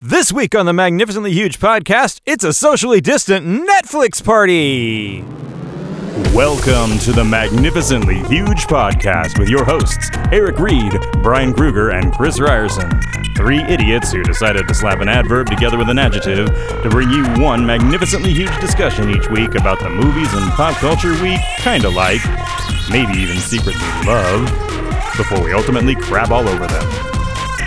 This 0.00 0.32
week 0.32 0.54
on 0.54 0.64
the 0.64 0.72
Magnificently 0.72 1.32
Huge 1.32 1.58
podcast, 1.58 2.20
it's 2.24 2.44
a 2.44 2.52
socially 2.52 3.00
distant 3.00 3.44
Netflix 3.44 4.22
party. 4.22 5.22
Welcome 6.32 7.00
to 7.00 7.10
the 7.10 7.24
Magnificently 7.24 8.20
Huge 8.28 8.68
podcast 8.68 9.40
with 9.40 9.48
your 9.48 9.64
hosts, 9.64 10.08
Eric 10.30 10.60
Reed, 10.60 10.92
Brian 11.20 11.52
Kruger, 11.52 11.90
and 11.90 12.12
Chris 12.12 12.38
Ryerson. 12.38 12.88
Three 13.36 13.60
idiots 13.64 14.12
who 14.12 14.22
decided 14.22 14.68
to 14.68 14.74
slap 14.74 15.00
an 15.00 15.08
adverb 15.08 15.48
together 15.48 15.76
with 15.76 15.88
an 15.88 15.98
adjective 15.98 16.46
to 16.46 16.88
bring 16.88 17.10
you 17.10 17.24
one 17.42 17.66
magnificently 17.66 18.32
huge 18.32 18.56
discussion 18.60 19.10
each 19.10 19.28
week 19.30 19.56
about 19.56 19.80
the 19.80 19.90
movies 19.90 20.32
and 20.32 20.48
pop 20.52 20.76
culture 20.76 21.20
we 21.20 21.36
kinda 21.56 21.88
like, 21.88 22.22
maybe 22.88 23.14
even 23.14 23.38
secretly 23.38 23.82
love, 24.06 24.44
before 25.16 25.42
we 25.42 25.52
ultimately 25.52 25.96
crab 25.96 26.30
all 26.30 26.48
over 26.48 26.68
them. 26.68 27.17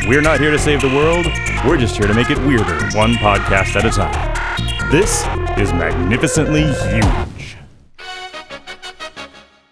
We're 0.08 0.22
not 0.22 0.40
here 0.40 0.50
to 0.50 0.58
save 0.58 0.82
the 0.82 0.88
world, 0.88 1.28
we're 1.66 1.78
just 1.78 1.96
here 1.96 2.08
to 2.08 2.14
make 2.14 2.32
it 2.32 2.38
weirder, 2.40 2.90
one 2.98 3.14
podcast 3.14 3.76
at 3.76 3.86
a 3.86 3.92
time. 3.92 4.92
This 4.92 5.22
is 5.60 5.72
Magnificently 5.74 6.64
Huge. 6.64 7.58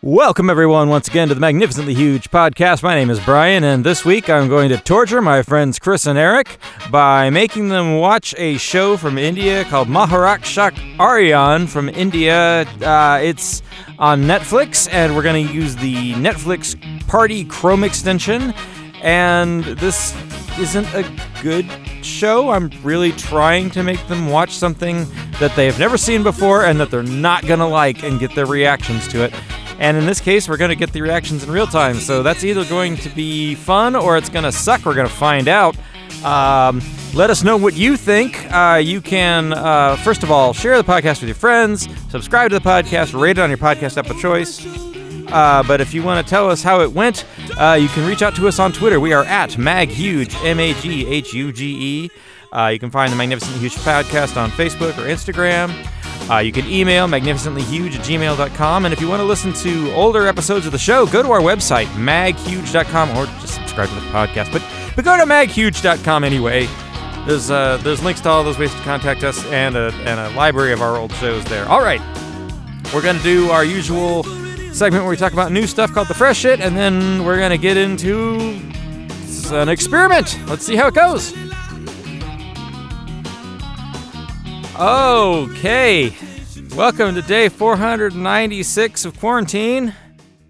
Welcome, 0.02 0.50
everyone, 0.50 0.88
once 0.88 1.08
again 1.08 1.27
to 1.30 1.34
the 1.34 1.39
Magnificently 1.41 1.95
Huge 1.95 2.30
podcast. 2.30 2.84
My 2.84 2.94
name 2.95 3.09
is 3.09 3.20
Brian, 3.20 3.63
and 3.63 3.84
this 3.84 4.05
week 4.05 4.30
I'm 4.30 4.48
going 4.48 4.70
to 4.70 4.77
torture 4.77 5.22
my 5.22 5.41
friends 5.41 5.80
Chris 5.80 6.05
and 6.05 6.17
Eric 6.17 6.59
by 6.91 7.31
making 7.31 7.70
them 7.70 7.98
watch 7.98 8.36
a 8.38 8.58
show 8.59 8.98
from 8.98 9.17
India 9.17 9.66
called 9.66 9.88
Maharakshak 9.88 11.00
Aryan 11.00 11.66
from 11.66 11.89
India. 11.89 12.61
Uh, 12.81 13.20
it's 13.22 13.64
on 13.98 14.23
Netflix, 14.23 14.88
and 14.91 15.16
we're 15.16 15.23
going 15.23 15.48
to 15.48 15.53
use 15.53 15.75
the 15.75 16.14
Netflix 16.14 16.77
Party 17.08 17.44
Chrome 17.44 17.84
extension. 17.84 18.53
And 19.02 19.63
this 19.63 20.16
isn't 20.59 20.88
a 20.94 21.09
good 21.41 21.66
show. 22.03 22.49
I'm 22.49 22.70
really 22.84 23.12
trying 23.12 23.70
to 23.72 23.84
make 23.84 24.05
them 24.08 24.27
watch 24.27 24.52
something 24.52 25.05
that 25.39 25.55
they 25.55 25.66
have 25.66 25.80
never 25.80 25.98
seen 25.98 26.23
before 26.23 26.66
and 26.66 26.80
that 26.80 26.92
they're 26.92 27.03
not 27.03 27.45
going 27.45 27.59
to 27.59 27.66
like 27.66 28.03
and 28.03 28.20
get 28.20 28.36
their 28.36 28.45
reactions 28.45 29.08
to 29.09 29.23
it. 29.23 29.33
And 29.80 29.95
in 29.95 30.05
this 30.05 30.20
case, 30.20 30.50
we're 30.50 30.58
going 30.58 30.70
to 30.70 30.75
get 30.75 30.92
the 30.92 31.02
reactions 31.02 31.44
in 31.44 31.52
real 31.52 31.67
time. 31.67 31.95
So 31.95 32.22
that's 32.22 32.44
either 32.44 32.66
going 32.66 32.97
to 32.97 33.09
be 33.09 33.55
fun 33.55 33.95
or 33.95 34.17
it's 34.17 34.30
going 34.30 34.44
to 34.44 34.52
suck. 34.52 34.86
We're 34.86 34.95
going 34.95 35.08
to 35.08 35.14
find 35.14 35.47
out. 35.47 35.77
Um, 36.23 36.81
let 37.14 37.30
us 37.30 37.44
know 37.44 37.55
what 37.55 37.75
you 37.75 37.95
think. 37.95 38.52
Uh, 38.52 38.81
you 38.83 39.00
can, 39.00 39.53
uh, 39.53 39.95
first 39.97 40.23
of 40.23 40.31
all, 40.31 40.53
share 40.53 40.77
the 40.77 40.83
podcast 40.83 41.22
with 41.22 41.30
your 41.30 41.36
friends, 41.36 41.88
subscribe 42.09 42.50
to 42.52 42.59
the 42.59 42.66
podcast, 42.66 43.20
rate 43.20 43.38
it 43.38 43.42
on 43.42 43.50
your 43.50 43.58
podcast 43.58 43.97
app 43.97 44.09
of 44.09 44.20
choice. 44.20 44.59
Uh, 45.31 45.63
but 45.63 45.81
if 45.81 45.94
you 45.94 46.03
want 46.03 46.25
to 46.25 46.30
tell 46.30 46.49
us 46.49 46.63
how 46.63 46.81
it 46.81 46.91
went, 46.91 47.25
uh, 47.59 47.77
you 47.80 47.88
can 47.89 48.08
reach 48.08 48.22
out 48.22 48.35
to 48.35 48.47
us 48.47 48.59
on 48.59 48.72
Twitter. 48.72 48.99
We 48.99 49.13
are 49.13 49.23
at 49.25 49.52
MagHuge, 49.52 50.44
M 50.44 50.59
A 50.59 50.73
G 50.73 51.08
H 51.08 51.33
U 51.33 51.52
G 51.52 51.77
E. 52.05 52.09
Uh, 52.52 52.67
you 52.67 52.80
can 52.80 52.89
find 52.89 53.11
the 53.11 53.16
Magnificent 53.16 53.58
Huge 53.58 53.75
podcast 53.75 54.36
on 54.38 54.49
Facebook 54.52 54.97
or 54.97 55.08
Instagram. 55.08 55.71
Uh, 56.30 56.39
you 56.39 56.52
can 56.52 56.67
email 56.67 57.08
magnificentlyhuge 57.08 57.95
at 57.95 58.05
gmail.com. 58.05 58.86
And 58.86 58.94
if 58.94 59.02
you 59.02 59.08
want 59.08 59.19
to 59.19 59.23
listen 59.23 59.53
to 59.53 59.91
older 59.94 60.27
episodes 60.27 60.66
of 60.66 60.71
the 60.71 60.77
show, 60.77 61.05
go 61.08 61.23
to 61.23 61.31
our 61.31 61.39
website, 61.39 61.86
maghuge.com, 61.88 63.17
or 63.17 63.25
just 63.41 63.55
subscribe 63.55 63.89
to 63.89 63.95
the 63.95 64.02
podcast. 64.02 64.52
But, 64.52 64.64
but 64.95 65.05
go 65.05 65.17
to 65.17 65.23
maghuge.com 65.23 66.23
anyway. 66.23 66.67
There's, 67.25 67.49
uh, 67.52 67.77
there's 67.77 68.03
links 68.03 68.21
to 68.21 68.30
all 68.30 68.43
those 68.43 68.58
ways 68.58 68.73
to 68.73 68.81
contact 68.81 69.23
us 69.23 69.43
and 69.47 69.75
a, 69.75 69.91
and 70.05 70.19
a 70.19 70.30
library 70.38 70.71
of 70.71 70.81
our 70.81 70.97
old 70.97 71.11
shows 71.14 71.43
there. 71.45 71.67
All 71.67 71.81
right. 71.81 72.02
We're 72.93 73.02
going 73.03 73.17
to 73.17 73.23
do 73.23 73.49
our 73.49 73.64
usual 73.64 74.23
segment 74.80 75.03
where 75.03 75.11
we 75.11 75.17
talk 75.17 75.33
about 75.33 75.52
new 75.52 75.67
stuff 75.67 75.91
called 75.91 76.08
the 76.08 76.13
fresh 76.13 76.38
shit, 76.38 76.61
and 76.61 76.73
then 76.73 77.25
we're 77.25 77.38
gonna 77.38 77.58
get 77.58 77.75
into 77.75 78.35
an 79.52 79.67
experiment. 79.67 80.39
Let's 80.47 80.66
see 80.66 80.77
how 80.77 80.88
it 80.88 80.94
goes. 80.94 81.33
Okay, 84.80 86.13
welcome 86.77 87.13
to 87.13 87.21
day 87.21 87.49
496 87.49 89.03
of 89.03 89.19
quarantine. 89.19 89.94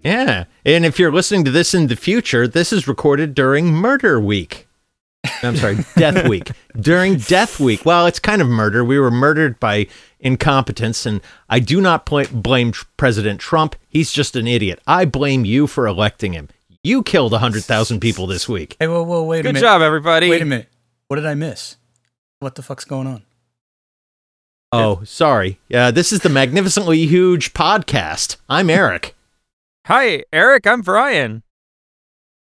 Yeah. 0.04 0.44
And 0.64 0.86
if 0.86 1.00
you're 1.00 1.10
listening 1.10 1.44
to 1.46 1.50
this 1.50 1.74
in 1.74 1.88
the 1.88 1.96
future, 1.96 2.46
this 2.46 2.72
is 2.72 2.86
recorded 2.86 3.34
during 3.34 3.74
Murder 3.74 4.20
Week. 4.20 4.68
I'm 5.42 5.56
sorry, 5.56 5.78
Death 5.96 6.28
Week. 6.28 6.52
During 6.78 7.16
Death 7.16 7.58
Week. 7.58 7.84
Well, 7.84 8.06
it's 8.06 8.20
kind 8.20 8.40
of 8.40 8.46
murder. 8.46 8.84
We 8.84 9.00
were 9.00 9.10
murdered 9.10 9.58
by 9.58 9.88
incompetence, 10.20 11.06
and 11.06 11.20
I 11.48 11.58
do 11.60 11.80
not 11.80 12.06
pl- 12.06 12.26
blame 12.32 12.72
President 12.96 13.40
Trump. 13.40 13.74
He's 13.88 14.12
just 14.12 14.36
an 14.36 14.46
idiot. 14.46 14.80
I 14.86 15.04
blame 15.04 15.44
you 15.44 15.66
for 15.66 15.86
electing 15.86 16.32
him. 16.32 16.48
You 16.82 17.02
killed 17.02 17.32
100,000 17.32 18.00
people 18.00 18.26
this 18.26 18.48
week. 18.48 18.76
Hey, 18.78 18.86
whoa, 18.86 19.02
whoa, 19.02 19.22
wait 19.24 19.40
a 19.40 19.42
minute. 19.44 19.58
Good 19.60 19.66
job, 19.66 19.82
everybody. 19.82 20.30
Wait 20.30 20.40
a 20.42 20.46
minute. 20.46 20.68
What 21.08 21.16
did 21.16 21.26
I 21.26 21.34
miss? 21.34 21.76
What 22.38 22.54
the 22.54 22.62
fuck's 22.62 22.84
going 22.84 23.06
on? 23.06 23.22
Oh, 24.72 25.02
sorry. 25.04 25.58
Uh, 25.74 25.90
this 25.90 26.12
is 26.12 26.20
the 26.20 26.28
Magnificently 26.28 27.04
Huge 27.06 27.52
podcast. 27.52 28.36
I'm 28.48 28.70
Eric. 28.70 29.14
Hi, 29.86 30.24
Eric. 30.32 30.66
I'm 30.66 30.80
Brian. 30.82 31.42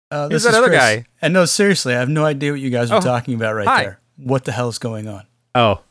Uh, 0.09 0.29
Who's 0.29 0.44
this 0.44 0.44
that 0.44 0.50
is 0.51 0.55
other 0.55 0.67
Chris. 0.69 0.79
guy? 0.79 1.05
And 1.22 1.34
no, 1.34 1.45
seriously, 1.45 1.94
I 1.95 2.00
have 2.00 2.09
no 2.09 2.23
idea 2.23 2.51
what 2.51 2.61
you 2.61 2.69
guys 2.69 2.91
are 2.91 3.00
Oh, 3.00 3.01
talking 3.01 3.34
about 3.34 3.55
right 3.55 3.67
hi. 3.67 3.84
there. 3.84 4.00
What 4.17 4.45
the 4.45 4.51
hell's 4.51 4.78
going 4.78 5.07
on? 5.07 5.25
Oh. 5.53 5.81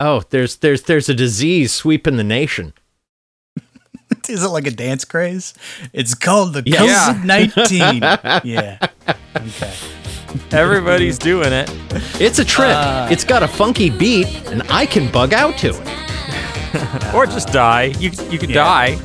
Oh, 0.00 0.22
there's 0.30 0.56
there's 0.56 0.82
there's 0.82 1.08
a 1.08 1.14
disease 1.14 1.72
sweeping 1.72 2.16
the 2.16 2.24
nation. 2.24 2.72
Is 4.28 4.44
it 4.44 4.48
like 4.48 4.66
a 4.66 4.70
dance 4.70 5.04
craze? 5.04 5.54
It's 5.92 6.14
called 6.14 6.52
the 6.54 6.62
Yeah. 6.64 7.14
COVID 7.14 7.24
19. 7.24 8.02
yeah. 8.44 8.78
Okay. 9.36 9.74
Everybody's 10.52 11.18
doing 11.18 11.52
it. 11.52 11.68
It's 12.20 12.38
a 12.38 12.44
trip. 12.44 12.70
Uh. 12.76 13.08
it's 13.10 13.24
got 13.24 13.42
a 13.42 13.48
funky 13.48 13.90
beat, 13.90 14.26
and 14.48 14.62
I 14.70 14.86
can 14.86 15.10
bug 15.10 15.32
out 15.32 15.56
to 15.58 15.68
it. 15.70 15.94
Or 17.14 17.24
just 17.24 17.48
die. 17.48 17.84
You, 17.98 18.10
you 18.30 18.38
could 18.38 18.50
Yeah. 18.50 18.96
die. 18.96 18.98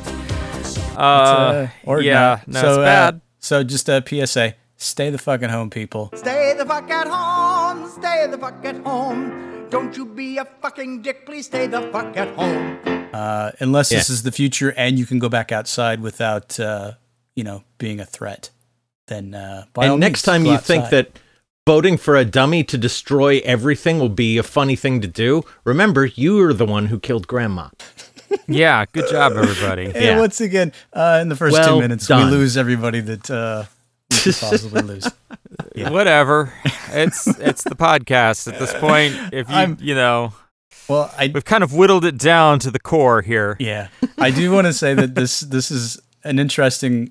Uh, 0.96 1.68
or 1.84 2.02
yeah, 2.02 2.40
no, 2.46 2.60
so, 2.60 2.68
it's 2.68 2.78
uh, 2.78 2.82
bad. 2.82 3.20
so 3.40 3.64
just 3.64 3.88
a 3.88 4.04
PSA 4.06 4.54
stay 4.76 5.10
the 5.10 5.18
fucking 5.18 5.48
home, 5.48 5.70
people. 5.70 6.10
Stay 6.14 6.54
the 6.56 6.64
fuck 6.66 6.88
at 6.90 7.08
home, 7.08 7.88
stay 7.90 8.26
the 8.30 8.38
fuck 8.38 8.64
at 8.64 8.76
home. 8.84 9.53
Don't 9.70 9.96
you 9.96 10.06
be 10.06 10.38
a 10.38 10.44
fucking 10.44 11.02
dick, 11.02 11.26
please 11.26 11.46
stay 11.46 11.66
the 11.66 11.80
fuck 11.92 12.16
at 12.16 12.28
home. 12.36 12.78
Uh, 13.12 13.50
unless 13.60 13.90
this 13.90 14.10
is 14.10 14.22
the 14.22 14.32
future 14.32 14.72
and 14.76 14.98
you 14.98 15.06
can 15.06 15.18
go 15.18 15.28
back 15.28 15.52
outside 15.52 16.00
without, 16.00 16.58
uh, 16.58 16.92
you 17.36 17.44
know, 17.44 17.62
being 17.78 18.00
a 18.00 18.04
threat, 18.04 18.50
then 19.08 19.34
uh, 19.34 19.64
by 19.72 19.86
all 19.86 19.92
and 19.94 20.00
next 20.00 20.18
means, 20.26 20.34
time 20.34 20.44
go 20.44 20.52
you 20.52 20.58
think 20.58 20.90
that 20.90 21.18
voting 21.66 21.96
for 21.96 22.16
a 22.16 22.24
dummy 22.24 22.64
to 22.64 22.76
destroy 22.78 23.40
everything 23.44 23.98
will 23.98 24.08
be 24.08 24.36
a 24.38 24.42
funny 24.42 24.76
thing 24.76 25.00
to 25.00 25.08
do, 25.08 25.42
remember 25.64 26.06
you 26.06 26.40
are 26.40 26.52
the 26.52 26.66
one 26.66 26.86
who 26.86 26.98
killed 26.98 27.26
grandma. 27.26 27.68
Yeah, 28.48 28.84
good 28.92 29.08
job, 29.08 29.34
everybody. 29.36 29.84
And 29.84 29.94
Yeah. 29.94 30.18
once 30.18 30.40
again, 30.40 30.72
uh, 30.92 31.20
in 31.22 31.28
the 31.28 31.36
first 31.36 31.52
Well 31.52 31.76
two 31.76 31.80
minutes, 31.82 32.08
done. 32.08 32.24
we 32.30 32.36
lose 32.36 32.56
everybody 32.56 33.00
that 33.00 33.30
uh, 33.30 33.64
we 34.14 34.32
could 34.32 34.40
possibly 34.40 34.82
lose. 34.82 35.08
Yeah. 35.76 35.90
Whatever. 35.90 36.52
It's 36.90 37.26
it's 37.26 37.64
the 37.64 37.74
podcast 37.76 38.46
at 38.52 38.58
this 38.60 38.72
point. 38.80 39.14
If 39.32 39.48
you 39.48 39.54
I'm- 39.54 39.78
you 39.80 39.94
know, 39.94 40.32
Well, 40.88 41.12
I 41.18 41.30
we've 41.32 41.44
kind 41.44 41.64
of 41.64 41.72
whittled 41.74 42.04
it 42.04 42.16
down 42.18 42.58
to 42.60 42.70
the 42.70 42.78
core 42.78 43.22
here. 43.22 43.56
yeah, 43.58 43.88
I 44.18 44.30
do 44.30 44.50
want 44.52 44.66
to 44.68 44.72
say 44.72 44.94
that 44.94 45.14
this 45.16 45.40
this 45.40 45.70
is 45.72 46.00
an 46.22 46.38
interesting 46.38 47.10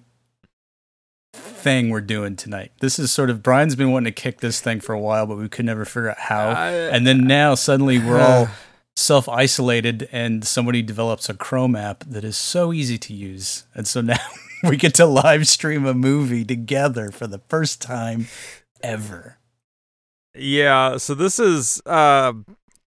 thing 1.33 1.89
we're 1.89 2.01
doing 2.01 2.35
tonight. 2.35 2.71
This 2.79 2.99
is 2.99 3.11
sort 3.11 3.29
of 3.29 3.41
Brian's 3.43 3.75
been 3.75 3.91
wanting 3.91 4.13
to 4.13 4.21
kick 4.21 4.39
this 4.41 4.59
thing 4.61 4.79
for 4.79 4.93
a 4.93 4.99
while, 4.99 5.25
but 5.25 5.37
we 5.37 5.49
could 5.49 5.65
never 5.65 5.85
figure 5.85 6.09
out 6.11 6.19
how. 6.19 6.49
I- 6.49 6.71
and 6.71 7.05
then 7.07 7.25
now 7.27 7.55
suddenly 7.55 7.99
we're 7.99 8.21
all 8.21 8.47
self 8.95 9.27
isolated, 9.27 10.07
and 10.11 10.45
somebody 10.45 10.81
develops 10.81 11.27
a 11.29 11.33
Chrome 11.33 11.75
app 11.75 12.03
that 12.05 12.23
is 12.23 12.37
so 12.37 12.71
easy 12.73 12.97
to 12.97 13.13
use, 13.13 13.63
and 13.73 13.87
so 13.87 14.01
now 14.01 14.17
we 14.69 14.77
get 14.77 14.93
to 14.95 15.05
live 15.05 15.47
stream 15.47 15.85
a 15.85 15.93
movie 15.93 16.45
together 16.45 17.11
for 17.11 17.27
the 17.27 17.39
first 17.49 17.81
time 17.81 18.27
ever. 18.81 19.37
Yeah, 20.35 20.97
so 20.97 21.13
this 21.13 21.39
is 21.39 21.81
uh 21.85 22.33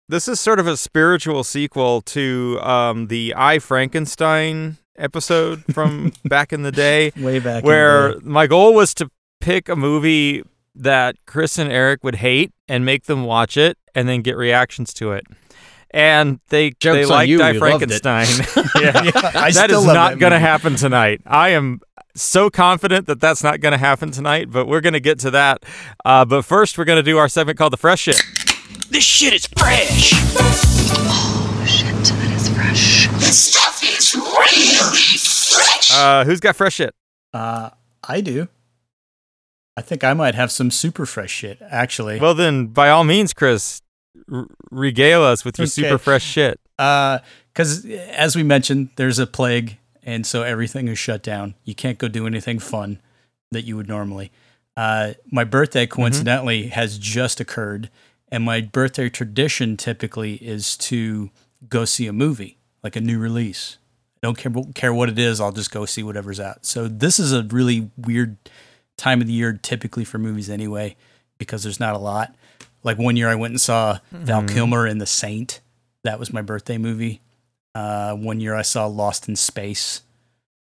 this 0.09 0.27
is 0.27 0.39
sort 0.39 0.59
of 0.59 0.67
a 0.67 0.75
spiritual 0.77 1.43
sequel 1.43 2.01
to 2.01 2.59
um 2.61 3.07
the 3.07 3.33
I 3.37 3.59
Frankenstein 3.59 4.77
episode 4.97 5.63
from 5.73 6.13
back 6.25 6.51
in 6.51 6.63
the 6.63 6.71
day 6.71 7.11
Way 7.15 7.39
back 7.39 7.63
where 7.63 8.19
my 8.21 8.47
goal 8.47 8.73
was 8.73 8.93
to 8.95 9.09
pick 9.39 9.69
a 9.69 9.75
movie 9.75 10.43
that 10.75 11.15
Chris 11.25 11.57
and 11.57 11.71
Eric 11.71 12.03
would 12.03 12.15
hate 12.15 12.51
and 12.67 12.85
make 12.85 13.05
them 13.05 13.23
watch 13.23 13.57
it 13.57 13.77
and 13.95 14.07
then 14.07 14.21
get 14.21 14.35
reactions 14.35 14.93
to 14.95 15.11
it. 15.11 15.25
And 15.91 16.39
they 16.49 16.69
they 16.69 16.75
Joke's 16.79 17.09
on 17.09 17.17
liked 17.17 17.29
you, 17.29 17.41
I 17.41 17.51
you. 17.51 17.59
Frankenstein. 17.59 18.27
yeah. 18.81 19.03
Yeah, 19.03 19.11
I 19.15 19.51
that 19.51 19.65
still 19.69 19.79
is 19.81 19.85
love 19.85 19.93
not 19.95 20.19
going 20.19 20.31
to 20.33 20.39
happen 20.39 20.75
tonight. 20.75 21.21
I 21.25 21.49
am 21.49 21.79
so 22.15 22.49
confident 22.49 23.07
that 23.07 23.19
that's 23.19 23.43
not 23.43 23.61
going 23.61 23.71
to 23.71 23.77
happen 23.77 24.11
tonight, 24.11 24.51
but 24.51 24.67
we're 24.67 24.81
going 24.81 24.93
to 24.93 24.99
get 24.99 25.19
to 25.19 25.31
that. 25.31 25.63
Uh, 26.03 26.25
but 26.25 26.43
first, 26.43 26.77
we're 26.77 26.85
going 26.85 26.97
to 26.97 27.03
do 27.03 27.17
our 27.17 27.29
segment 27.29 27.57
called 27.57 27.73
the 27.73 27.77
Fresh 27.77 28.01
Shit. 28.01 28.21
This 28.89 29.03
shit 29.03 29.33
is 29.33 29.45
fresh. 29.57 30.11
Oh 30.13 31.63
shit, 31.67 31.87
that 31.93 32.31
is 32.35 32.49
fresh. 32.49 33.07
This 33.19 33.37
stuff 33.51 33.81
is 33.83 34.15
really 34.15 35.17
fresh. 35.17 35.91
Uh, 35.93 36.25
who's 36.25 36.39
got 36.39 36.55
fresh 36.55 36.75
shit? 36.75 36.93
Uh, 37.33 37.69
I 38.03 38.21
do. 38.21 38.47
I 39.75 39.81
think 39.81 40.03
I 40.03 40.13
might 40.13 40.33
have 40.35 40.51
some 40.51 40.71
super 40.71 41.05
fresh 41.05 41.29
shit, 41.31 41.59
actually. 41.69 42.19
Well, 42.19 42.33
then, 42.33 42.67
by 42.67 42.89
all 42.89 43.03
means, 43.03 43.33
Chris, 43.33 43.81
r- 44.31 44.47
regale 44.71 45.23
us 45.23 45.43
with 45.45 45.57
your 45.57 45.63
Okay. 45.65 45.71
super 45.71 45.97
fresh 45.97 46.23
shit. 46.23 46.59
Because 46.77 47.85
as 47.85 48.35
we 48.35 48.43
mentioned, 48.43 48.89
there's 48.95 49.19
a 49.19 49.27
plague, 49.27 49.77
and 50.03 50.25
so 50.25 50.43
everything 50.43 50.87
is 50.87 50.99
shut 50.99 51.23
down. 51.23 51.55
You 51.65 51.75
can't 51.75 51.97
go 51.97 52.07
do 52.07 52.27
anything 52.27 52.59
fun 52.59 52.99
that 53.51 53.63
you 53.63 53.75
would 53.77 53.87
normally. 53.87 54.31
Uh, 54.75 55.13
my 55.31 55.43
birthday, 55.43 55.87
coincidentally, 55.87 56.67
has 56.67 56.97
just 56.99 57.39
occurred, 57.39 57.89
and 58.31 58.43
my 58.43 58.61
birthday 58.61 59.09
tradition 59.09 59.75
typically 59.75 60.35
is 60.35 60.77
to 60.77 61.31
go 61.67 61.83
see 61.85 62.05
a 62.05 62.13
movie, 62.13 62.57
like 62.83 62.95
a 62.95 63.01
new 63.01 63.17
release. 63.17 63.77
I 64.21 64.27
don't 64.27 64.37
care 64.37 64.51
care 64.75 64.93
what 64.93 65.09
it 65.09 65.17
is. 65.17 65.39
I'll 65.41 65.51
just 65.51 65.71
go 65.71 65.85
see 65.85 66.03
whatever's 66.03 66.39
out. 66.39 66.65
So 66.65 66.87
this 66.87 67.17
is 67.19 67.33
a 67.33 67.43
really 67.43 67.89
weird 67.97 68.37
time 68.97 69.21
of 69.21 69.27
the 69.27 69.33
year, 69.33 69.53
typically 69.53 70.03
for 70.05 70.17
movies 70.19 70.49
anyway, 70.49 70.95
because 71.39 71.63
there's 71.63 71.79
not 71.79 71.95
a 71.95 71.99
lot. 71.99 72.35
Like 72.87 72.97
one 72.97 73.17
year, 73.17 73.27
I 73.27 73.35
went 73.35 73.51
and 73.51 73.59
saw 73.61 73.99
Val 74.11 74.43
Kilmer 74.47 74.87
in 74.87 74.97
The 74.97 75.05
Saint. 75.05 75.59
That 76.05 76.17
was 76.19 76.31
my 76.31 76.41
birthday 76.41 76.77
movie. 76.77 77.21
Uh, 77.75 78.15
one 78.15 78.39
year, 78.39 78.55
I 78.55 78.61
saw 78.61 78.85
Lost 78.85 79.27
in 79.27 79.35
Space. 79.35 80.03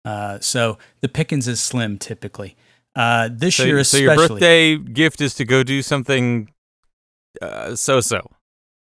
Uh, 0.05 0.41
so 0.41 0.77
the 1.03 1.09
pickings 1.09 1.47
is 1.47 1.61
slim 1.61 1.99
typically. 1.99 2.57
Uh, 2.97 3.29
this 3.33 3.55
So, 3.55 3.65
year, 3.65 3.85
so 3.85 3.97
your 3.97 4.17
birthday 4.17 4.77
gift 4.77 5.21
is 5.21 5.35
to 5.37 5.45
go 5.45 5.63
do 5.63 5.83
something 5.83 6.51
uh, 7.41 7.77
so-so. 7.77 8.29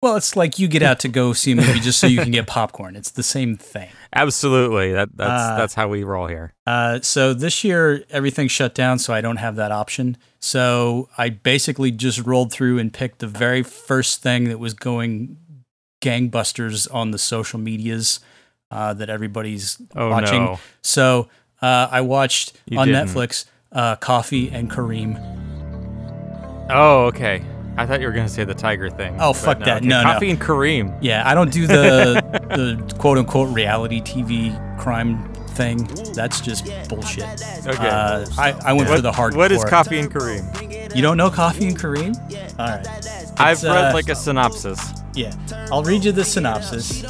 Well, 0.02 0.16
it's 0.16 0.36
like 0.36 0.60
you 0.60 0.68
get 0.68 0.84
out 0.84 1.00
to 1.00 1.08
go 1.08 1.34
see 1.34 1.54
a 1.54 1.56
movie 1.56 1.80
just 1.80 1.98
so 2.00 2.06
you 2.06 2.22
can 2.22 2.30
get 2.32 2.46
popcorn. 2.46 2.96
It's 2.96 3.10
the 3.10 3.24
same 3.24 3.58
thing. 3.58 3.90
Absolutely. 4.14 4.92
That 4.94 5.10
that's 5.16 5.44
Uh, 5.54 5.58
that's 5.58 5.74
how 5.74 5.88
we 5.88 6.04
roll 6.04 6.28
here. 6.28 6.54
Uh, 6.68 7.00
so 7.02 7.34
this 7.34 7.64
year 7.64 8.04
everything's 8.12 8.52
shut 8.52 8.76
down, 8.76 9.00
so 9.00 9.12
I 9.14 9.22
don't 9.22 9.38
have 9.38 9.56
that 9.56 9.72
option. 9.72 10.16
So 10.40 11.10
I 11.18 11.30
basically 11.30 11.90
just 11.92 12.20
rolled 12.26 12.52
through 12.52 12.78
and 12.78 12.94
picked 12.94 13.20
the 13.20 13.28
very 13.28 13.64
first 13.64 14.22
thing 14.22 14.46
that 14.50 14.60
was 14.60 14.76
going 14.76 15.38
gangbusters 16.00 16.88
on 16.94 17.10
the 17.10 17.18
social 17.18 17.60
medias 17.60 18.20
uh, 18.70 18.94
that 18.94 19.10
everybody's 19.10 19.82
Oh, 19.96 20.10
watching. 20.12 20.44
no. 20.46 20.60
So 20.84 21.28
uh, 21.60 21.88
I 21.90 22.02
watched 22.02 22.54
You 22.68 22.78
on 22.78 22.88
didn't. 22.88 23.08
Netflix 23.10 23.46
uh, 23.72 23.96
Coffee 23.96 24.52
and 24.52 24.70
Kareem. 24.70 25.18
Oh, 26.70 27.06
okay. 27.08 27.42
I 27.78 27.86
thought 27.86 28.02
you 28.02 28.08
were 28.08 28.14
gonna 28.14 28.28
say 28.30 28.44
the 28.44 28.56
tiger 28.56 28.90
thing. 28.90 29.16
Oh, 29.20 29.34
fuck 29.34 29.60
that. 29.60 29.84
No, 29.84 30.02
no. 30.02 30.14
Coffee 30.14 30.30
and 30.32 30.42
Kareem. 30.42 30.98
Yeah, 31.02 31.28
I 31.28 31.34
don't 31.36 31.52
do 31.52 31.68
the 31.68 32.22
the 32.50 32.96
quote 32.98 33.18
unquote 33.18 33.54
reality 33.54 34.02
TV 34.02 34.56
crime 34.80 35.32
thing. 35.50 35.84
That's 36.14 36.42
just 36.42 36.66
bullshit. 36.90 37.24
Okay. 37.68 37.88
Uh, 37.88 38.26
I, 38.38 38.54
I 38.66 38.74
went 38.74 38.90
for 38.90 39.02
the 39.02 39.12
hardcore. 39.12 39.38
What 39.38 39.52
is 39.52 39.64
Coffee 39.66 40.00
and 40.00 40.12
Kareem? 40.12 40.96
You 40.96 41.02
don't 41.02 41.18
know 41.18 41.30
Coffee 41.30 41.68
and 41.68 41.78
Kareem? 41.78 42.16
All 42.60 42.68
right. 42.68 42.88
I've 43.40 43.62
read 43.64 43.92
uh, 43.92 43.94
like 43.94 44.10
a 44.10 44.16
synopsis. 44.16 44.80
Yeah, 45.14 45.34
I'll 45.72 45.84
read 45.84 46.04
you 46.04 46.12
the 46.12 46.24
synopsis 46.24 47.04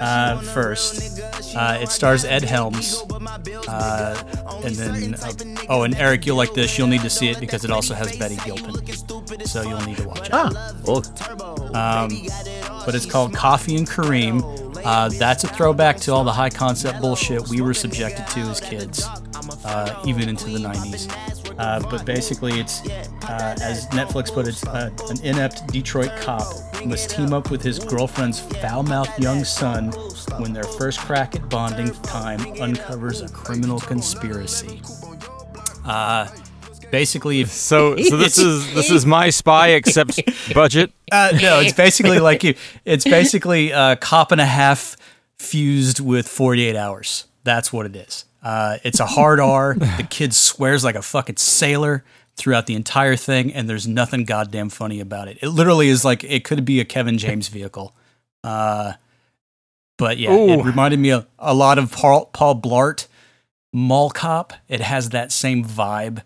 uh, 0.00 0.40
first. 0.54 1.20
Uh, 1.56 1.78
it 1.80 1.88
stars 1.88 2.24
Ed 2.24 2.42
Helms, 2.44 3.02
uh, 3.68 4.22
and 4.64 4.74
then 4.74 5.14
uh, 5.14 5.32
oh, 5.68 5.82
and 5.82 5.94
Eric, 5.96 6.26
you'll 6.26 6.36
like 6.36 6.52
this. 6.54 6.76
You'll 6.78 6.88
need 6.88 7.02
to 7.02 7.10
see 7.10 7.28
it 7.28 7.40
because 7.40 7.64
it 7.64 7.70
also 7.70 7.94
has 7.94 8.16
Betty 8.16 8.36
Gilpin, 8.44 8.74
so 9.46 9.62
you'll 9.62 9.80
need 9.80 9.96
to 9.98 10.06
watch 10.08 10.26
it. 10.26 10.30
Ah, 10.32 10.72
well, 10.86 11.02
But 12.84 12.94
it's 12.94 13.06
called 13.06 13.34
Coffee 13.34 13.76
and 13.76 13.88
Kareem. 13.88 14.42
Uh, 14.84 15.08
that's 15.08 15.44
a 15.44 15.48
throwback 15.48 15.96
to 15.98 16.12
all 16.12 16.24
the 16.24 16.32
high 16.32 16.50
concept 16.50 17.00
bullshit 17.00 17.48
we 17.48 17.60
were 17.60 17.74
subjected 17.74 18.26
to 18.28 18.40
as 18.40 18.60
kids, 18.60 19.06
uh, 19.64 20.02
even 20.06 20.28
into 20.28 20.46
the 20.50 20.58
90s. 20.58 21.37
Uh, 21.58 21.80
but 21.90 22.04
basically, 22.06 22.60
it's 22.60 22.86
uh, 22.88 23.56
as 23.62 23.86
Netflix 23.88 24.32
put 24.32 24.46
it, 24.46 24.64
uh, 24.68 24.90
an 25.10 25.20
inept 25.24 25.66
Detroit 25.72 26.10
cop 26.20 26.46
must 26.86 27.10
team 27.10 27.32
up 27.32 27.50
with 27.50 27.60
his 27.60 27.80
girlfriend's 27.80 28.38
foul-mouthed 28.38 29.20
young 29.20 29.42
son 29.44 29.90
when 30.38 30.52
their 30.52 30.62
first 30.62 31.00
crack 31.00 31.34
at 31.34 31.48
bonding 31.48 31.90
time 32.02 32.40
uncovers 32.60 33.20
a 33.20 33.28
criminal 33.28 33.80
conspiracy. 33.80 34.80
Uh, 35.84 36.28
basically, 36.92 37.44
So 37.44 37.96
so 37.96 38.16
this 38.16 38.38
is 38.48 38.72
this 38.74 38.90
is 38.90 39.04
my 39.04 39.30
spy 39.30 39.68
except 39.70 40.20
budget. 40.54 40.92
uh, 41.10 41.30
no, 41.42 41.60
it's 41.60 41.72
basically 41.72 42.20
like 42.20 42.44
you. 42.44 42.54
It's 42.84 43.04
basically 43.04 43.70
a 43.72 43.96
cop 43.96 44.30
and 44.30 44.40
a 44.40 44.46
half 44.46 44.96
fused 45.38 45.98
with 46.00 46.28
48 46.28 46.76
hours. 46.76 47.26
That's 47.44 47.72
what 47.72 47.86
it 47.86 47.96
is. 47.96 48.24
Uh, 48.48 48.78
it's 48.82 48.98
a 48.98 49.04
hard 49.04 49.40
R. 49.40 49.74
The 49.74 50.06
kid 50.08 50.32
swears 50.32 50.82
like 50.82 50.94
a 50.94 51.02
fucking 51.02 51.36
sailor 51.36 52.02
throughout 52.36 52.64
the 52.64 52.74
entire 52.74 53.14
thing, 53.14 53.52
and 53.52 53.68
there's 53.68 53.86
nothing 53.86 54.24
goddamn 54.24 54.70
funny 54.70 55.00
about 55.00 55.28
it. 55.28 55.36
It 55.42 55.50
literally 55.50 55.88
is 55.88 56.02
like 56.02 56.24
it 56.24 56.44
could 56.44 56.64
be 56.64 56.80
a 56.80 56.86
Kevin 56.86 57.18
James 57.18 57.48
vehicle. 57.48 57.94
Uh, 58.42 58.94
but 59.98 60.16
yeah, 60.16 60.30
it 60.30 60.64
reminded 60.64 60.98
me 60.98 61.10
a, 61.10 61.26
a 61.38 61.52
lot 61.52 61.76
of 61.76 61.92
Paul, 61.92 62.24
Paul 62.32 62.58
Blart, 62.58 63.06
Mall 63.74 64.08
Cop. 64.08 64.54
It 64.66 64.80
has 64.80 65.10
that 65.10 65.30
same 65.30 65.62
vibe. 65.62 66.22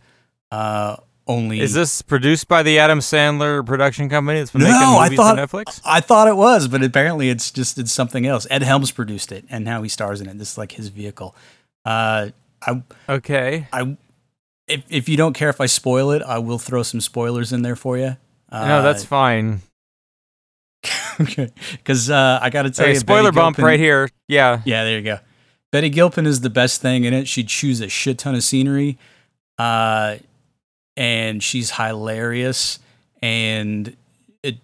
Uh, 0.52 0.98
only 1.26 1.58
Is 1.58 1.74
this 1.74 2.02
produced 2.02 2.46
by 2.46 2.62
the 2.62 2.78
Adam 2.78 3.00
Sandler 3.00 3.66
production 3.66 4.08
company 4.08 4.38
that's 4.38 4.52
been 4.52 4.62
no, 4.62 4.68
making 4.68 4.82
I 4.82 5.04
movies 5.04 5.16
thought 5.16 5.50
for 5.50 5.64
Netflix? 5.64 5.80
I 5.84 6.00
thought 6.00 6.28
it 6.28 6.36
was, 6.36 6.68
but 6.68 6.84
apparently 6.84 7.30
it's 7.30 7.50
just 7.50 7.78
it's 7.78 7.90
something 7.90 8.26
else. 8.26 8.46
Ed 8.48 8.62
Helms 8.62 8.92
produced 8.92 9.32
it, 9.32 9.44
and 9.50 9.64
now 9.64 9.82
he 9.82 9.88
stars 9.88 10.20
in 10.20 10.28
it. 10.28 10.38
This 10.38 10.52
is 10.52 10.58
like 10.58 10.72
his 10.72 10.88
vehicle. 10.88 11.34
Uh, 11.84 12.28
I 12.66 12.82
Okay. 13.08 13.66
I 13.72 13.96
if 14.68 14.84
if 14.88 15.08
you 15.08 15.16
don't 15.16 15.32
care 15.34 15.50
if 15.50 15.60
I 15.60 15.66
spoil 15.66 16.10
it, 16.12 16.22
I 16.22 16.38
will 16.38 16.58
throw 16.58 16.82
some 16.82 17.00
spoilers 17.00 17.52
in 17.52 17.62
there 17.62 17.76
for 17.76 17.98
you. 17.98 18.16
Uh, 18.50 18.66
no, 18.68 18.82
that's 18.82 19.04
fine. 19.04 19.62
okay. 21.20 21.50
Because 21.72 22.10
uh, 22.10 22.38
I 22.42 22.50
got 22.50 22.62
to 22.62 22.70
tell 22.70 22.84
Okay, 22.84 22.94
you, 22.94 22.98
spoiler 23.00 23.30
Betty 23.32 23.34
bump 23.36 23.56
Gilpin- 23.56 23.64
right 23.64 23.80
here. 23.80 24.08
Yeah. 24.28 24.62
Yeah, 24.64 24.84
there 24.84 24.98
you 24.98 25.04
go. 25.04 25.18
Betty 25.70 25.88
Gilpin 25.88 26.26
is 26.26 26.40
the 26.42 26.50
best 26.50 26.80
thing 26.82 27.04
in 27.04 27.14
it. 27.14 27.26
She 27.28 27.44
chews 27.44 27.80
a 27.80 27.88
shit 27.88 28.18
ton 28.18 28.34
of 28.34 28.42
scenery, 28.44 28.98
uh, 29.58 30.16
and 30.96 31.42
she's 31.42 31.72
hilarious. 31.72 32.78
And 33.22 33.96
it 34.42 34.56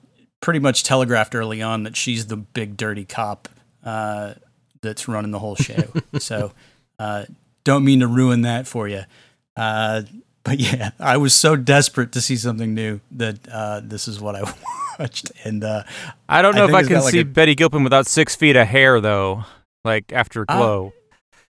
pretty 0.42 0.58
much 0.60 0.82
telegraphed 0.82 1.34
early 1.34 1.62
on 1.62 1.84
that 1.84 1.96
she's 1.96 2.26
the 2.26 2.36
big 2.36 2.76
dirty 2.76 3.04
cop 3.06 3.48
uh, 3.84 4.34
that's 4.82 5.08
running 5.08 5.30
the 5.30 5.38
whole 5.38 5.54
show. 5.56 5.82
so, 6.18 6.52
uh, 6.98 7.24
don't 7.64 7.84
mean 7.84 8.00
to 8.00 8.06
ruin 8.06 8.42
that 8.42 8.66
for 8.66 8.88
you. 8.88 9.02
Uh, 9.56 10.02
but 10.44 10.58
yeah, 10.60 10.90
I 11.00 11.16
was 11.16 11.34
so 11.34 11.56
desperate 11.56 12.12
to 12.12 12.20
see 12.20 12.36
something 12.36 12.74
new 12.74 13.00
that 13.12 13.36
uh, 13.50 13.80
this 13.84 14.08
is 14.08 14.20
what 14.20 14.34
I 14.36 14.42
watched. 14.98 15.30
And 15.44 15.62
uh, 15.64 15.84
I 16.28 16.42
don't 16.42 16.54
I 16.54 16.58
know 16.58 16.68
if 16.68 16.74
I 16.74 16.82
can 16.82 16.90
got, 16.92 17.04
like, 17.04 17.12
see 17.12 17.20
a- 17.20 17.24
Betty 17.24 17.54
Gilpin 17.54 17.84
without 17.84 18.06
six 18.06 18.34
feet 18.36 18.56
of 18.56 18.66
hair 18.66 19.00
though. 19.00 19.44
Like 19.84 20.12
after 20.12 20.44
Ah. 20.48 20.56
glow. 20.58 20.92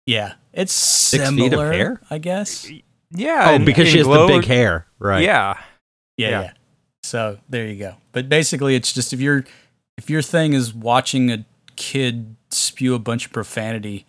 yeah, 0.06 0.34
it's 0.52 0.72
Six 0.72 1.24
similar, 1.24 1.48
feet 1.50 1.52
of 1.58 1.72
hair? 1.72 2.00
I 2.10 2.18
guess. 2.18 2.70
yeah. 3.10 3.46
oh, 3.50 3.54
and- 3.56 3.66
because 3.66 3.88
she 3.88 3.98
has 3.98 4.06
glow 4.06 4.26
the 4.26 4.34
big 4.38 4.44
hair, 4.46 4.86
right? 4.98 5.22
Yeah. 5.22 5.54
Yeah, 6.16 6.28
Yeah. 6.30 6.40
yeah. 6.42 6.52
So 7.04 7.38
there 7.48 7.66
you 7.66 7.76
go. 7.78 7.94
But 8.12 8.28
basically, 8.28 8.74
it's 8.76 8.92
just 8.92 9.12
if 9.12 9.20
your 9.20 9.44
if 9.98 10.08
your 10.08 10.22
thing 10.22 10.52
is 10.52 10.72
watching 10.72 11.30
a 11.32 11.44
kid 11.76 12.36
spew 12.50 12.94
a 12.94 12.98
bunch 13.00 13.26
of 13.26 13.32
profanity, 13.32 14.06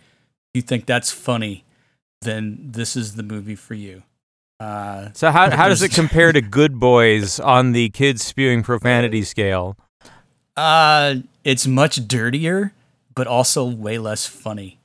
you 0.54 0.62
think 0.62 0.86
that's 0.86 1.12
funny, 1.12 1.64
then 2.22 2.60
this 2.72 2.96
is 2.96 3.16
the 3.16 3.24
movie 3.24 3.56
for 3.56 3.74
you. 3.74 4.04
Uh, 4.60 5.10
So 5.14 5.32
how 5.32 5.50
how 5.50 5.68
does 5.68 5.82
it 5.82 5.92
compare 5.92 6.32
to 6.32 6.42
Good 6.60 6.80
Boys 6.80 7.40
on 7.40 7.72
the 7.74 7.90
kids 7.90 8.24
spewing 8.24 8.64
profanity 8.64 9.24
scale? 9.24 9.78
uh, 10.56 11.16
it's 11.44 11.66
much 11.68 12.08
dirtier, 12.08 12.74
but 13.16 13.28
also 13.28 13.66
way 13.66 13.98
less 13.98 14.26
funny. 14.28 14.80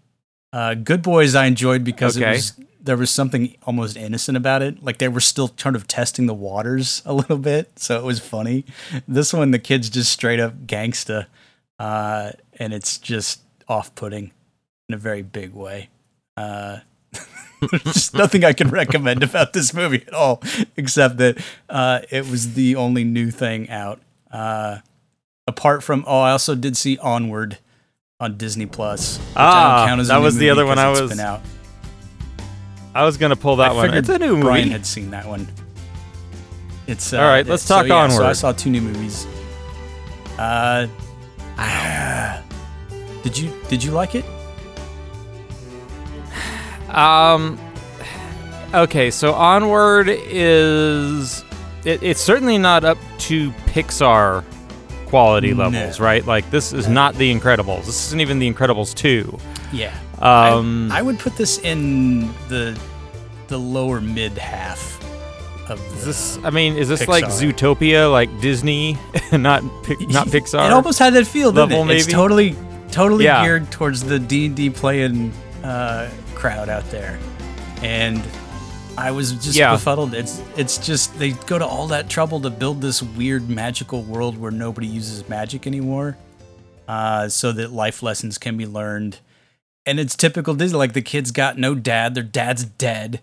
Uh, 0.53 0.75
Good 0.75 1.03
Boys 1.03 1.35
I 1.35 1.45
enjoyed 1.47 1.85
because 1.85 2.17
it 2.17 2.27
was 2.27 2.59
there 2.81 2.97
was 2.97 3.11
something 3.11 3.55
almost 3.65 3.97
innocent 3.97 4.37
about 4.37 4.63
it. 4.63 4.83
Like 4.83 4.97
they 4.99 5.09
were 5.09 5.21
still 5.21 5.51
kind 5.51 5.77
of 5.77 5.87
testing 5.87 6.27
the 6.27 6.35
waters 6.35 7.03
a 7.05 7.13
little 7.13 7.37
bit, 7.37 7.79
so 7.79 7.99
it 7.99 8.05
was 8.05 8.19
funny. 8.19 8.65
This 9.07 9.35
one, 9.35 9.51
the 9.51 9.59
kids 9.59 9.91
just 9.91 10.11
straight 10.11 10.41
up 10.41 10.67
gangsta, 10.67 11.27
uh, 11.79 12.31
and 12.59 12.73
it's 12.73 12.97
just 12.97 13.43
off-putting 13.69 14.33
in 14.89 14.95
a 14.95 14.99
very 14.99 15.23
big 15.23 15.53
way. 15.53 15.91
Uh, 16.37 16.79
there's 17.61 17.83
just 17.93 18.15
nothing 18.15 18.45
I 18.45 18.53
can 18.53 18.69
recommend 18.69 19.23
about 19.23 19.53
this 19.53 19.75
movie 19.75 20.05
at 20.07 20.15
all, 20.15 20.43
except 20.77 21.19
that 21.19 21.39
uh, 21.69 22.01
it 22.11 22.29
was 22.29 22.55
the 22.55 22.77
only 22.77 23.05
new 23.05 23.31
thing 23.31 23.69
out. 23.69 24.01
Uh, 24.31 24.79
apart 25.47 25.83
from, 25.83 26.05
oh, 26.07 26.21
I 26.21 26.31
also 26.31 26.55
did 26.55 26.77
see 26.77 26.97
Onward 26.99 27.59
on 28.21 28.37
Disney 28.37 28.67
Plus. 28.67 29.21
Ah, 29.37 29.81
don't 29.81 29.89
count 29.89 30.01
as 30.01 30.09
a 30.09 30.13
that 30.13 30.19
was 30.19 30.37
the 30.37 30.51
other 30.51 30.65
one 30.65 30.79
I 30.79 30.89
was- 30.91 31.19
out. 31.19 31.41
I 32.95 33.05
was 33.05 33.17
gonna 33.17 33.37
pull 33.37 33.57
that 33.57 33.73
I 33.73 33.75
one. 33.75 33.95
It's 33.95 34.09
a 34.09 34.19
new 34.19 34.31
movie. 34.31 34.43
Brian 34.43 34.71
had 34.71 34.85
seen 34.85 35.11
that 35.11 35.27
one. 35.27 35.47
It's 36.89 37.13
uh, 37.13 37.19
All 37.19 37.29
right, 37.29 37.47
let's 37.47 37.63
so, 37.63 37.77
talk 37.77 37.87
yeah, 37.87 38.09
So 38.09 38.25
I 38.27 38.33
saw 38.33 38.51
two 38.51 38.71
new 38.71 38.81
movies. 38.81 39.25
Uh, 40.37 40.89
did 43.23 43.39
you 43.39 43.53
did 43.69 43.85
you 43.85 43.93
like 43.93 44.17
it? 44.17 44.25
Um, 46.91 47.59
okay, 48.75 49.11
so 49.11 49.33
Onward 49.35 50.09
is 50.09 51.45
it, 51.85 52.03
it's 52.03 52.21
certainly 52.21 52.59
not 52.59 52.85
up 52.85 52.99
to 53.19 53.51
Pixar 53.67 54.45
quality 55.07 55.53
No. 55.55 55.69
levels, 55.69 56.01
right? 56.01 56.25
Like 56.27 56.51
this 56.51 56.73
is 56.73 56.89
not 56.89 57.15
The 57.15 57.33
Incredibles. 57.35 57.87
This 57.87 58.07
isn't 58.09 58.21
even 58.21 58.39
The 58.39 58.53
Incredibles 58.53 58.95
2. 58.95 59.39
Yeah. 59.73 59.95
Um, 60.21 60.91
I, 60.91 60.99
I 60.99 61.03
would 61.03 61.19
put 61.19 61.37
this 61.37 61.59
in 61.61 62.33
the 62.49 62.79
the 63.47 63.59
lower 63.59 64.01
mid 64.01 64.37
half 64.37 64.97
of 65.71 65.81
is 65.97 66.05
this 66.05 66.39
I 66.45 66.51
mean, 66.51 66.77
is 66.77 66.89
this 66.89 67.07
like 67.07 67.25
Zootopia, 67.27 68.11
like 68.11 68.29
Disney, 68.41 68.95
not 69.33 69.63
not 69.63 70.27
Pixar? 70.29 70.67
It 70.67 70.73
almost 70.73 70.99
had 70.99 71.15
that 71.15 71.27
feel, 71.27 71.53
level, 71.53 71.89
it? 71.89 71.95
It's 71.97 72.07
maybe? 72.07 72.15
totally 72.15 72.57
totally 72.91 73.25
Yeah. 73.27 73.45
geared 73.45 73.71
towards 73.71 74.03
the 74.03 74.19
D 74.19 74.47
and 74.47 74.57
D 74.57 74.71
playing 74.71 75.33
uh, 75.63 76.09
crowd 76.39 76.69
out 76.69 76.89
there, 76.91 77.19
and 77.83 78.23
I 78.97 79.11
was 79.11 79.33
just 79.33 79.57
Yeah. 79.57 79.73
befuddled. 79.73 80.15
It's 80.15 80.41
it's 80.57 80.79
just 80.79 81.19
they 81.19 81.33
go 81.33 81.59
to 81.59 81.67
all 81.67 81.89
that 81.89 82.09
trouble 82.09 82.41
to 82.41 82.51
build 82.51 82.81
this 82.81 83.03
weird 83.03 83.49
magical 83.51 84.03
world 84.03 84.39
where 84.39 84.51
nobody 84.53 84.87
uses 84.87 85.29
magic 85.29 85.67
anymore, 85.67 86.17
uh, 86.87 87.29
so 87.29 87.53
that 87.53 87.73
life 87.73 88.03
lessons 88.03 88.39
can 88.39 88.57
be 88.57 88.67
learned. 88.67 89.19
And 89.87 89.99
it's 89.99 90.15
typical 90.17 90.55
Disney. 90.55 90.79
Like 90.79 90.93
the 90.93 91.03
kids 91.03 91.31
got 91.31 91.59
no 91.59 91.75
dad; 91.75 92.15
their 92.15 92.23
dad's 92.25 92.65
dead, 92.65 93.21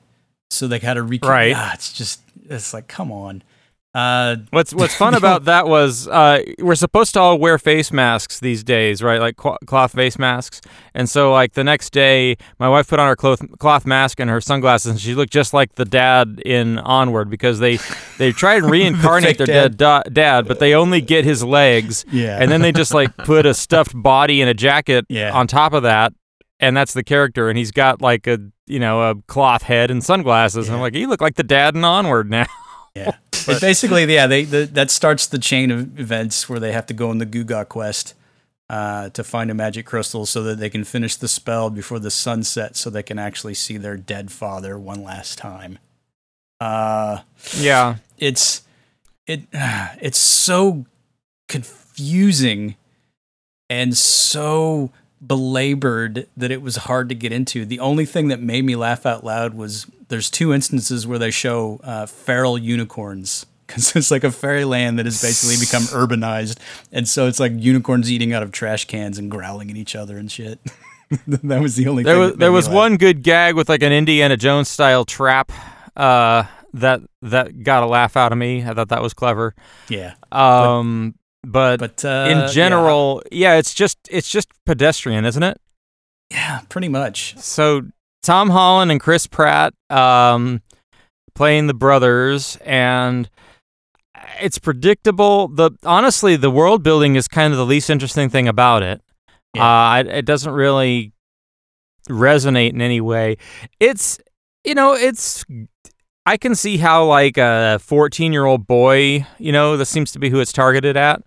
so 0.50 0.68
they 0.68 0.80
got 0.80 0.96
to 0.96 1.04
recreate. 1.04 1.30
Right. 1.30 1.56
Ah, 1.56 1.72
it's 1.74 1.94
just 1.94 2.22
it's 2.50 2.74
like 2.74 2.88
come 2.88 3.12
on. 3.12 3.44
Uh, 3.96 4.36
What's 4.50 4.74
What's 4.74 4.94
fun 4.94 5.14
about 5.16 5.46
that 5.46 5.68
was 5.68 6.08
uh, 6.10 6.42
we're 6.60 6.76
supposed 6.76 7.14
to 7.14 7.20
all 7.22 7.38
wear 7.40 7.58
face 7.58 7.94
masks 7.94 8.42
these 8.42 8.62
days, 8.62 9.02
right? 9.02 9.22
Like 9.22 9.38
qu- 9.38 9.58
cloth 9.66 9.94
face 9.94 10.20
masks. 10.20 10.60
And 10.94 11.10
so, 11.10 11.32
like 11.32 11.54
the 11.54 11.64
next 11.64 11.92
day, 11.94 12.36
my 12.60 12.68
wife 12.68 12.90
put 12.90 13.00
on 13.00 13.08
her 13.08 13.16
cloth 13.16 13.42
cloth 13.58 13.86
mask 13.86 14.20
and 14.20 14.30
her 14.30 14.42
sunglasses, 14.42 14.92
and 14.92 15.00
she 15.00 15.16
looked 15.16 15.32
just 15.32 15.54
like 15.54 15.76
the 15.76 15.86
dad 15.86 16.42
in 16.46 16.78
Onward 16.80 17.30
because 17.30 17.60
they 17.60 17.78
they 18.18 18.34
try 18.34 18.56
and 18.56 18.70
reincarnate 18.70 19.38
their 19.38 19.48
fake 19.48 19.54
dead 19.54 19.78
da- 19.78 20.04
dad, 20.12 20.46
but 20.48 20.60
they 20.60 20.74
only 20.76 21.00
get 21.00 21.24
his 21.24 21.42
legs. 21.44 22.04
Yeah. 22.12 22.38
And 22.42 22.52
then 22.52 22.62
they 22.62 22.74
just 22.74 22.94
like 22.94 23.16
put 23.18 23.46
a 23.46 23.54
stuffed 23.54 23.94
body 23.96 24.42
and 24.42 24.50
a 24.50 24.54
jacket 24.54 25.06
Yeah. 25.08 25.32
on 25.34 25.48
top 25.48 25.72
of 25.72 25.84
that, 25.84 26.12
and 26.60 26.76
that's 26.76 26.94
the 26.94 27.04
character. 27.04 27.48
And 27.50 27.58
he's 27.58 27.72
got 27.72 28.02
like 28.02 28.28
a 28.28 28.40
you 28.68 28.80
know 28.80 29.10
a 29.10 29.16
cloth 29.28 29.62
head 29.64 29.90
and 29.90 30.04
sunglasses. 30.04 30.68
And 30.68 30.76
I'm 30.76 30.82
like, 30.82 30.96
you 30.96 31.08
look 31.08 31.22
like 31.22 31.36
the 31.36 31.44
dad 31.44 31.76
in 31.76 31.86
Onward 31.86 32.30
now. 32.30 32.46
Yeah. 32.96 33.12
But 33.46 33.62
basically, 33.62 34.12
yeah, 34.12 34.26
they 34.26 34.44
the, 34.44 34.66
that 34.66 34.90
starts 34.90 35.28
the 35.28 35.38
chain 35.38 35.70
of 35.70 36.00
events 36.00 36.50
where 36.50 36.60
they 36.60 36.72
have 36.72 36.88
to 36.88 36.96
go 36.96 37.12
on 37.12 37.20
the 37.20 37.28
Guga 37.28 37.70
quest 37.70 38.16
uh, 38.72 39.10
to 39.10 39.24
find 39.24 39.52
a 39.52 39.54
magic 39.54 39.86
crystal 39.86 40.26
so 40.26 40.42
that 40.42 40.58
they 40.58 40.68
can 40.70 40.84
finish 40.84 41.16
the 41.16 41.28
spell 41.28 41.70
before 41.70 42.00
the 42.00 42.10
sun 42.10 42.42
sets, 42.42 42.80
so 42.80 42.90
they 42.90 43.04
can 43.04 43.20
actually 43.20 43.54
see 43.54 43.78
their 43.78 43.98
dead 43.98 44.32
father 44.32 44.80
one 44.80 45.04
last 45.04 45.38
time. 45.38 45.78
Uh, 46.60 47.20
yeah. 47.56 47.98
it's 48.18 48.64
it 49.28 49.42
it's 49.54 50.18
so 50.18 50.86
confusing 51.48 52.76
and 53.70 53.96
so 53.96 54.92
belabored 55.26 56.28
that 56.38 56.52
it 56.52 56.62
was 56.62 56.76
hard 56.76 57.10
to 57.10 57.16
get 57.16 57.32
into. 57.32 57.66
The 57.66 57.80
only 57.80 58.06
thing 58.06 58.28
that 58.30 58.42
made 58.42 58.64
me 58.66 58.76
laugh 58.76 59.06
out 59.06 59.24
loud 59.24 59.54
was 59.54 59.86
there's 60.10 60.30
two 60.30 60.54
instances 60.54 61.08
where 61.08 61.20
they 61.20 61.32
show 61.32 61.80
uh, 61.84 62.06
feral 62.06 62.58
unicorns 62.58 63.46
because 63.68 63.96
it's 63.96 64.12
like 64.12 64.24
a 64.24 64.32
fairyland 64.32 65.00
that 65.00 65.06
has 65.06 65.22
basically 65.22 65.58
become 65.60 65.84
urbanized, 65.84 66.60
and 66.92 67.08
so 67.08 67.28
it's 67.28 67.40
like 67.40 67.52
unicorns 67.56 68.12
eating 68.12 68.34
out 68.34 68.44
of 68.44 68.52
trash 68.52 68.86
cans 68.86 69.18
and 69.18 69.32
growling 69.32 69.72
at 69.72 69.78
each 69.78 69.96
other 69.96 70.18
and 70.18 70.32
shit. 70.32 70.60
that 71.28 71.62
was 71.62 71.76
the 71.76 71.88
only. 71.88 72.04
There 72.04 72.14
thing 72.14 72.22
was 72.22 72.34
there 72.36 72.52
was 72.52 72.68
laugh. 72.68 72.76
one 72.76 72.98
good 72.98 73.24
gag 73.24 73.56
with 73.56 73.70
like 73.70 73.82
an 73.84 73.92
Indiana 73.92 74.38
Jones 74.38 74.70
style 74.70 75.06
trap 75.06 75.52
uh, 75.96 76.44
that 76.74 77.02
that 77.24 77.64
got 77.64 77.84
a 77.84 77.88
laugh 77.88 78.16
out 78.16 78.32
of 78.32 78.38
me. 78.38 78.64
I 78.64 78.74
thought 78.74 78.90
that 78.90 79.02
was 79.02 79.14
clever. 79.14 79.56
yeah, 79.90 80.14
Um, 80.32 81.16
but, 81.46 81.80
but 81.80 82.06
uh, 82.06 82.28
in 82.30 82.52
general, 82.52 83.22
yeah. 83.32 83.56
it's 83.56 83.74
just 83.74 83.98
it's 84.10 84.30
just 84.30 84.50
pedestrian, 84.66 85.26
isn't 85.26 85.44
it? 85.44 85.60
yeah, 86.32 86.38
yeah, 86.38 86.62
pretty 86.70 86.90
much. 86.90 87.38
So 87.38 87.84
Tom 88.24 88.50
Holland 88.50 88.92
and 88.92 89.00
Chris 89.00 89.28
Pratt 89.28 89.74
um, 89.90 90.62
playing 91.36 91.68
the 91.68 91.74
brothers, 91.74 92.58
and 92.66 93.30
it's 94.40 94.58
predictable. 94.58 95.48
The 95.48 95.72
honestly, 95.84 96.36
the 96.36 96.52
world 96.52 96.84
building 96.84 97.16
is 97.16 97.28
kind 97.28 97.54
of 97.54 97.58
the 97.58 97.66
least 97.66 97.90
interesting 97.90 98.30
thing 98.30 98.48
about 98.48 98.84
it. 98.84 99.02
Uh, 99.58 100.04
it, 100.06 100.12
it 100.12 100.26
doesn't 100.26 100.52
really 100.52 101.14
resonate 102.10 102.72
in 102.74 102.82
any 102.82 103.00
way. 103.00 103.38
It's 103.80 104.20
you 104.64 104.76
know, 104.76 104.94
it's 104.94 105.46
I 106.26 106.38
can 106.38 106.56
see 106.56 106.78
how 106.78 107.06
like 107.06 107.38
a 107.38 107.80
14 107.82 108.34
year 108.34 108.46
old 108.46 108.66
boy, 108.68 109.26
you 109.38 109.52
know, 109.52 109.78
this 109.78 109.90
seems 109.90 110.12
to 110.14 110.20
be 110.20 110.30
who 110.30 110.40
it's 110.40 110.52
targeted 110.52 110.98
at, 110.98 111.22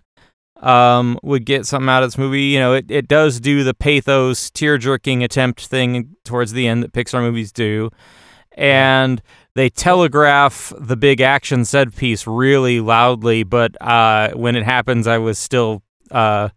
um, 0.61 1.19
would 1.23 1.45
get 1.45 1.65
something 1.65 1.89
out 1.89 2.03
of 2.03 2.07
this 2.09 2.17
movie. 2.17 2.43
You 2.43 2.59
know, 2.59 2.73
it, 2.73 2.89
it 2.89 3.07
does 3.07 3.39
do 3.39 3.63
the 3.63 3.73
pathos, 3.73 4.49
tear 4.49 4.77
jerking 4.77 5.23
attempt 5.23 5.65
thing 5.67 6.15
towards 6.25 6.53
the 6.53 6.67
end 6.67 6.83
that 6.83 6.93
Pixar 6.93 7.21
movies 7.21 7.51
do. 7.51 7.89
And 8.57 9.21
they 9.55 9.69
telegraph 9.69 10.73
the 10.77 10.97
big 10.97 11.21
action 11.21 11.65
set 11.65 11.95
piece 11.95 12.27
really 12.27 12.79
loudly, 12.81 13.43
but 13.43 13.79
uh, 13.81 14.31
when 14.31 14.55
it 14.55 14.63
happens, 14.65 15.07
I 15.07 15.17
was 15.17 15.37
still. 15.37 15.81
Uh, 16.11 16.49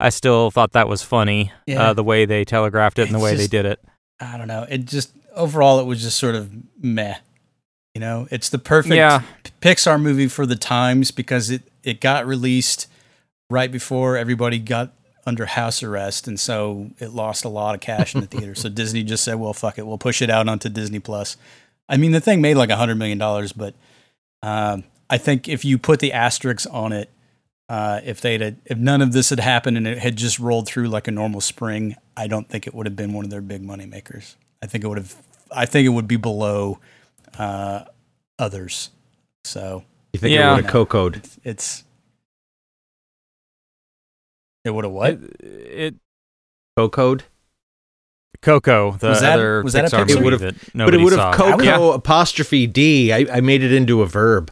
I 0.00 0.08
still 0.08 0.50
thought 0.50 0.72
that 0.72 0.88
was 0.88 1.02
funny, 1.02 1.52
Yeah. 1.66 1.90
uh, 1.90 1.92
the 1.92 2.02
way 2.02 2.24
they 2.26 2.44
telegraphed 2.44 2.98
it 2.98 3.02
and 3.02 3.12
the 3.12 3.18
It's 3.18 3.22
way 3.24 3.36
they 3.36 3.46
did 3.46 3.64
it. 3.64 3.80
I 4.20 4.36
don't 4.36 4.48
know. 4.48 4.66
It 4.68 4.86
just 4.86 5.12
overall 5.36 5.78
it 5.78 5.84
was 5.84 6.02
just 6.02 6.18
sort 6.18 6.34
of 6.34 6.50
meh. 6.82 7.14
You 7.94 8.00
know, 8.00 8.26
it's 8.32 8.48
the 8.48 8.58
perfect 8.58 8.96
Yeah. 8.96 9.22
Pixar 9.62 10.00
movie 10.02 10.26
for 10.26 10.46
the 10.46 10.56
times 10.56 11.12
because 11.12 11.48
it 11.48 11.62
it 11.84 12.00
got 12.00 12.26
released 12.26 12.88
right 13.50 13.70
before 13.70 14.16
everybody 14.16 14.58
got 14.58 14.92
under 15.26 15.46
house 15.46 15.82
arrest 15.82 16.28
and 16.28 16.38
so 16.38 16.90
it 16.98 17.10
lost 17.10 17.44
a 17.44 17.48
lot 17.48 17.74
of 17.74 17.80
cash 17.80 18.14
in 18.14 18.20
the 18.20 18.26
theater. 18.34 18.54
so 18.54 18.68
Disney 18.68 19.02
just 19.02 19.24
said, 19.24 19.34
"Well, 19.36 19.52
fuck 19.52 19.78
it. 19.78 19.86
We'll 19.86 19.98
push 19.98 20.20
it 20.22 20.30
out 20.30 20.48
onto 20.48 20.68
Disney 20.68 20.98
Plus." 21.00 21.36
I 21.88 21.96
mean, 21.96 22.12
the 22.12 22.20
thing 22.20 22.40
made 22.40 22.54
like 22.56 22.68
a 22.70 22.72
100 22.72 22.94
million 22.96 23.18
dollars, 23.18 23.52
but 23.52 23.74
um, 24.42 24.84
I 25.10 25.18
think 25.18 25.48
if 25.48 25.64
you 25.64 25.78
put 25.78 26.00
the 26.00 26.12
asterisks 26.12 26.66
on 26.66 26.92
it 26.92 27.10
uh, 27.68 28.00
if 28.04 28.20
they'd 28.20 28.40
had, 28.42 28.56
if 28.66 28.76
none 28.78 29.00
of 29.00 29.12
this 29.12 29.30
had 29.30 29.40
happened 29.40 29.76
and 29.78 29.86
it 29.86 29.98
had 29.98 30.16
just 30.16 30.38
rolled 30.38 30.66
through 30.66 30.88
like 30.88 31.08
a 31.08 31.10
normal 31.10 31.40
spring, 31.40 31.96
I 32.16 32.26
don't 32.26 32.46
think 32.48 32.66
it 32.66 32.74
would 32.74 32.86
have 32.86 32.96
been 32.96 33.12
one 33.14 33.24
of 33.24 33.30
their 33.30 33.40
big 33.40 33.62
money 33.62 33.86
makers. 33.86 34.36
I 34.62 34.66
think 34.66 34.84
it 34.84 34.88
would 34.88 34.98
have. 34.98 35.14
I 35.50 35.64
think 35.66 35.86
it 35.86 35.90
would 35.90 36.08
be 36.08 36.16
below 36.16 36.78
uh, 37.38 37.84
others. 38.38 38.90
So 39.44 39.84
You 40.12 40.20
think 40.20 40.34
Yeah. 40.34 40.52
it 40.52 40.56
would 40.56 40.64
have 40.64 40.72
cocoed? 40.72 41.16
it's, 41.16 41.38
it's 41.44 41.84
it 44.64 44.70
would 44.70 44.84
have 44.84 44.92
what? 44.92 45.12
It, 45.14 45.40
it 45.40 45.94
Cocoed? 46.76 47.24
Coco, 48.42 48.92
the 48.98 49.08
Was 49.08 49.20
that- 49.20 49.38
other 49.38 49.62
was 49.62 49.72
that 49.72 49.84
a 49.86 49.88
Pixar 49.96 50.04
Pixar? 50.04 50.08
movie 50.08 50.18
It 50.18 50.24
would've- 50.24 50.40
that 50.40 50.54
But 50.74 50.94
it 50.94 51.00
would 51.00 51.12
have 51.14 51.34
Coco 51.34 51.62
Yeah. 51.62 51.94
apostrophe 51.94 52.66
D. 52.66 53.12
I, 53.12 53.26
I 53.32 53.40
made 53.40 53.62
it 53.62 53.72
into 53.72 54.02
a 54.02 54.06
verb. 54.06 54.50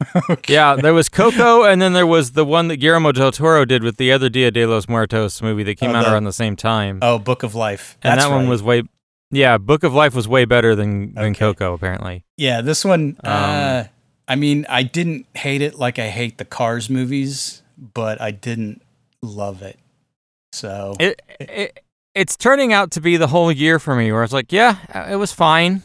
Yeah, 0.48 0.76
there 0.76 0.94
was 0.94 1.10
Coco, 1.10 1.62
and 1.64 1.80
then 1.82 1.92
there 1.92 2.06
was 2.06 2.32
the 2.32 2.44
one 2.44 2.68
that 2.68 2.78
Guillermo 2.78 3.12
del 3.12 3.30
Toro 3.32 3.66
did 3.66 3.82
with 3.84 3.98
the 3.98 4.10
other 4.10 4.30
Dia 4.30 4.50
de 4.50 4.64
los 4.64 4.88
Muertos 4.88 5.42
movie 5.42 5.62
that 5.64 5.74
came 5.76 5.90
Oh, 5.90 5.96
out 5.96 6.06
the- 6.06 6.12
around 6.14 6.24
the 6.24 6.32
same 6.32 6.56
time. 6.56 6.98
Oh, 7.02 7.18
Book 7.18 7.42
of 7.42 7.54
Life. 7.54 7.98
and 8.02 8.18
That's 8.18 8.26
that 8.26 8.34
one 8.34 8.48
was 8.48 8.62
way, 8.62 8.82
yeah, 9.30 9.58
Book 9.58 9.84
of 9.84 9.92
Life 9.92 10.14
was 10.14 10.26
way 10.26 10.46
better 10.46 10.74
than 10.74 11.12
than 11.14 11.32
Okay. 11.32 11.38
Coco 11.38 11.74
apparently. 11.74 12.24
Yeah, 12.38 12.62
this 12.62 12.82
one. 12.84 13.18
Um, 13.22 13.32
uh, 13.32 13.84
I 14.26 14.36
mean, 14.36 14.64
I 14.70 14.82
didn't 14.84 15.26
hate 15.34 15.60
it 15.60 15.78
like 15.78 15.98
I 15.98 16.08
hate 16.08 16.38
the 16.38 16.46
Cars 16.46 16.88
movies, 16.88 17.62
but 17.76 18.18
I 18.22 18.30
didn't 18.30 18.80
love 19.22 19.62
it. 19.62 19.78
So 20.52 20.96
It, 20.98 21.20
it 21.38 21.80
it's 22.14 22.36
turning 22.36 22.72
out 22.72 22.90
to 22.92 23.00
be 23.00 23.16
the 23.16 23.28
whole 23.28 23.52
year 23.52 23.78
for 23.78 23.94
me, 23.94 24.10
where 24.12 24.24
it's 24.24 24.32
like, 24.32 24.52
yeah, 24.52 25.10
it 25.10 25.16
was 25.16 25.32
fine. 25.32 25.82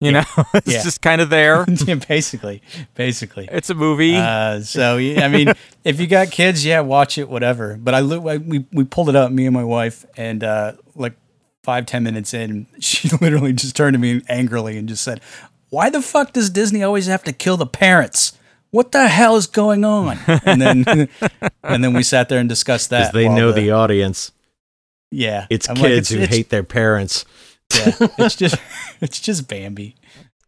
You 0.00 0.10
Yeah. 0.12 0.24
know, 0.36 0.44
it's 0.54 0.66
Yeah. 0.72 0.82
just 0.82 1.00
kind 1.02 1.20
of 1.20 1.28
there. 1.30 1.64
yeah, 1.86 1.96
basically, 1.96 2.62
basically. 2.94 3.48
It's 3.52 3.70
a 3.70 3.74
movie. 3.74 4.16
Uh, 4.16 4.60
so 4.62 4.96
I 4.96 5.28
mean, 5.28 5.52
if 5.84 6.00
you 6.00 6.06
got 6.06 6.30
kids, 6.30 6.64
yeah, 6.64 6.80
watch 6.80 7.18
it, 7.18 7.28
whatever. 7.28 7.76
But 7.76 7.94
I, 7.94 7.98
I 7.98 8.36
we 8.38 8.64
we 8.72 8.84
pulled 8.84 9.08
it 9.10 9.16
up, 9.16 9.30
me 9.30 9.44
and 9.46 9.54
my 9.54 9.64
wife, 9.64 10.04
and 10.16 10.42
uh, 10.42 10.72
like 10.96 11.12
five 11.62 11.86
ten 11.86 12.02
minutes 12.02 12.34
in, 12.34 12.66
she 12.80 13.08
literally 13.20 13.52
just 13.52 13.76
turned 13.76 13.94
to 13.94 13.98
me 13.98 14.22
angrily 14.28 14.76
and 14.78 14.88
just 14.88 15.04
said, 15.04 15.20
"Why 15.68 15.90
the 15.90 16.02
fuck 16.02 16.32
does 16.32 16.50
Disney 16.50 16.82
always 16.82 17.06
have 17.06 17.22
to 17.24 17.32
kill 17.32 17.56
the 17.58 17.66
parents? 17.66 18.32
What 18.72 18.90
the 18.90 19.06
hell 19.06 19.36
is 19.36 19.46
going 19.46 19.84
on?" 19.84 20.18
And 20.44 20.60
then 20.60 21.08
and 21.62 21.84
then 21.84 21.92
we 21.92 22.02
sat 22.02 22.28
there 22.28 22.40
and 22.40 22.48
discussed 22.48 22.90
that. 22.90 22.98
Because 22.98 23.12
that. 23.12 23.18
they 23.18 23.28
know 23.28 23.52
the, 23.52 23.70
audience. 23.70 24.32
yeah. 25.12 25.46
It's 25.50 25.68
I'm 25.68 25.76
like, 25.76 25.84
kids 25.92 26.08
who 26.08 26.16
it's- 26.16 26.34
hate 26.34 26.48
their 26.50 26.64
parents. 26.64 27.24
Yeah, 27.72 27.92
it's 28.18 28.34
just 28.36 28.56
it's 29.00 29.20
just 29.20 29.46
Bambi. 29.46 29.94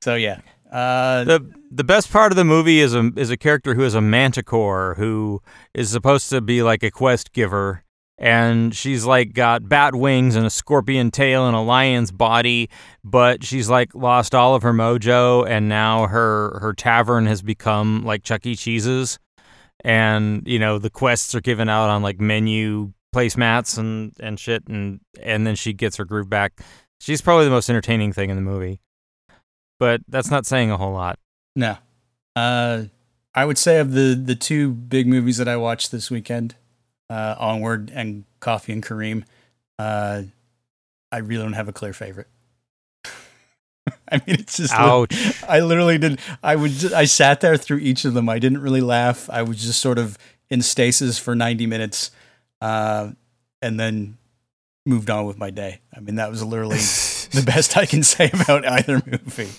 So 0.00 0.16
yeah. 0.16 0.40
Uh, 0.73 1.23
the 1.23 1.52
the 1.71 1.85
best 1.85 2.11
part 2.11 2.33
of 2.33 2.37
the 2.37 2.45
movie 2.45 2.81
is 2.81 2.95
a 2.95 3.12
is 3.16 3.31
a 3.31 3.37
character 3.37 3.75
who 3.75 3.85
is 3.85 3.95
a 3.95 4.00
manticore 4.00 4.95
who 4.99 5.40
is 5.73 5.90
supposed 5.90 6.28
to 6.31 6.40
be 6.40 6.62
like 6.64 6.83
a 6.83 6.90
quest 6.90 7.33
giver 7.33 7.84
and 8.18 8.75
she's 8.75 9.04
like 9.04 9.33
got 9.33 9.68
bat 9.68 9.94
wings 9.94 10.37
and 10.37 10.47
a 10.47 10.50
scorpion 10.50 11.11
tail 11.11 11.47
and 11.47 11.56
a 11.56 11.61
lion's 11.61 12.12
body, 12.12 12.71
but 13.02 13.44
she's 13.44 13.68
like 13.68 13.94
lost 13.94 14.35
all 14.35 14.54
of 14.54 14.62
her 14.62 14.73
mojo, 14.73 15.49
and 15.49 15.68
now 15.68 16.06
her 16.06 16.59
her 16.61 16.73
tavern 16.73 17.26
has 17.26 17.42
become 17.42 18.04
like 18.04 18.23
Chuck 18.23 18.47
E. 18.47 18.54
Cheese's, 18.54 19.18
and 19.85 20.42
you 20.47 20.59
know 20.59 20.78
the 20.78 20.90
quests 20.90 21.35
are 21.35 21.40
given 21.40 21.68
out 21.68 21.90
on 21.90 22.02
like 22.02 22.21
menu 22.21 22.92
placemats 23.14 23.78
and 23.78 24.12
and 24.21 24.38
shit, 24.38 24.66
and 24.68 25.00
and 25.21 25.47
then 25.47 25.56
she 25.56 25.73
gets 25.73 25.97
her 25.97 26.04
groove 26.04 26.30
back. 26.30 26.61
She's 27.00 27.21
probably 27.21 27.44
the 27.44 27.50
most 27.50 27.68
entertaining 27.68 28.12
thing 28.12 28.30
in 28.30 28.37
the 28.37 28.42
movie, 28.42 28.80
but 29.78 30.00
that's 30.09 30.30
not 30.30 30.47
saying 30.47 30.71
a 30.71 30.76
whole 30.76 30.92
lot. 30.92 31.18
No. 31.56 31.76
Uh, 32.37 32.85
I 33.35 33.44
would 33.44 33.59
say 33.59 33.78
of 33.80 33.92
the 33.92 34.14
the 34.14 34.35
two 34.35 34.71
big 34.71 35.06
movies 35.06 35.37
that 35.38 35.49
I 35.49 35.56
watched 35.56 35.90
this 35.90 36.11
weekend, 36.11 36.54
uh, 37.11 37.35
Onward 37.39 37.91
and 37.95 38.25
Coffee 38.41 38.73
and 38.73 38.83
Kareem, 38.83 39.25
uh, 39.79 40.23
I 41.13 41.19
really 41.19 41.43
don't 41.43 41.53
have 41.55 41.69
a 41.69 41.73
clear 41.73 41.93
favorite. 41.93 42.29
I 44.11 44.17
mean, 44.27 44.37
it's 44.41 44.57
just 44.57 44.73
Ouch. 44.75 45.43
I 45.49 45.61
literally 45.61 45.99
did. 45.99 46.21
I 46.43 46.57
would. 46.57 46.71
ju- 46.73 46.95
I 46.95 47.05
sat 47.05 47.41
there 47.41 47.57
through 47.57 47.79
each 47.79 48.05
of 48.05 48.15
them. 48.15 48.29
I 48.29 48.39
didn't 48.39 48.61
really 48.63 48.81
laugh. 48.81 49.29
I 49.31 49.43
was 49.43 49.63
just 49.63 49.81
sort 49.81 49.99
of 49.99 50.19
in 50.51 50.63
stasis 50.63 51.19
for 51.19 51.35
ninety 51.35 51.67
minutes, 51.67 52.11
uh, 52.61 53.11
and 53.63 53.79
then 53.79 54.17
moved 54.87 55.11
on 55.11 55.27
with 55.27 55.39
my 55.39 55.51
day. 55.51 55.81
I 55.97 56.01
mean, 56.01 56.17
that 56.17 56.31
was 56.31 56.43
literally 56.43 56.77
the 56.77 57.43
best 57.47 57.77
I 57.77 57.87
can 57.87 58.03
say 58.03 58.31
about 58.33 58.67
either 58.67 59.03
movie. 59.07 59.51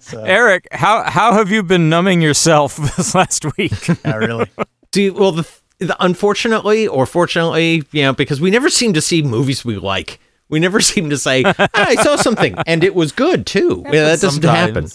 So, 0.00 0.22
Eric, 0.22 0.68
how 0.72 1.08
how 1.08 1.32
have 1.32 1.50
you 1.50 1.62
been 1.62 1.88
numbing 1.88 2.20
yourself 2.20 2.76
this 2.96 3.14
last 3.14 3.44
week? 3.56 3.88
yeah, 4.04 4.16
really. 4.16 4.46
See, 4.94 5.10
well, 5.10 5.32
the, 5.32 5.42
the 5.42 5.59
unfortunately 6.00 6.86
or 6.86 7.06
fortunately, 7.06 7.82
you 7.92 8.02
know, 8.02 8.12
because 8.12 8.40
we 8.40 8.50
never 8.50 8.68
seem 8.70 8.92
to 8.94 9.00
see 9.00 9.22
movies 9.22 9.64
we 9.64 9.76
like. 9.76 10.20
We 10.48 10.58
never 10.60 10.80
seem 10.90 11.10
to 11.10 11.18
say, 11.18 11.42
"Ah, 11.46 11.68
"I 11.74 11.94
saw 11.96 12.16
something 12.16 12.54
and 12.66 12.82
it 12.84 12.94
was 12.94 13.12
good 13.12 13.46
too." 13.46 13.82
Yeah, 13.86 14.04
that 14.06 14.20
doesn't 14.20 14.42
happen. 14.44 14.88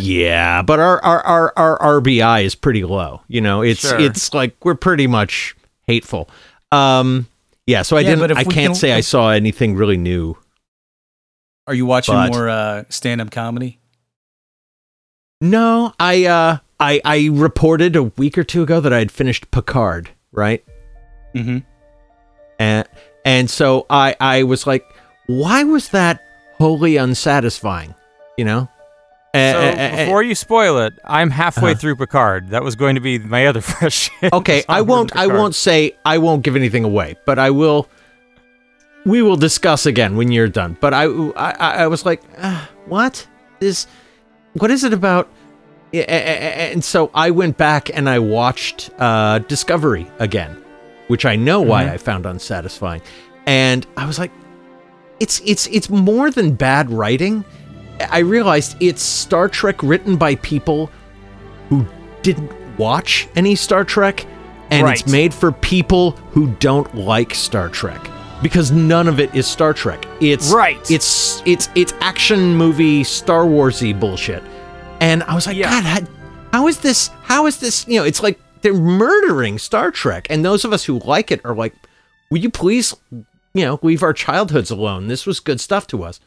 Yeah, 0.00 0.60
but 0.62 0.78
our, 0.80 1.02
our 1.02 1.24
our 1.26 1.52
our 1.56 2.00
RBI 2.00 2.44
is 2.44 2.54
pretty 2.54 2.84
low. 2.84 3.22
You 3.28 3.40
know, 3.40 3.62
it's 3.62 3.80
Sure. 3.88 3.98
it's 3.98 4.34
like 4.34 4.54
we're 4.64 4.74
pretty 4.74 5.06
much 5.06 5.56
hateful. 5.86 6.28
Um, 6.72 7.26
yeah, 7.66 7.82
so 7.82 7.96
I 7.96 8.00
Yeah, 8.00 8.16
didn't. 8.16 8.32
I 8.36 8.44
can't 8.44 8.54
can- 8.54 8.74
say 8.74 8.92
I 8.92 9.00
saw 9.00 9.30
anything 9.30 9.74
really 9.76 9.96
new. 9.96 10.36
Are 11.66 11.74
you 11.74 11.86
watching 11.86 12.14
But- 12.14 12.32
more 12.32 12.48
uh, 12.48 12.84
stand-up 12.90 13.30
comedy? 13.30 13.78
No, 15.40 15.94
I 15.98 16.24
uh, 16.26 16.58
I 16.80 17.00
I 17.04 17.28
reported 17.32 17.94
a 17.96 18.02
week 18.04 18.36
or 18.38 18.44
two 18.44 18.62
ago 18.62 18.80
that 18.80 18.92
I 18.92 18.98
had 18.98 19.12
finished 19.12 19.50
Picard, 19.50 20.10
right? 20.32 20.64
Mm-hmm. 21.34 21.58
and 22.58 22.88
and 23.24 23.48
so 23.50 23.86
I 23.90 24.16
I 24.20 24.42
was 24.42 24.66
like, 24.66 24.84
why 25.26 25.62
was 25.64 25.90
that 25.90 26.20
wholly 26.58 26.96
unsatisfying? 26.96 27.94
You 28.36 28.44
know. 28.46 28.68
So 29.32 29.76
before 30.04 30.24
you 30.24 30.34
spoil 30.34 30.78
it, 30.80 30.94
I'm 31.04 31.30
halfway 31.30 31.70
Uh-huh. 31.70 31.78
through 31.80 31.96
Picard. 31.96 32.48
That 32.50 32.64
was 32.64 32.74
going 32.74 32.96
to 32.96 33.00
be 33.00 33.18
my 33.20 33.46
other 33.46 33.60
fresh. 33.72 34.10
okay, 34.32 34.64
I 34.68 34.80
won't 34.80 35.14
I 35.14 35.28
won't 35.28 35.54
say 35.54 35.94
I 36.04 36.18
won't 36.18 36.42
give 36.42 36.56
anything 36.56 36.82
away, 36.84 37.16
but 37.26 37.38
I 37.38 37.50
will. 37.50 37.88
We 39.06 39.22
will 39.22 39.36
discuss 39.36 39.86
again 39.86 40.16
when 40.16 40.30
you're 40.32 40.48
done. 40.48 40.76
But 40.80 40.92
I 40.94 41.04
I, 41.36 41.84
I 41.84 41.86
was 41.86 42.04
like, 42.04 42.22
uh, 42.38 42.66
what 42.86 43.24
is 43.60 43.86
what 44.54 44.70
is 44.72 44.82
it 44.84 44.92
about? 44.92 45.28
And 45.92 46.84
so 46.84 47.10
I 47.14 47.30
went 47.30 47.56
back 47.56 47.90
and 47.92 48.08
I 48.08 48.18
watched 48.20 48.90
uh, 48.98 49.40
Discovery 49.40 50.06
again, 50.18 50.62
which 51.08 51.24
I 51.26 51.36
know 51.36 51.60
why 51.60 51.84
Mm-hmm. 51.84 51.94
I 51.94 51.96
found 51.98 52.26
unsatisfying, 52.26 53.02
and 53.46 53.86
I 53.96 54.06
was 54.06 54.18
like, 54.18 54.30
it's 55.18 55.40
it's 55.44 55.66
it's 55.68 55.90
more 55.90 56.30
than 56.30 56.54
bad 56.54 56.90
writing. 56.90 57.44
I 58.10 58.20
realized 58.20 58.76
it's 58.80 59.02
Star 59.02 59.48
Trek 59.48 59.82
written 59.82 60.16
by 60.16 60.36
people 60.36 60.90
who 61.68 61.84
didn't 62.22 62.50
watch 62.78 63.28
any 63.36 63.54
Star 63.56 63.84
Trek, 63.84 64.24
and 64.70 64.84
Right. 64.86 65.00
it's 65.00 65.10
made 65.10 65.34
for 65.34 65.50
people 65.52 66.12
who 66.32 66.46
don't 66.60 66.94
like 66.94 67.34
Star 67.34 67.68
Trek 67.68 68.00
because 68.42 68.70
none 68.70 69.06
of 69.08 69.18
it 69.20 69.34
is 69.34 69.46
Star 69.46 69.74
Trek. 69.74 70.06
It's 70.20 70.52
Right. 70.52 70.78
It's 70.90 71.42
it's 71.44 71.68
it's 71.74 71.92
action 72.00 72.56
movie 72.56 73.02
Star 73.04 73.42
Warsy 73.44 73.98
bullshit, 73.98 74.42
and 75.00 75.22
I 75.24 75.34
was 75.34 75.46
like, 75.46 75.56
Yeah. 75.56 75.70
God, 75.70 75.84
how, 75.84 76.00
how 76.52 76.68
is 76.68 76.78
this? 76.80 77.08
How 77.22 77.46
is 77.46 77.58
this? 77.58 77.86
You 77.88 78.00
know, 78.00 78.04
it's 78.06 78.22
like 78.22 78.38
they're 78.62 78.74
murdering 78.74 79.58
Star 79.58 79.90
Trek, 79.90 80.26
and 80.30 80.44
those 80.44 80.64
of 80.64 80.72
us 80.72 80.84
who 80.84 80.98
like 81.00 81.30
it 81.30 81.40
are 81.44 81.54
like, 81.54 81.74
will 82.30 82.38
you 82.38 82.50
please, 82.50 82.94
you 83.10 83.64
know, 83.64 83.78
leave 83.82 84.02
our 84.02 84.12
childhoods 84.12 84.70
alone? 84.70 85.08
This 85.08 85.26
was 85.26 85.40
good 85.40 85.60
stuff 85.60 85.86
to 85.88 86.02
us. 86.04 86.20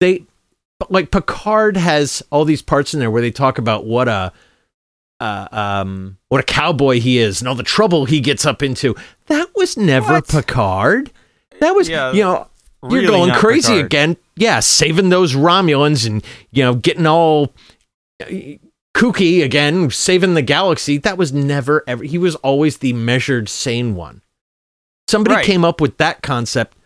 They 0.00 0.24
but 0.78 0.90
like 0.92 1.10
Picard 1.10 1.76
has 1.78 2.22
all 2.30 2.44
these 2.44 2.60
parts 2.62 2.92
in 2.92 3.00
there 3.00 3.10
where 3.10 3.22
they 3.22 3.30
talk 3.30 3.56
about 3.58 3.86
what 3.86 4.08
a 4.08 4.32
uh, 5.18 5.48
um 5.50 6.18
what 6.28 6.40
a 6.40 6.44
cowboy 6.44 7.00
he 7.00 7.16
is 7.18 7.40
and 7.40 7.48
all 7.48 7.54
the 7.54 7.62
trouble 7.62 8.04
he 8.04 8.20
gets 8.20 8.44
up 8.44 8.62
into. 8.62 8.94
That 9.28 9.48
was 9.56 9.76
never 9.78 10.12
What? 10.14 10.28
Picard. 10.28 11.10
That 11.60 11.70
was 11.74 11.88
Yeah, 11.88 12.12
you 12.12 12.22
know 12.22 12.48
you're 12.90 13.06
going 13.06 13.32
crazy 13.32 13.68
Picard. 13.72 13.86
again. 13.86 14.16
Yeah, 14.36 14.60
saving 14.60 15.08
those 15.08 15.34
Romulans 15.34 16.06
and 16.06 16.22
you 16.50 16.62
know 16.62 16.74
getting 16.74 17.06
all 17.06 17.54
kooky 18.96 19.44
again, 19.44 19.90
saving 19.90 20.34
the 20.34 20.42
galaxy. 20.42 20.98
That 20.98 21.18
was 21.18 21.32
never 21.32 21.84
ever. 21.86 22.04
He 22.04 22.18
was 22.18 22.34
always 22.36 22.78
the 22.78 22.92
measured, 22.92 23.48
sane 23.48 23.94
one. 23.94 24.22
Somebody 25.08 25.36
Right. 25.36 25.44
came 25.44 25.64
up 25.64 25.80
with 25.80 25.98
that 25.98 26.22
concept 26.22 26.76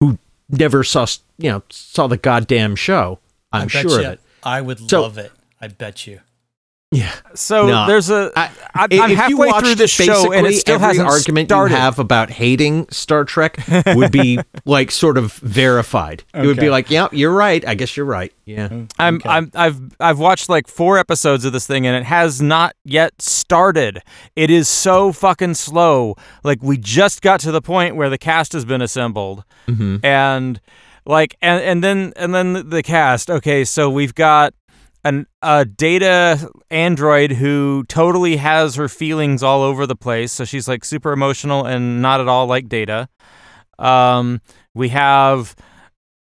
who 0.00 0.18
never 0.48 0.84
saw 0.84 1.06
you 1.38 1.50
know 1.50 1.62
saw 1.70 2.06
the 2.06 2.16
goddamn 2.16 2.76
show. 2.76 3.18
I'm 3.52 3.68
sure 3.68 4.00
you, 4.00 4.06
of 4.06 4.12
it. 4.14 4.20
I 4.42 4.60
would 4.60 4.90
So- 4.90 5.02
love 5.02 5.18
it. 5.18 5.32
I 5.60 5.68
bet 5.68 6.06
you. 6.06 6.20
Yeah. 6.92 7.10
So 7.34 7.66
No. 7.66 7.86
there's 7.86 8.10
a. 8.10 8.30
I- 8.36 8.50
I, 8.74 8.86
If 8.90 9.00
I'm 9.00 9.10
you 9.10 9.16
halfway 9.16 9.46
watched 9.48 9.66
through 9.66 9.74
this 9.74 9.90
show 9.90 10.32
and 10.32 10.46
it 10.46 10.54
still 10.54 10.76
every 10.76 10.86
hasn't 10.88 11.08
argument 11.08 11.48
started. 11.48 11.74
you 11.74 11.80
have 11.80 11.98
about 11.98 12.30
hating 12.30 12.86
Star 12.90 13.24
Trek 13.24 13.58
would 13.94 14.10
be 14.12 14.38
like 14.64 14.90
sort 14.90 15.18
of 15.18 15.32
verified. 15.34 16.24
It 16.34 16.46
would 16.46 16.56
be 16.58 16.70
like, 16.70 16.90
yeah, 16.90 17.08
you're 17.12 17.32
right. 17.34 17.66
I 17.66 17.74
guess 17.74 17.96
you're 17.96 18.06
right. 18.06 18.32
Yeah. 18.46 18.68
I'm, 18.98 19.16
Okay. 19.16 19.28
I'm, 19.28 19.50
I've, 19.54 19.80
I've 20.00 20.18
watched 20.18 20.48
like 20.48 20.68
four 20.68 20.96
episodes 20.98 21.44
of 21.44 21.52
this 21.52 21.66
thing, 21.66 21.86
and 21.86 21.94
it 21.96 22.04
has 22.04 22.40
not 22.40 22.74
yet 22.84 23.20
started. 23.20 24.02
It 24.36 24.50
is 24.50 24.68
so 24.68 25.12
fucking 25.12 25.54
slow. 25.54 26.16
Like 26.44 26.62
we 26.62 26.76
just 26.78 27.20
got 27.22 27.40
to 27.40 27.52
the 27.52 27.62
point 27.62 27.96
where 27.96 28.08
the 28.10 28.18
cast 28.18 28.52
has 28.54 28.64
been 28.64 28.80
assembled, 28.82 29.44
Mm-hmm. 29.68 30.04
and 30.04 30.60
like, 31.04 31.36
and 31.42 31.62
and 31.62 31.84
then 31.84 32.12
and 32.16 32.34
then 32.34 32.68
the 32.70 32.82
cast. 32.82 33.28
Okay, 33.30 33.64
so 33.64 33.90
we've 33.90 34.14
got 34.14 34.54
an 35.04 35.26
a 35.42 35.64
data 35.64 36.48
android 36.70 37.32
who 37.32 37.84
totally 37.88 38.36
has 38.36 38.76
her 38.76 38.88
feelings 38.88 39.42
all 39.42 39.62
over 39.62 39.86
the 39.86 39.96
place. 39.96 40.32
So 40.32 40.44
she's 40.44 40.68
like 40.68 40.84
super 40.84 41.12
emotional 41.12 41.64
and 41.66 42.00
not 42.00 42.20
at 42.20 42.28
all 42.28 42.46
like 42.46 42.68
data. 42.68 43.08
Um, 43.78 44.40
we 44.74 44.90
have 44.90 45.56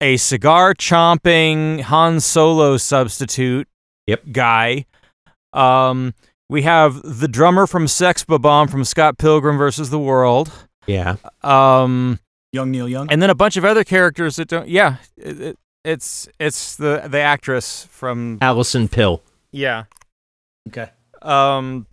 a 0.02 0.18
cigar 0.18 0.74
chomping 0.74 1.82
Han 1.82 2.20
Solo 2.20 2.78
substitute 2.78 3.68
Yep. 4.08 4.24
guy. 4.32 4.86
Um, 5.54 6.14
we 6.50 6.62
have 6.64 7.02
the 7.04 7.28
drummer 7.28 7.66
from 7.66 7.88
Sex 7.88 8.24
Bomb 8.24 8.68
from 8.68 8.84
Scott 8.84 9.18
Pilgrim 9.18 9.58
versus 9.58 9.90
the 9.90 9.98
World. 10.00 10.52
Yeah. 10.86 11.16
Um, 11.44 12.20
Young 12.52 12.72
Neil 12.72 12.88
Young. 12.88 13.12
and 13.12 13.22
then 13.22 13.30
a 13.30 13.36
bunch 13.36 13.58
of 13.58 13.66
other 13.66 13.84
characters 13.84 14.36
that 14.36 14.48
don't. 14.48 14.68
Yeah, 14.68 14.98
it, 15.18 15.42
it, 15.42 15.60
it's 15.86 16.28
it's 16.40 16.76
the 16.76 17.04
the 17.08 17.20
actress 17.20 17.86
from 17.92 18.40
Alison 18.42 18.88
Pill. 18.90 19.22
yeah. 19.52 19.86
okay. 20.68 20.90
Um, 21.22 21.88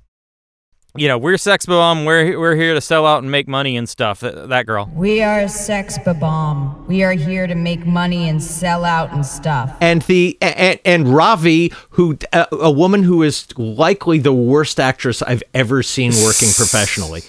you 0.95 1.09
know, 1.09 1.17
we're 1.17 1.39
Sex 1.39 1.65
Bomb. 1.65 2.05
We're 2.05 2.39
we're 2.39 2.55
here 2.55 2.75
to 2.75 2.81
sell 2.81 3.07
out 3.07 3.23
and 3.23 3.31
make 3.31 3.49
money 3.49 3.79
and 3.79 3.89
stuff. 3.89 4.21
That, 4.21 4.51
that 4.51 4.67
girl. 4.67 4.91
We 4.95 5.23
are 5.23 5.49
Sex 5.49 5.99
Bomb. 5.99 6.87
We 6.87 7.03
are 7.03 7.13
here 7.13 7.47
to 7.47 7.55
make 7.55 7.87
money 7.87 8.29
and 8.29 8.43
sell 8.43 8.85
out 8.85 9.11
and 9.11 9.25
stuff. 9.25 9.75
And 9.81 10.03
the 10.03 10.37
and, 10.43 10.79
and 10.85 11.07
Raffi, 11.07 11.73
who 11.91 12.19
a, 12.33 12.47
a 12.53 12.71
woman 12.71 13.05
who 13.05 13.23
is 13.23 13.47
likely 13.57 14.19
the 14.19 14.35
worst 14.35 14.79
actress 14.79 15.23
I've 15.23 15.43
ever 15.55 15.83
seen 15.83 16.13
working 16.25 16.51
professionally, 16.55 17.23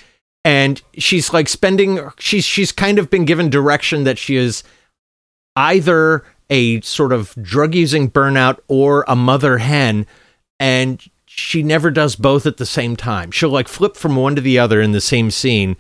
and 0.43 0.82
she's 0.97 1.32
like 1.32 1.47
spending 1.47 2.02
she's 2.19 2.43
she's 2.43 2.73
kind 2.73 2.99
of 2.99 3.10
been 3.10 3.23
given 3.23 3.49
direction 3.49 4.04
that 4.04 4.17
she 4.17 4.36
is 4.36 4.63
either 5.56 6.26
a 6.54 6.80
sort 6.82 7.12
of 7.12 7.34
drug 7.42 7.74
using 7.74 8.12
burnout 8.12 8.60
or 8.68 9.04
a 9.08 9.16
mother 9.16 9.58
hen, 9.58 10.06
and 10.60 11.04
she 11.26 11.63
never 11.63 11.89
does 11.89 12.16
both 12.16 12.46
at 12.46 12.58
the 12.58 12.66
same 12.66 12.96
time. 12.96 13.32
She'll 13.32 13.50
like 13.50 13.68
flip 13.68 13.96
from 13.96 14.16
one 14.16 14.36
to 14.36 14.42
the 14.42 14.60
other 14.60 14.80
in 14.82 14.92
the 14.92 15.02
same 15.02 15.32
scene. 15.32 15.76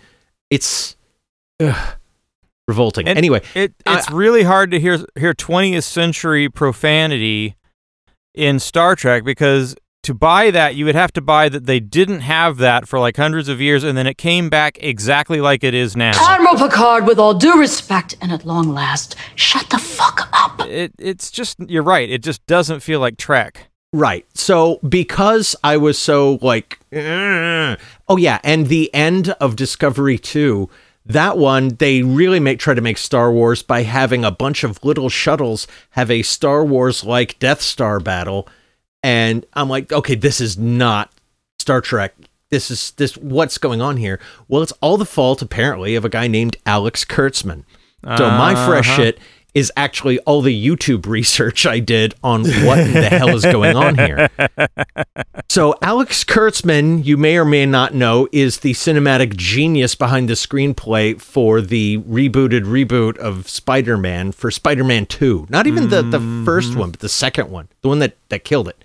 It's 0.49 0.95
ugh, 1.61 1.95
revolting. 2.67 3.07
And 3.07 3.17
anyway, 3.19 3.41
It 3.53 3.73
I- 3.85 3.99
it's 3.99 4.09
really 4.09 4.43
hard 4.43 4.71
to 4.71 4.79
hear 4.79 5.05
hear 5.15 5.33
20th 5.35 5.83
century 5.83 6.49
profanity 6.49 7.55
in 8.33 8.59
Star 8.59 8.95
Trek 8.95 9.23
because 9.23 9.75
to 10.03 10.13
buy 10.13 10.51
that, 10.51 10.75
you 10.75 10.85
would 10.85 10.95
have 10.95 11.11
to 11.13 11.21
buy 11.21 11.49
that 11.49 11.65
they 11.65 11.79
didn't 11.79 12.21
have 12.21 12.57
that 12.57 12.87
for 12.87 12.99
like 12.99 13.17
hundreds 13.17 13.49
of 13.49 13.59
years, 13.59 13.83
and 13.83 13.97
then 13.97 14.05
it 14.05 14.17
came 14.17 14.49
back 14.49 14.77
exactly 14.81 15.41
like 15.41 15.63
it 15.63 15.73
is 15.73 15.95
now. 15.95 16.11
Admiral 16.15 16.55
Picard, 16.55 17.07
with 17.07 17.17
all 17.17 17.33
due 17.33 17.59
respect 17.59 18.15
and 18.21 18.31
at 18.31 18.45
long 18.45 18.73
last, 18.73 19.15
shut 19.35 19.69
the 19.69 19.77
fuck 19.77 20.29
up. 20.33 20.61
It, 20.67 20.93
it's 20.99 21.31
just 21.31 21.57
you're 21.67 21.83
right. 21.83 22.09
It 22.09 22.21
just 22.21 22.45
doesn't 22.47 22.81
feel 22.81 22.99
like 22.99 23.17
Trek. 23.17 23.69
Right. 23.93 24.25
So 24.33 24.79
because 24.87 25.55
I 25.63 25.77
was 25.77 25.97
so 25.97 26.39
like, 26.41 26.79
"Ugh." 26.93 27.79
oh 28.07 28.17
yeah, 28.17 28.39
and 28.43 28.67
the 28.67 28.93
end 28.93 29.29
of 29.39 29.55
Discovery 29.55 30.17
Two, 30.17 30.69
that 31.05 31.37
one 31.37 31.69
they 31.79 32.01
really 32.01 32.39
make 32.39 32.59
try 32.59 32.73
to 32.73 32.81
make 32.81 32.97
Star 32.97 33.31
Wars 33.31 33.61
by 33.61 33.83
having 33.83 34.25
a 34.25 34.31
bunch 34.31 34.63
of 34.63 34.83
little 34.83 35.09
shuttles 35.09 35.67
have 35.91 36.09
a 36.09 36.23
Star 36.23 36.65
Wars 36.65 37.03
like 37.03 37.39
Death 37.39 37.61
Star 37.61 37.99
battle, 37.99 38.47
and 39.03 39.45
I'm 39.53 39.69
like, 39.69 39.91
okay, 39.91 40.15
this 40.15 40.39
is 40.41 40.57
not 40.57 41.11
Star 41.59 41.81
Trek. 41.81 42.15
This 42.49 42.71
is 42.71 42.91
this. 42.97 43.17
What's 43.17 43.57
going 43.57 43.81
on 43.81 43.97
here? 43.97 44.19
Well, 44.47 44.61
it's 44.63 44.73
all 44.81 44.97
the 44.97 45.05
fault 45.05 45.41
apparently 45.41 45.95
of 45.95 46.05
a 46.05 46.09
guy 46.09 46.27
named 46.27 46.55
Alex 46.65 47.03
Kurtzman. 47.03 47.63
So 48.17 48.29
my 48.29 48.53
fresh 48.67 48.87
Uh-huh. 48.89 48.95
shit 48.97 49.19
is 49.53 49.71
actually 49.77 50.19
all 50.19 50.41
the 50.41 50.67
YouTube 50.67 51.05
research 51.07 51.65
I 51.65 51.79
did 51.79 52.15
on 52.23 52.41
what 52.65 52.79
in 52.79 52.93
the 52.93 53.03
hell 53.09 53.35
is 53.35 53.43
going 53.43 53.75
on 53.75 53.97
here. 53.97 54.29
So 55.49 55.75
Alex 55.83 56.23
Kurtzman, 56.23 57.05
you 57.05 57.15
may 57.15 57.37
or 57.37 57.45
may 57.45 57.67
not 57.67 57.93
know, 57.93 58.27
is 58.31 58.61
the 58.61 58.73
cinematic 58.73 59.35
genius 59.35 59.93
behind 59.93 60.27
the 60.27 60.33
screenplay 60.33 61.21
for 61.21 61.61
the 61.61 61.99
rebooted 61.99 62.63
reboot 62.63 63.17
of 63.17 63.47
Spider-Man 63.47 64.31
for 64.31 64.49
Spider-Man 64.49 65.05
2. 65.05 65.45
Not 65.49 65.67
even 65.67 65.89
the, 65.89 66.01
the 66.01 66.19
first 66.43 66.75
one, 66.75 66.89
but 66.89 67.01
the 67.01 67.09
second 67.09 67.51
one, 67.51 67.67
the 67.81 67.87
one 67.87 67.99
that, 67.99 68.17
that 68.29 68.43
killed 68.43 68.67
it. 68.67 68.83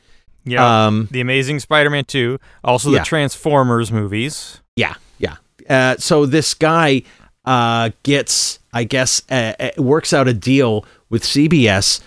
Yeah. 0.51 0.87
Um, 0.87 1.09
the 1.11 1.21
Amazing 1.21 1.61
Spider-Man 1.61 2.05
2, 2.05 2.39
also 2.65 2.91
Yeah. 2.91 2.99
the 3.01 3.05
Transformers 3.05 3.91
movies. 3.93 4.61
Yeah, 4.77 4.95
yeah. 5.19 5.37
Uh, 5.69 5.97
so 5.99 6.27
this 6.27 6.55
guy 6.55 7.03
uh, 7.45 7.91
gets, 8.03 8.59
I 8.73 8.85
guess, 8.85 9.23
uh, 9.31 9.53
uh, 9.59 9.71
works 9.79 10.13
out 10.13 10.29
a 10.29 10.35
deal 10.35 10.85
with 11.11 11.23
CBS 11.23 12.01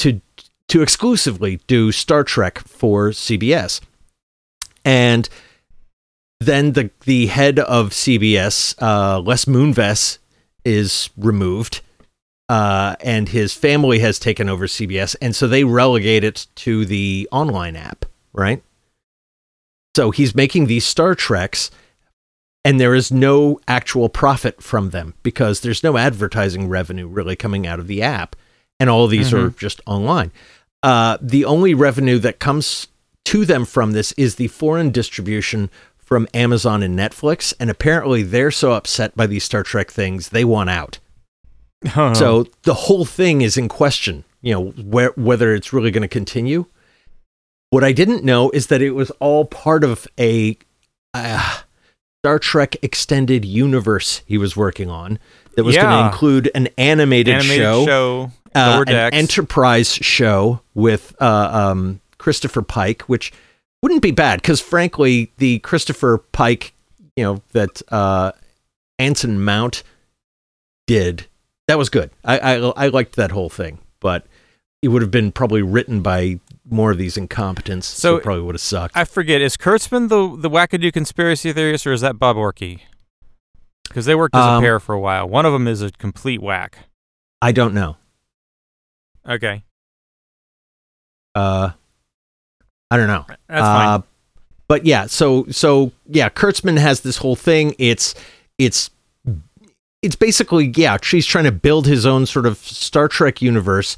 to 0.00 0.20
to 0.68 0.82
exclusively 0.82 1.60
do 1.66 1.90
Star 1.92 2.22
Trek 2.24 2.60
for 2.60 3.10
CBS, 3.10 3.80
and 4.84 5.28
then 6.38 6.72
the 6.72 6.90
the 7.04 7.26
head 7.26 7.58
of 7.58 7.90
CBS, 7.90 8.74
uh, 8.80 9.20
Les 9.20 9.44
Moonves, 9.46 10.18
is 10.64 11.10
removed. 11.16 11.80
Uh, 12.50 12.96
and 12.98 13.28
his 13.28 13.54
family 13.54 14.00
has 14.00 14.18
taken 14.18 14.48
over 14.48 14.66
CBS, 14.66 15.14
and 15.22 15.36
so 15.36 15.46
they 15.46 15.62
relegate 15.62 16.24
it 16.24 16.48
to 16.56 16.84
the 16.84 17.28
online 17.30 17.76
app, 17.76 18.06
right? 18.32 18.60
So 19.94 20.10
he's 20.10 20.34
making 20.34 20.66
these 20.66 20.84
Star 20.84 21.14
Treks, 21.14 21.70
and 22.64 22.80
there 22.80 22.92
is 22.96 23.12
no 23.12 23.60
actual 23.68 24.08
profit 24.08 24.60
from 24.60 24.90
them 24.90 25.14
because 25.22 25.60
there's 25.60 25.84
no 25.84 25.96
advertising 25.96 26.68
revenue 26.68 27.06
really 27.06 27.36
coming 27.36 27.68
out 27.68 27.78
of 27.78 27.86
the 27.86 28.02
app, 28.02 28.34
and 28.80 28.90
all 28.90 29.04
of 29.04 29.12
these 29.12 29.32
are 29.32 29.50
just 29.50 29.80
online. 29.86 30.32
Uh, 30.82 31.18
the 31.20 31.44
only 31.44 31.72
revenue 31.72 32.18
that 32.18 32.40
comes 32.40 32.88
to 33.26 33.44
them 33.44 33.64
from 33.64 33.92
this 33.92 34.10
is 34.16 34.34
the 34.34 34.48
foreign 34.48 34.90
distribution 34.90 35.70
from 35.98 36.26
Amazon 36.34 36.82
and 36.82 36.98
Netflix, 36.98 37.54
and 37.60 37.70
apparently 37.70 38.24
they're 38.24 38.50
so 38.50 38.72
upset 38.72 39.14
by 39.14 39.28
these 39.28 39.44
Star 39.44 39.62
Trek 39.62 39.88
things 39.88 40.30
they 40.30 40.44
want 40.44 40.68
out. 40.68 40.98
So 42.14 42.46
the 42.62 42.74
whole 42.74 43.04
thing 43.04 43.40
is 43.42 43.56
in 43.56 43.68
question, 43.68 44.24
you 44.42 44.52
know, 44.52 44.70
where, 44.70 45.12
whether 45.16 45.54
it's 45.54 45.72
really 45.72 45.90
going 45.90 46.02
to 46.02 46.08
continue. 46.08 46.66
What 47.70 47.84
I 47.84 47.92
didn't 47.92 48.24
know 48.24 48.50
is 48.50 48.66
that 48.66 48.82
it 48.82 48.90
was 48.90 49.10
all 49.12 49.44
part 49.44 49.84
of 49.84 50.06
a 50.18 50.58
uh, 51.14 51.60
Star 52.22 52.38
Trek 52.38 52.76
extended 52.82 53.44
universe 53.44 54.22
he 54.26 54.36
was 54.36 54.56
working 54.56 54.90
on 54.90 55.18
that 55.56 55.64
was 55.64 55.76
going 55.76 55.88
to 55.88 56.06
include 56.12 56.50
an 56.54 56.68
animated, 56.76 57.34
animated 57.34 57.62
show, 57.62 57.86
show, 57.86 58.32
uh, 58.54 58.84
an 58.86 59.14
enterprise 59.14 59.94
show 59.94 60.60
with 60.74 61.14
uh, 61.20 61.50
um, 61.70 62.00
Christopher 62.18 62.62
Pike, 62.62 63.02
which 63.02 63.32
wouldn't 63.82 64.02
be 64.02 64.10
bad 64.10 64.42
because, 64.42 64.60
frankly, 64.60 65.32
the 65.38 65.60
Christopher 65.60 66.18
Pike, 66.18 66.74
you 67.16 67.24
know, 67.24 67.42
that 67.52 67.80
uh, 67.90 68.32
Anson 68.98 69.42
Mount 69.42 69.82
did, 70.86 71.26
that 71.70 71.78
was 71.78 71.88
good. 71.88 72.10
I, 72.24 72.38
I 72.38 72.54
I 72.56 72.88
liked 72.88 73.16
that 73.16 73.30
whole 73.30 73.48
thing, 73.48 73.78
but 74.00 74.26
it 74.82 74.88
would 74.88 75.02
have 75.02 75.10
been 75.10 75.30
probably 75.32 75.62
written 75.62 76.00
by 76.02 76.40
more 76.68 76.90
of 76.90 76.98
these 76.98 77.16
incompetents, 77.16 77.86
so, 77.86 78.12
So- 78.12 78.16
it 78.16 78.22
probably 78.22 78.42
would 78.42 78.54
have 78.54 78.60
sucked. 78.62 78.96
I 78.96 79.04
forget. 79.04 79.40
Is 79.40 79.56
Kurtzman 79.56 80.08
the 80.08 80.36
the 80.36 80.50
wackadoo 80.50 80.92
conspiracy 80.92 81.52
theorist, 81.52 81.86
or 81.86 81.92
is 81.92 82.00
that 82.00 82.18
Bob 82.18 82.36
Orci? 82.36 82.80
Because 83.88 84.04
they 84.06 84.14
worked 84.14 84.34
as 84.36 84.44
a 84.44 84.48
Um, 84.50 84.62
pair 84.62 84.78
for 84.80 84.94
a 84.94 85.00
while. 85.00 85.28
One 85.28 85.44
of 85.46 85.52
them 85.52 85.66
is 85.66 85.82
a 85.82 85.90
complete 85.90 86.40
whack. 86.40 86.78
I 87.42 87.52
don't 87.52 87.74
know. 87.74 87.96
Okay, 89.28 89.64
Uh, 91.34 91.70
I 92.90 92.96
don't 92.96 93.06
know. 93.06 93.24
that's 93.48 93.60
fine. 93.60 93.88
Uh, 93.88 94.02
but 94.68 94.84
yeah, 94.86 95.06
so 95.06 95.46
so 95.50 95.92
yeah, 96.06 96.28
Kurtzman 96.28 96.78
has 96.78 97.00
this 97.00 97.18
whole 97.18 97.36
thing. 97.36 97.74
It's 97.78 98.14
it's 98.58 98.90
it's 100.02 100.16
basically 100.16 100.72
yeah, 100.76 100.96
she's 101.02 101.26
trying 101.26 101.44
to 101.44 101.52
build 101.52 101.86
his 101.86 102.06
own 102.06 102.26
sort 102.26 102.46
of 102.46 102.58
Star 102.58 103.08
Trek 103.08 103.42
universe. 103.42 103.96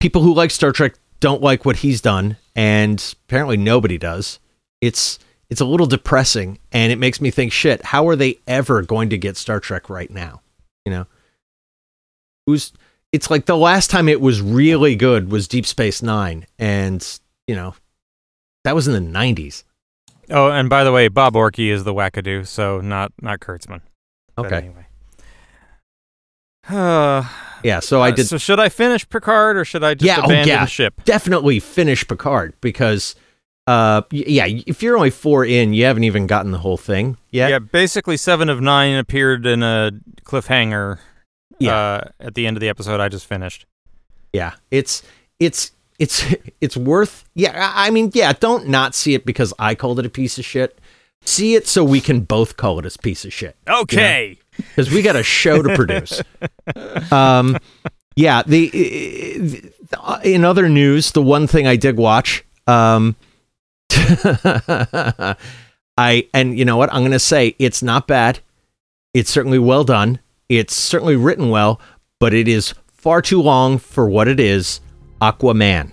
People 0.00 0.22
who 0.22 0.34
like 0.34 0.50
Star 0.50 0.72
Trek 0.72 0.94
don't 1.20 1.42
like 1.42 1.64
what 1.64 1.76
he's 1.76 2.00
done, 2.00 2.36
and 2.56 3.14
apparently 3.28 3.56
nobody 3.56 3.98
does. 3.98 4.38
It's 4.80 5.18
it's 5.48 5.60
a 5.60 5.64
little 5.66 5.86
depressing, 5.86 6.58
and 6.72 6.90
it 6.92 6.98
makes 6.98 7.20
me 7.20 7.30
think, 7.30 7.52
shit, 7.52 7.84
how 7.86 8.08
are 8.08 8.16
they 8.16 8.38
ever 8.46 8.82
going 8.82 9.10
to 9.10 9.18
get 9.18 9.36
Star 9.36 9.60
Trek 9.60 9.90
right 9.90 10.10
now? 10.10 10.40
You 10.84 10.92
know, 10.92 11.06
who's 12.46 12.72
it's 13.12 13.30
like 13.30 13.46
the 13.46 13.56
last 13.56 13.90
time 13.90 14.08
it 14.08 14.20
was 14.20 14.40
really 14.40 14.96
good 14.96 15.30
was 15.30 15.46
Deep 15.48 15.66
Space 15.66 16.02
Nine, 16.02 16.46
and 16.58 17.06
you 17.46 17.54
know 17.54 17.74
that 18.64 18.74
was 18.74 18.88
in 18.88 18.94
the 18.94 19.18
'90s. 19.18 19.64
oh, 20.30 20.50
and 20.50 20.68
by 20.68 20.82
the 20.84 20.92
way, 20.92 21.08
Bob 21.08 21.34
Orci 21.34 21.68
is 21.68 21.84
the 21.84 21.94
wackadoo, 21.94 22.46
so 22.46 22.80
not 22.80 23.12
not 23.20 23.40
Kurtzman. 23.40 23.80
But 24.36 24.46
Okay. 24.46 24.56
anyway. 24.56 24.86
Uh, 26.68 27.28
Yeah, 27.64 27.78
so 27.78 28.02
I 28.02 28.10
did 28.10 28.26
So 28.26 28.38
should 28.38 28.58
I 28.58 28.68
finish 28.68 29.08
Picard, 29.08 29.56
or 29.56 29.64
should 29.64 29.84
I 29.84 29.94
just 29.94 30.04
Yeah, 30.04 30.20
oh, 30.24 30.30
yeah. 30.30 30.64
the 30.64 30.66
ship? 30.66 31.04
definitely 31.04 31.60
finish 31.60 32.06
Picard 32.06 32.54
because, 32.60 33.14
uh, 33.68 34.02
yeah, 34.10 34.46
if 34.48 34.82
you're 34.82 34.96
only 34.96 35.10
four 35.10 35.44
in, 35.44 35.72
you 35.72 35.84
haven't 35.84 36.02
even 36.02 36.26
gotten 36.26 36.50
the 36.50 36.58
whole 36.58 36.76
thing 36.76 37.18
yet. 37.30 37.50
Yeah, 37.50 37.60
basically 37.60 38.16
seven 38.16 38.48
of 38.48 38.60
nine 38.60 38.96
appeared 38.96 39.46
in 39.46 39.62
a 39.62 39.92
cliffhanger. 40.24 40.98
Yeah. 41.60 41.76
Uh, 41.76 42.00
at 42.18 42.34
the 42.34 42.48
end 42.48 42.56
of 42.56 42.60
the 42.60 42.68
episode 42.68 42.98
I 42.98 43.08
just 43.08 43.26
finished. 43.26 43.64
Yeah, 44.32 44.54
it's 44.72 45.04
it's 45.38 45.70
it's 46.00 46.34
it's 46.60 46.76
worth. 46.76 47.24
Yeah, 47.36 47.52
I 47.72 47.86
I 47.86 47.90
mean, 47.90 48.10
yeah, 48.12 48.32
don't 48.32 48.66
not 48.66 48.96
see 48.96 49.14
it 49.14 49.24
because 49.24 49.54
I 49.60 49.76
called 49.76 50.00
it 50.00 50.06
a 50.06 50.10
piece 50.10 50.36
of 50.36 50.44
shit. 50.44 50.78
See 51.24 51.54
it 51.54 51.68
so 51.68 51.84
we 51.84 52.00
can 52.00 52.22
both 52.22 52.56
call 52.56 52.80
it 52.80 52.86
a 52.86 52.98
piece 52.98 53.24
of 53.24 53.32
shit 53.32 53.54
Okay. 53.68 54.38
Because 54.56 54.90
we 54.90 55.02
got 55.02 55.16
a 55.16 55.22
show 55.22 55.62
to 55.62 55.74
produce. 55.74 56.20
um, 57.12 57.56
yeah. 58.16 58.42
The, 58.46 58.68
the 58.70 60.20
in 60.24 60.44
other 60.44 60.68
news, 60.68 61.12
the 61.12 61.22
one 61.22 61.46
thing 61.46 61.66
I 61.66 61.76
did 61.76 61.96
watch, 61.96 62.44
um, 62.66 63.16
I 65.96 66.28
and 66.32 66.58
you 66.58 66.64
know 66.64 66.76
what 66.76 66.92
I'm 66.92 67.02
going 67.02 67.12
to 67.12 67.18
say, 67.18 67.54
it's 67.58 67.82
not 67.82 68.06
bad. 68.06 68.40
It's 69.14 69.30
certainly 69.30 69.58
well 69.58 69.84
done. 69.84 70.18
It's 70.48 70.74
certainly 70.74 71.16
written 71.16 71.50
well, 71.50 71.80
but 72.18 72.32
it 72.34 72.48
is 72.48 72.74
far 72.92 73.20
too 73.22 73.40
long 73.42 73.78
for 73.78 74.08
what 74.08 74.28
it 74.28 74.40
is. 74.40 74.80
Aquaman. 75.20 75.92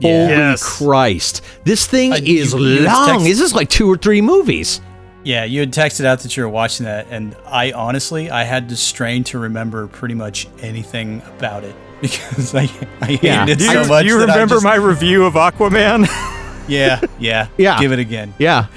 Yeah. 0.00 0.26
Holy 0.26 0.28
Yes. 0.36 0.62
Christ! 0.78 1.40
This 1.64 1.86
thing 1.86 2.12
Uh, 2.12 2.16
is 2.16 2.52
you- 2.52 2.58
you 2.60 2.84
long. 2.84 3.24
text- 3.24 3.24
this 3.40 3.54
like 3.54 3.70
two 3.70 3.90
or 3.90 3.96
three 3.96 4.20
movies. 4.20 4.80
Yeah, 5.24 5.44
you 5.44 5.60
had 5.60 5.72
texted 5.72 6.04
out 6.04 6.20
that 6.20 6.36
you 6.36 6.42
were 6.42 6.48
watching 6.50 6.84
that, 6.84 7.06
and 7.10 7.34
I 7.46 7.72
honestly 7.72 8.30
I 8.30 8.44
had 8.44 8.68
to 8.68 8.76
strain 8.76 9.24
to 9.24 9.38
remember 9.38 9.86
pretty 9.86 10.14
much 10.14 10.46
anything 10.60 11.22
about 11.38 11.64
it 11.64 11.74
because 12.02 12.54
I 12.54 12.68
I 13.00 13.06
hated 13.06 13.22
Yeah. 13.24 13.46
it 13.48 13.58
Do 13.58 13.64
so 13.64 13.82
you, 13.82 13.88
much. 13.88 14.02
do 14.02 14.08
you 14.08 14.20
remember 14.20 14.56
just- 14.56 14.64
my 14.64 14.74
review 14.76 15.24
of 15.24 15.34
Aquaman? 15.34 16.06
Yeah, 16.66 17.02
yeah, 17.18 17.48
Yeah. 17.58 17.78
Give 17.78 17.92
it 17.92 17.98
again. 17.98 18.32
Yeah, 18.38 18.68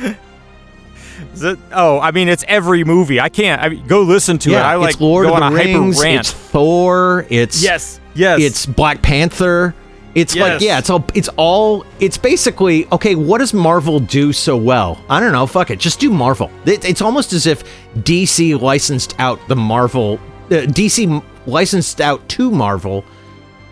Is 1.33 1.41
it- 1.41 1.57
oh, 1.71 2.01
I 2.01 2.11
mean, 2.11 2.27
it's 2.27 2.43
every 2.45 2.83
movie. 2.83 3.19
I 3.21 3.29
can't. 3.29 3.61
I 3.61 3.69
mean, 3.69 3.87
go 3.87 4.01
listen 4.01 4.37
to 4.39 4.51
it. 4.51 4.57
I 4.57 4.75
like 4.75 4.91
it's 4.95 5.01
Lord 5.01 5.25
go 5.27 5.35
of 5.35 5.41
on 5.41 5.53
the 5.53 5.57
a 5.59 5.63
Rings. 5.63 5.95
hyper 5.97 6.03
rant. 6.09 6.19
It's 6.19 6.31
Thor. 6.33 7.25
It's 7.29 7.63
yes, 7.63 8.01
yes. 8.13 8.41
It's 8.41 8.65
Black 8.65 9.01
Panther. 9.01 9.73
It's 10.17 10.35
like 10.35 10.61
yeah, 10.61 10.79
it's 10.79 10.89
all 10.89 11.05
it's 11.13 11.29
all 11.37 11.85
it's 11.99 12.17
basically 12.17 12.87
okay. 12.91 13.13
What 13.15 13.37
does 13.37 13.53
Marvel 13.53 13.99
do 13.99 14.33
so 14.33 14.57
well? 14.57 14.99
I 15.09 15.19
don't 15.19 15.31
know. 15.31 15.45
Fuck 15.45 15.69
it, 15.69 15.79
just 15.79 15.99
do 15.99 16.09
Marvel. 16.09 16.49
It, 16.65 16.83
it's 16.83 17.01
almost 17.01 17.33
as 17.33 17.45
if 17.45 17.63
DC 17.97 18.59
licensed 18.59 19.13
out 19.19 19.39
the 19.47 19.55
Marvel. 19.55 20.19
Uh, 20.47 20.65
DC 20.65 21.23
licensed 21.45 22.01
out 22.01 22.27
to 22.29 22.49
Marvel 22.49 23.05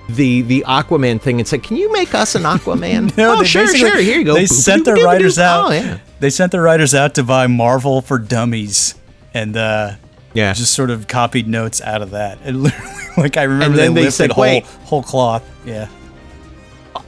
the 0.10 0.44
the 0.44 0.64
Aquaman 0.68 1.20
thing 1.20 1.40
and 1.40 1.48
said, 1.48 1.64
"Can 1.64 1.78
you 1.78 1.92
make 1.92 2.14
us 2.14 2.36
an 2.36 2.44
Aquaman?" 2.56 3.16
No, 3.18 3.40
oh, 3.40 3.44
sure, 3.44 3.68
sure. 3.76 3.98
Here 3.98 4.20
you 4.20 4.26
go. 4.26 4.36
They 4.36 4.46
sent 4.46 4.86
their 4.86 4.96
writers 4.98 5.40
out. 5.40 5.70
Oh, 5.70 5.72
yeah. 5.72 5.98
They 6.20 6.30
sent 6.30 6.52
their 6.52 6.62
writers 6.62 6.94
out 6.94 7.16
to 7.16 7.24
buy 7.24 7.48
Marvel 7.48 8.02
for 8.02 8.20
Dummies, 8.20 8.94
and 9.34 9.58
uh, 9.58 9.94
Yeah. 10.36 10.54
just 10.54 10.74
sort 10.76 10.92
of 10.92 11.08
copied 11.08 11.48
notes 11.48 11.82
out 11.82 12.02
of 12.04 12.12
that. 12.12 12.38
And 12.46 12.62
literally, 12.64 12.92
like 13.18 13.38
I 13.38 13.44
remember, 13.44 13.78
then 13.78 13.94
they, 13.96 14.02
they 14.02 14.06
lifted 14.06 14.12
said, 14.18 14.32
whole 14.32 14.44
"Wait." 14.44 14.66
whole 14.66 15.02
cloth. 15.04 15.44
Yeah, 15.66 15.88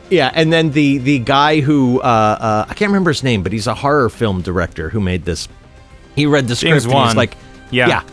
Yeah, 0.09 0.31
and 0.33 0.51
then 0.53 0.71
the 0.71 0.99
the 0.99 1.19
guy 1.19 1.59
who 1.59 1.99
uh, 2.01 2.03
uh, 2.03 2.65
I 2.69 2.73
can't 2.73 2.89
remember 2.89 3.09
his 3.11 3.23
name, 3.23 3.43
but 3.43 3.51
he's 3.51 3.67
a 3.67 3.75
horror 3.75 4.09
film 4.09 4.41
director 4.41 4.89
who 4.89 4.99
made 4.99 5.25
this. 5.25 5.47
He 6.15 6.25
read 6.25 6.47
the 6.47 6.55
script 6.55 6.83
James 6.83 6.85
and 6.85 7.05
he's 7.07 7.15
like, 7.15 7.37
Yeah. 7.71 7.87
yeah. 7.87 8.03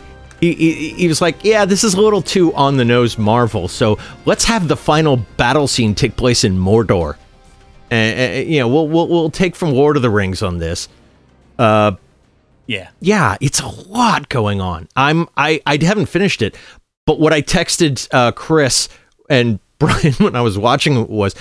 He, 0.41 0.53
he, 0.53 0.89
he 0.89 1.07
was 1.07 1.21
like, 1.21 1.43
yeah, 1.43 1.63
this 1.65 1.83
is 1.83 1.93
a 1.93 2.01
little 2.01 2.21
too 2.21 2.53
on 2.53 2.77
the 2.77 2.85
nose 2.85 3.17
Marvel. 3.17 3.67
So 3.67 3.97
let's 4.25 4.43
have 4.43 4.67
the 4.67 4.75
final 4.75 5.17
battle 5.37 5.67
scene 5.67 5.95
take 5.95 6.17
place 6.17 6.43
in 6.43 6.57
Mordor. 6.57 7.15
And 7.89 8.47
you 8.47 8.59
know, 8.59 8.67
we'll, 8.67 8.87
we'll 8.87 9.07
we'll 9.07 9.29
take 9.31 9.55
from 9.55 9.71
Lord 9.71 9.95
of 9.95 10.01
the 10.01 10.09
Rings 10.09 10.43
on 10.43 10.57
this. 10.57 10.89
Uh, 11.57 11.93
yeah. 12.67 12.89
Yeah, 12.99 13.37
it's 13.39 13.61
a 13.61 13.67
lot 13.67 14.27
going 14.29 14.59
on. 14.59 14.89
I'm 14.95 15.27
I 15.37 15.61
I 15.65 15.79
haven't 15.81 16.07
finished 16.07 16.41
it, 16.41 16.57
but 17.05 17.19
what 17.19 17.31
I 17.31 17.41
texted 17.41 18.07
uh, 18.11 18.31
Chris 18.33 18.89
and 19.29 19.59
Brian 19.79 20.13
when 20.15 20.35
I 20.35 20.41
was 20.41 20.57
watching 20.57 21.07
was. 21.07 21.33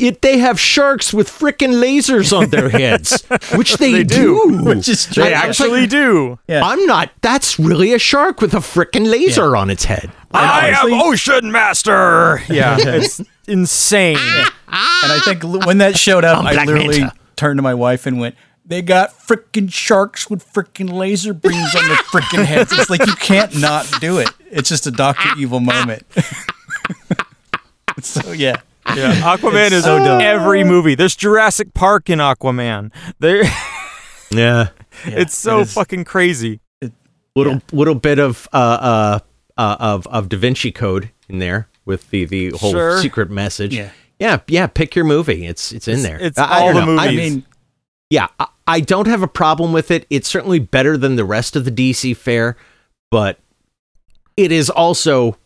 It, 0.00 0.22
they 0.22 0.38
have 0.38 0.58
sharks 0.60 1.12
with 1.12 1.28
frickin' 1.28 1.80
lasers 1.82 2.36
on 2.36 2.50
their 2.50 2.68
heads, 2.68 3.22
which 3.54 3.76
they, 3.78 3.92
They 3.92 4.04
do. 4.04 4.40
do. 4.48 4.64
Which 4.64 4.88
is 4.88 5.06
true. 5.06 5.24
They 5.24 5.34
I 5.34 5.40
like, 5.40 5.48
actually 5.50 5.86
do. 5.86 6.38
Yeah. 6.46 6.62
I'm 6.64 6.84
not. 6.86 7.10
That's 7.20 7.58
really 7.58 7.92
a 7.94 7.98
shark 7.98 8.40
with 8.40 8.54
a 8.54 8.58
frickin' 8.58 9.10
laser 9.10 9.56
on 9.56 9.70
its 9.70 9.84
head. 9.84 10.10
I 10.30 10.68
honestly- 10.68 10.92
am 10.94 11.02
Ocean 11.02 11.52
Master. 11.52 12.42
Yeah, 12.48 12.76
it's 12.80 13.20
insane. 13.46 14.16
And 14.18 14.52
I 15.12 15.20
think 15.24 15.42
when 15.42 15.78
that 15.78 15.96
showed 15.96 16.24
up, 16.24 16.38
I'm 16.38 16.46
I 16.46 16.52
Black 16.54 16.66
literally 16.66 17.00
Manta. 17.00 17.16
turned 17.36 17.58
to 17.58 17.62
my 17.62 17.72
wife 17.74 18.04
and 18.06 18.20
went, 18.20 18.34
"They 18.66 18.82
got 18.82 19.10
frickin' 19.18 19.72
sharks 19.72 20.28
with 20.28 20.46
frickin' 20.52 20.92
laser 20.92 21.32
beams 21.32 21.74
on 21.74 21.86
their 21.88 21.96
frickin' 21.96 22.44
heads." 22.44 22.72
It's 22.72 22.90
like 22.90 23.06
you 23.06 23.14
can't 23.14 23.58
not 23.58 23.90
do 24.00 24.18
it. 24.18 24.28
It's 24.50 24.68
just 24.68 24.86
a 24.86 24.90
Doctor 24.90 25.30
Evil 25.38 25.60
moment. 25.60 26.02
so 28.02 28.32
yeah, 28.32 28.56
Yeah, 28.96 29.14
Aquaman 29.36 29.72
is 29.72 29.84
so 29.84 29.98
dumb. 29.98 30.20
every 30.20 30.64
movie. 30.64 30.94
There's 30.94 31.14
Jurassic 31.16 31.74
Park 31.74 32.08
in 32.10 32.18
Aquaman. 32.18 32.92
There, 33.18 33.42
Yeah, 34.30 34.68
it's 35.04 35.36
so 35.36 35.58
it 35.58 35.62
is- 35.62 35.72
fucking 35.74 36.04
crazy. 36.04 36.60
little 37.36 37.60
little 37.72 37.94
bit 37.94 38.18
of 38.18 38.48
uh, 38.52 38.56
uh 38.56 39.18
uh 39.56 39.76
of 39.78 40.06
of 40.08 40.28
Da 40.28 40.36
Vinci 40.38 40.72
Code 40.72 41.10
in 41.28 41.38
there 41.38 41.68
with 41.84 42.10
the 42.10 42.24
the 42.24 42.50
whole 42.50 42.72
Sure. 42.72 43.00
secret 43.00 43.30
message. 43.30 43.74
Yeah. 43.74 43.90
yeah, 44.18 44.40
yeah. 44.48 44.66
Pick 44.66 44.94
your 44.96 45.04
movie. 45.04 45.46
It's 45.46 45.72
it's 45.72 45.88
in 45.88 46.02
there. 46.02 46.18
it's 46.20 46.38
I- 46.38 46.44
I 46.44 46.60
all 46.60 46.66
don't 46.72 46.74
the 46.74 46.80
know. 46.80 46.86
Movies. 47.02 47.08
I 47.08 47.14
mean, 47.14 47.46
yeah, 48.10 48.28
I, 48.40 48.46
I 48.66 48.80
don't 48.80 49.06
have 49.06 49.22
a 49.22 49.28
problem 49.28 49.72
with 49.72 49.90
it. 49.90 50.06
It's 50.10 50.28
certainly 50.28 50.58
better 50.58 50.96
than 50.96 51.16
the 51.16 51.24
rest 51.24 51.56
of 51.56 51.64
the 51.64 51.70
DC 51.70 52.16
fare, 52.16 52.56
but 53.10 53.38
it 54.36 54.50
is 54.52 54.68
also 54.70 55.36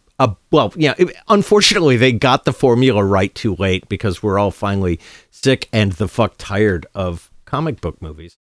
well, 0.50 0.72
yeah. 0.76 0.94
it- 0.98 1.14
unfortunately, 1.28 1.96
they 1.96 2.12
got 2.12 2.44
the 2.44 2.52
formula 2.52 3.04
right 3.04 3.34
too 3.34 3.54
late 3.56 3.88
because 3.88 4.22
we're 4.22 4.38
all 4.38 4.50
finally 4.50 5.00
sick 5.30 5.68
and 5.72 5.92
the 5.92 6.08
fuck 6.08 6.34
tired 6.38 6.86
of 6.94 7.30
comic 7.44 7.80
book 7.80 8.00
movies. 8.00 8.36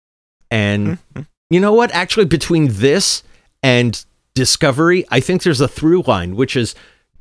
And 0.50 0.88
mm-hmm. 0.88 1.22
you 1.50 1.60
know 1.60 1.74
what? 1.74 1.92
Actually, 1.92 2.26
between 2.26 2.68
this 2.70 3.24
and 3.64 4.04
Discovery, 4.34 5.04
I 5.10 5.20
think 5.20 5.42
there's 5.44 5.62
a 5.62 5.68
through 5.68 6.04
line, 6.04 6.36
which 6.36 6.56
is 6.56 6.76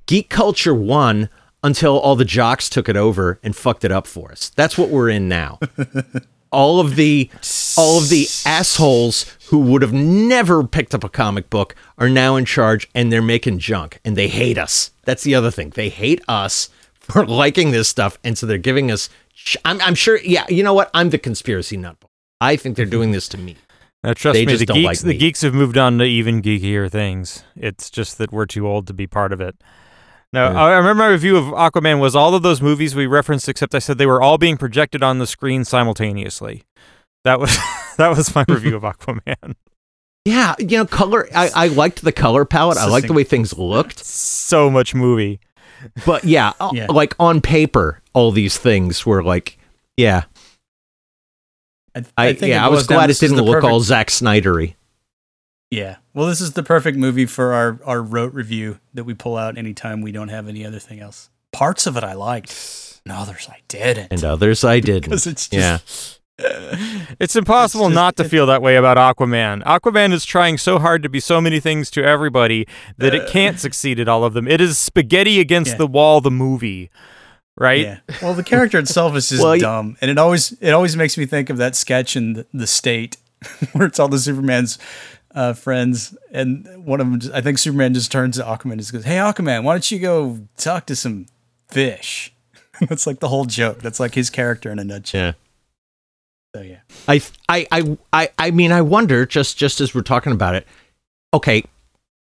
geek 0.04 0.28
culture 0.28 0.74
won 0.74 1.30
until 1.62 1.98
all 1.98 2.14
the 2.14 2.24
jocks 2.24 2.68
took 2.68 2.88
it 2.88 2.96
over 2.96 3.40
and 3.42 3.56
fucked 3.56 3.84
it 3.84 3.90
up 3.90 4.06
for 4.06 4.30
us. 4.30 4.50
That's 4.50 4.76
what 4.76 4.90
we're 4.90 5.08
in 5.08 5.28
now 5.28 5.58
all 6.52 6.80
of 6.80 6.96
the 6.96 7.30
all 7.76 7.98
of 7.98 8.08
the 8.08 8.26
assholes 8.44 9.26
who 9.48 9.58
would 9.58 9.82
have 9.82 9.92
never 9.92 10.64
picked 10.64 10.94
up 10.94 11.04
a 11.04 11.08
comic 11.08 11.50
book 11.50 11.74
are 11.98 12.08
now 12.08 12.36
in 12.36 12.44
charge 12.44 12.88
and 12.94 13.12
they're 13.12 13.22
making 13.22 13.58
junk 13.58 14.00
and 14.04 14.16
they 14.16 14.28
hate 14.28 14.58
us. 14.58 14.90
That's 15.04 15.22
the 15.22 15.34
other 15.34 15.50
thing. 15.50 15.70
They 15.70 15.88
hate 15.88 16.22
us 16.28 16.68
for 16.94 17.24
liking 17.44 17.70
this 17.70 17.88
stuff 17.88 18.18
and 18.24 18.36
so 18.36 18.46
they're 18.46 18.58
giving 18.58 18.90
us 18.90 19.08
sh- 19.34 19.56
I'm, 19.64 19.80
I'm 19.80 19.94
sure 19.94 20.18
yeah, 20.18 20.44
you 20.48 20.62
know 20.62 20.74
what? 20.74 20.90
I'm 20.94 21.10
the 21.10 21.18
conspiracy 21.18 21.76
nut. 21.76 21.96
I 22.40 22.56
think 22.56 22.76
they're 22.76 22.86
doing 22.86 23.12
this 23.12 23.28
to 23.28 23.38
me. 23.38 23.56
Now, 24.02 24.12
trust 24.12 24.34
They 24.34 24.46
me, 24.46 24.54
the 24.56 24.66
geeks, 24.66 24.84
like 24.84 24.98
the 25.00 25.06
me. 25.08 25.16
geeks 25.16 25.40
have 25.40 25.54
moved 25.54 25.76
on 25.78 25.98
to 25.98 26.04
even 26.04 26.42
geekier 26.42 26.90
things. 26.90 27.42
It's 27.56 27.90
just 27.90 28.18
that 28.18 28.30
we're 28.30 28.46
too 28.46 28.68
old 28.68 28.86
to 28.88 28.92
be 28.94 29.06
part 29.06 29.32
of 29.32 29.40
it. 29.40 29.56
Now, 30.32 30.52
I 30.52 30.72
I 30.72 30.76
remember 30.76 31.02
my 31.02 31.08
review 31.08 31.36
of 31.36 31.46
Aquaman 31.46 31.98
was 31.98 32.14
all 32.14 32.34
of 32.34 32.42
those 32.42 32.60
movies 32.60 32.94
we 32.94 33.06
referenced, 33.06 33.48
except 33.48 33.74
I 33.74 33.78
said 33.78 33.96
they 33.96 34.06
were 34.06 34.20
all 34.20 34.38
being 34.38 34.58
projected 34.58 35.02
on 35.02 35.18
the 35.18 35.26
screen 35.26 35.64
simultaneously. 35.64 36.64
That 37.26 37.40
was 37.40 37.50
that 37.98 38.08
was 38.16 38.34
my 38.34 38.44
review 38.48 38.76
of 38.76 38.82
Aquaman. 38.92 39.54
Yeah, 40.24 40.54
you 40.58 40.78
know, 40.78 40.86
color 40.86 41.28
I, 41.34 41.50
I 41.54 41.66
liked 41.68 42.02
the 42.02 42.12
color 42.12 42.44
palette. 42.44 42.78
I 42.78 42.86
liked 42.86 43.06
the 43.08 43.12
way 43.12 43.24
things 43.24 43.56
looked. 43.58 44.04
So 44.04 44.70
much 44.70 44.94
movie. 44.94 45.40
But 46.06 46.24
yeah, 46.24 46.52
uh, 46.60 46.70
Yeah. 46.72 46.86
like 46.86 47.14
on 47.20 47.40
paper, 47.40 48.00
all 48.14 48.30
these 48.32 48.56
things 48.58 49.04
were 49.04 49.22
like 49.22 49.58
yeah. 49.96 50.22
I, 51.94 52.04
I, 52.16 52.32
think 52.34 52.50
yeah, 52.50 52.64
I 52.64 52.68
was 52.68 52.86
down- 52.86 52.96
glad 52.98 53.04
it 53.04 53.08
this 53.08 53.18
didn't 53.20 53.36
the 53.36 53.42
look 53.42 53.64
all 53.64 53.78
perfect- 53.78 53.86
Zack 53.86 54.08
Snydery. 54.08 54.74
Yeah. 55.70 55.96
Well, 56.14 56.26
this 56.28 56.40
is 56.40 56.52
the 56.52 56.62
perfect 56.62 56.96
movie 56.98 57.26
for 57.26 57.52
our 57.52 57.80
our 57.84 58.02
rote 58.02 58.34
review 58.34 58.78
that 58.94 59.04
we 59.04 59.14
pull 59.14 59.36
out 59.36 59.58
anytime 59.58 60.00
we 60.00 60.12
don't 60.12 60.28
have 60.28 60.46
any 60.48 60.64
other 60.64 60.78
thing 60.78 61.00
else. 61.00 61.30
Parts 61.52 61.86
of 61.86 61.96
it 61.96 62.04
I 62.04 62.12
liked, 62.12 63.00
and 63.04 63.12
others 63.12 63.48
I 63.50 63.60
didn't. 63.68 64.12
And 64.12 64.22
others 64.24 64.62
I 64.64 64.80
didn't. 64.80 65.02
because 65.04 65.26
it's 65.26 65.48
just 65.48 65.52
yeah. 65.52 66.15
It's 66.38 67.34
impossible 67.36 67.86
It's 67.86 67.90
just- 67.92 67.94
not 67.94 68.16
to 68.16 68.24
feel 68.24 68.46
that 68.46 68.60
way 68.62 68.76
about 68.76 68.96
Aquaman. 68.96 69.62
Aquaman 69.64 70.12
is 70.12 70.24
trying 70.24 70.58
so 70.58 70.78
hard 70.78 71.02
to 71.02 71.08
be 71.08 71.20
so 71.20 71.40
many 71.40 71.60
things 71.60 71.90
to 71.92 72.04
everybody 72.04 72.66
that 72.98 73.14
it 73.14 73.26
can't 73.28 73.58
succeed 73.58 73.98
at 73.98 74.08
all 74.08 74.24
of 74.24 74.34
them. 74.34 74.46
It 74.46 74.60
is 74.60 74.76
spaghetti 74.78 75.40
against 75.40 75.72
Yeah. 75.72 75.76
the 75.78 75.86
wall, 75.86 76.20
the 76.20 76.30
movie, 76.30 76.90
right? 77.56 77.80
Yeah. 77.80 77.98
Well, 78.22 78.34
the 78.34 78.44
character 78.44 78.78
itself 78.78 79.16
is 79.16 79.28
just 79.30 79.42
Well, 79.42 79.58
dumb, 79.58 79.96
and 80.00 80.10
it 80.10 80.18
always 80.18 80.52
it 80.60 80.70
always 80.72 80.96
makes 80.96 81.16
me 81.16 81.24
think 81.26 81.48
of 81.50 81.56
that 81.56 81.74
sketch 81.74 82.16
in 82.16 82.34
the, 82.34 82.46
the 82.52 82.66
State 82.66 83.16
where 83.72 83.86
it's 83.86 83.98
all 83.98 84.08
the 84.08 84.18
Superman's 84.18 84.78
uh, 85.34 85.52
friends, 85.52 86.16
and 86.32 86.66
one 86.84 87.00
of 87.00 87.10
them, 87.10 87.20
just, 87.20 87.34
I 87.34 87.40
think 87.42 87.58
Superman 87.58 87.92
just 87.94 88.10
turns 88.10 88.36
to 88.38 88.42
Aquaman 88.42 88.72
and 88.72 88.80
just 88.80 88.92
goes, 88.92 89.04
"Hey, 89.04 89.16
Aquaman, 89.16 89.64
why 89.64 89.74
don't 89.74 89.90
you 89.90 89.98
go 89.98 90.40
talk 90.56 90.86
to 90.86 90.96
some 90.96 91.26
fish?" 91.68 92.32
That's 92.88 93.06
like 93.06 93.20
the 93.20 93.28
whole 93.28 93.44
joke. 93.46 93.80
That's 93.80 94.00
like 94.00 94.14
his 94.14 94.28
character 94.30 94.70
in 94.70 94.78
a 94.78 94.84
nutshell. 94.84 95.20
Yeah. 95.20 95.32
So 96.56 96.62
yeah. 96.62 96.78
I, 97.06 97.20
I, 97.50 97.66
I, 97.70 97.98
I, 98.14 98.28
I 98.38 98.50
mean, 98.50 98.72
I 98.72 98.80
wonder 98.80 99.26
just, 99.26 99.58
just 99.58 99.82
as 99.82 99.94
we're 99.94 100.00
talking 100.00 100.32
about 100.32 100.54
it. 100.54 100.66
Okay, 101.34 101.64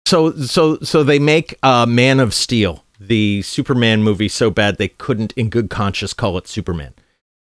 so, 0.06 0.32
so, 0.32 0.78
so 0.80 1.02
they 1.02 1.18
make 1.18 1.58
uh, 1.62 1.86
Man 1.86 2.20
of 2.20 2.34
Steel, 2.34 2.84
the 3.00 3.40
Superman 3.40 4.02
movie, 4.02 4.28
so 4.28 4.50
bad 4.50 4.76
they 4.76 4.88
couldn't, 4.88 5.32
in 5.32 5.48
good 5.48 5.70
conscience, 5.70 6.12
call 6.12 6.36
it 6.36 6.46
Superman, 6.46 6.92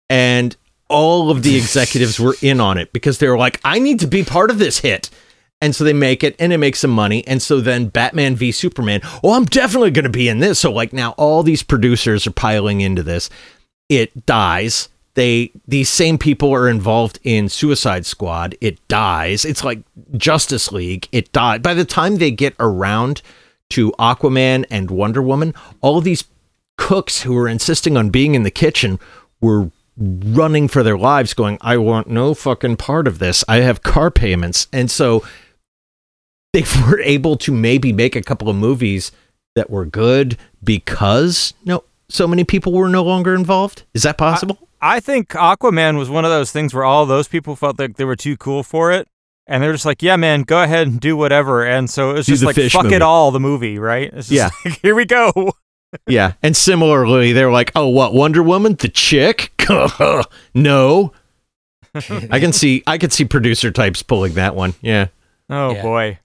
and 0.09 0.57
all 0.89 1.31
of 1.31 1.43
the 1.43 1.57
executives 1.57 2.21
were 2.21 2.37
in 2.41 2.61
on 2.61 2.79
it 2.79 2.93
because 2.93 3.19
they 3.19 3.29
were 3.29 3.39
like, 3.39 3.61
"I 3.65 3.81
need 3.81 3.99
to 4.01 4.07
be 4.07 4.23
part 4.23 4.51
of 4.51 4.59
this 4.59 4.79
hit." 4.79 5.11
And 5.61 5.75
so 5.75 5.83
they 5.83 5.93
make 5.93 6.23
it 6.23 6.37
and 6.39 6.53
it 6.53 6.59
makes 6.59 6.79
some 6.79 6.91
money. 6.91 7.27
And 7.27 7.43
so 7.43 7.61
then 7.61 7.89
Batman 7.89 8.35
v 8.37 8.51
Superman, 8.53 9.01
oh, 9.23 9.35
I'm 9.35 9.45
definitely 9.45 9.91
going 9.91 10.05
to 10.05 10.09
be 10.09 10.29
in 10.29 10.39
this. 10.39 10.59
So, 10.61 10.73
like, 10.73 10.93
now 10.93 11.11
all 11.19 11.43
these 11.43 11.63
producers 11.63 12.27
are 12.27 12.33
piling 12.33 12.81
into 12.81 13.03
this. 13.03 13.29
It 13.89 14.25
dies. 14.25 14.89
They, 15.15 15.51
these 15.67 15.91
same 15.91 16.19
people 16.19 16.53
are 16.55 16.69
involved 16.69 17.19
in 17.25 17.49
Suicide 17.49 18.07
Squad. 18.07 18.57
It 18.61 18.87
dies. 18.89 19.45
It's 19.45 19.65
like 19.65 19.83
Justice 20.17 20.71
League. 20.71 21.09
It 21.11 21.33
died. 21.33 21.63
By 21.63 21.75
the 21.75 21.85
time 21.85 22.17
they 22.17 22.31
get 22.31 22.55
around 22.61 23.23
to 23.71 23.93
Aquaman 23.99 24.65
and 24.71 24.91
Wonder 24.91 25.21
Woman, 25.23 25.55
all 25.81 26.01
these 26.01 26.25
cooks 26.77 27.23
who 27.23 27.35
were 27.35 27.47
insisting 27.47 27.97
on 27.97 28.11
being 28.11 28.35
in 28.35 28.43
the 28.43 28.51
kitchen 28.51 28.99
were 29.41 29.71
running 29.99 30.67
for 30.67 30.83
their 30.83 30.97
lives 30.97 31.35
going 31.35 31.59
i 31.61 31.77
want 31.77 32.09
no 32.09 32.33
fucking 32.33 32.75
part 32.75 33.07
of 33.07 33.19
this 33.19 33.45
i 33.47 33.57
have 33.57 33.83
car 33.83 34.11
payments 34.11 34.67
and 34.73 34.91
so 34.91 35.23
they 36.55 36.65
were 36.87 36.99
able 37.01 37.37
to 37.37 37.53
maybe 37.53 37.93
make 37.93 38.17
a 38.17 38.23
couple 38.23 38.49
of 38.49 38.57
movies 38.57 39.13
that 39.55 39.69
were 39.69 39.85
good 39.85 40.39
because 40.65 41.53
no 41.67 41.85
so 42.11 42.27
many 42.27 42.45
people 42.45 42.73
were 42.73 42.89
no 42.89 43.03
longer 43.03 43.35
involved 43.35 43.85
is 43.95 44.03
that 44.03 44.19
possible 44.19 44.59
I 44.83 44.99
think 45.01 45.29
Aquaman 45.31 45.99
was 45.99 46.09
one 46.09 46.25
of 46.25 46.31
those 46.31 46.51
things 46.53 46.73
where 46.73 46.85
all 46.85 47.05
those 47.07 47.29
people 47.29 47.55
felt 47.57 47.79
like 47.79 47.97
they 47.97 48.05
were 48.05 48.17
too 48.17 48.37
cool 48.39 48.63
for 48.63 48.91
it. 48.93 49.07
And 49.47 49.63
they're 49.63 49.73
just 49.73 49.85
like, 49.85 50.03
yeah, 50.03 50.17
man, 50.17 50.43
go 50.43 50.63
ahead 50.63 50.87
and 50.87 50.99
do 51.01 51.17
whatever. 51.19 51.67
And 51.67 51.91
so 51.91 52.13
it's 52.13 52.27
Do 52.27 52.33
just 52.33 52.45
like, 52.45 52.57
fuck 52.71 52.85
movie. 52.85 52.95
it 52.97 53.03
all, 53.03 53.31
the 53.31 53.41
movie, 53.41 53.79
right? 53.79 54.11
It's 54.13 54.29
just 54.29 54.33
Yeah. 54.33 54.49
like, 54.65 54.81
here 54.81 54.95
we 54.95 55.05
go. 55.05 55.53
yeah 56.07 56.35
and 56.41 56.57
similarly 56.57 57.33
they're 57.33 57.51
like 57.51 57.73
oh 57.75 57.89
what 57.89 58.15
wonder 58.15 58.45
woman 58.45 58.75
the 58.77 58.89
chick 58.89 59.51
no 60.55 61.13
i 62.31 62.39
can 62.39 62.53
see 62.53 62.81
i 62.87 62.97
could 62.97 63.13
see 63.13 63.25
producer 63.25 63.73
types 63.73 64.01
pulling 64.03 64.35
that 64.35 64.55
one 64.55 64.73
yeah 64.83 65.09
Oh, 65.53 65.73
Yeah. 65.73 65.83
boy. 65.83 66.19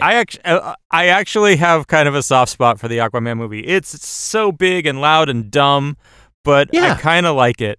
I 0.00 0.14
actually, 0.14 0.44
uh, 0.44 0.74
I 0.90 1.06
actually 1.06 1.56
have 1.56 1.86
kind 1.86 2.08
of 2.08 2.14
a 2.14 2.22
soft 2.22 2.52
spot 2.52 2.78
for 2.78 2.88
the 2.88 2.98
Aquaman 2.98 3.38
movie. 3.38 3.60
It's 3.60 4.06
so 4.06 4.52
big 4.52 4.86
and 4.86 5.00
loud 5.00 5.28
and 5.28 5.50
dumb, 5.50 5.96
but 6.44 6.68
Yeah. 6.72 6.92
I 6.92 6.94
kind 6.96 7.26
of 7.26 7.36
like 7.36 7.60
it. 7.60 7.78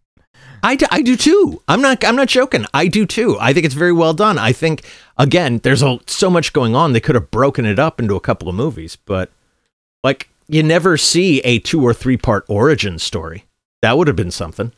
I 0.64 0.76
do 0.76 1.16
too. 1.16 1.62
I'm 1.68 1.82
not 1.82 2.04
I'm 2.04 2.16
not 2.18 2.28
joking. 2.28 2.66
I 2.74 2.88
do 2.88 3.06
too. 3.06 3.38
I 3.40 3.54
think 3.54 3.66
it's 3.66 3.76
very 3.76 3.94
well 3.94 4.14
done. 4.14 4.38
I 4.38 4.52
think 4.52 4.84
again, 5.18 5.60
there's 5.60 5.82
a, 5.82 6.00
so 6.06 6.30
much 6.30 6.52
going 6.52 6.76
on. 6.76 6.92
They 6.92 7.00
could 7.00 7.16
have 7.16 7.32
broken 7.32 7.66
it 7.66 7.80
up 7.80 8.00
into 8.00 8.16
a 8.16 8.20
couple 8.20 8.50
of 8.50 8.56
movies, 8.56 8.98
but 9.06 9.32
like 10.04 10.30
you 10.50 10.62
never 10.64 10.98
see 10.98 11.40
a 11.42 11.60
two 11.60 11.82
or 11.82 11.94
three 11.94 12.18
part 12.18 12.44
origin 12.50 13.00
story. 13.00 13.46
That 13.82 13.98
would 13.98 14.08
have 14.08 14.18
been 14.18 14.32
something. 14.32 14.74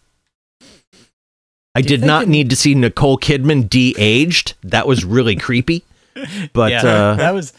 I 1.74 1.82
Do 1.82 1.88
did 1.88 2.04
not 2.04 2.28
need 2.28 2.50
to 2.52 2.56
see 2.56 2.76
Nicole 2.76 3.18
Kidman 3.18 3.70
de-aged. 3.70 4.54
That 4.62 4.86
was 4.86 5.06
really 5.06 5.36
creepy. 5.38 5.84
But 6.54 6.72
yeah, 6.72 6.84
uh, 6.86 7.16
that 7.16 7.34
was 7.34 7.54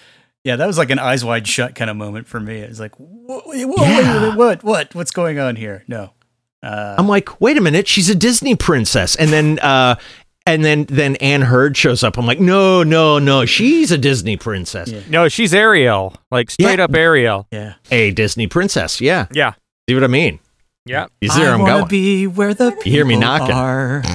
yeah, 0.44 0.56
that 0.56 0.66
was 0.66 0.76
like 0.78 0.90
an 0.90 0.98
eyes 0.98 1.24
wide 1.24 1.46
shut 1.46 1.74
kind 1.74 1.88
of 1.90 1.96
moment 1.96 2.26
for 2.26 2.40
me. 2.40 2.56
It 2.58 2.68
was 2.68 2.80
like, 2.80 2.94
whoa, 2.96 3.42
wait, 3.46 3.64
whoa, 3.64 3.84
Yeah. 3.84 4.22
wait 4.22 4.32
a 4.34 4.36
what, 4.36 4.64
what, 4.64 4.94
what's 4.94 5.10
going 5.12 5.38
on 5.38 5.56
here? 5.56 5.84
No, 5.86 6.10
uh, 6.62 6.96
I'm 6.98 7.06
like, 7.08 7.40
wait 7.40 7.56
a 7.56 7.60
minute, 7.60 7.86
she's 7.88 8.10
a 8.10 8.14
Disney 8.14 8.56
princess, 8.56 9.14
and 9.16 9.30
then 9.30 9.58
uh, 9.60 9.94
and 10.44 10.64
then 10.64 10.84
then 10.86 11.14
Amber 11.16 11.46
Heard 11.46 11.76
shows 11.76 12.02
up. 12.02 12.18
I'm 12.18 12.26
like, 12.26 12.40
no, 12.40 12.82
no, 12.82 13.18
no, 13.20 13.44
she's 13.46 13.92
a 13.92 13.98
Disney 13.98 14.36
princess, 14.36 14.88
Yeah. 14.90 15.00
No, 15.08 15.28
she's 15.28 15.54
Ariel, 15.54 16.16
like 16.32 16.50
straight 16.50 16.78
Yeah. 16.78 16.84
up 16.84 16.94
Ariel. 16.94 17.46
yeah. 17.52 17.74
a 17.92 18.10
Disney 18.10 18.48
princess. 18.48 19.00
Yeah, 19.00 19.26
Yeah, 19.32 19.52
see 19.88 19.94
what 19.94 20.02
I 20.02 20.08
mean? 20.08 20.40
yeah. 20.84 21.06
You 21.20 21.28
see 21.28 21.38
where 21.40 21.50
I 21.50 21.54
I'm 21.54 21.64
going? 21.64 21.86
be 21.88 22.26
where 22.26 22.52
the 22.54 22.76
You 22.84 22.90
hear 22.90 23.04
me 23.04 23.16
knocking. 23.16 23.54
Are. 23.54 24.02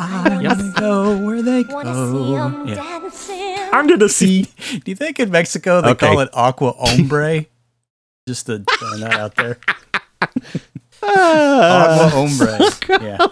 I 0.00 0.40
wanna 0.42 0.72
go 0.78 1.16
where 1.18 1.42
they 1.42 1.62
go. 1.64 2.64
Yeah. 2.66 3.70
Under 3.72 3.96
the 3.96 4.08
sea. 4.08 4.48
Do 4.82 4.90
you 4.90 4.94
think 4.96 5.20
in 5.20 5.30
Mexico 5.30 5.80
they 5.80 5.90
Okay. 5.90 6.06
call 6.08 6.20
it 6.20 6.30
aqua 6.32 6.72
hombre? 6.72 7.46
Just 8.26 8.46
to 8.46 8.64
throw 8.78 8.96
that 8.98 9.14
out 9.18 9.34
there. 9.36 9.58
Ah. 11.02 11.96
Aqua 11.96 12.08
hombre. 12.12 12.58
Yeah. 13.00 13.26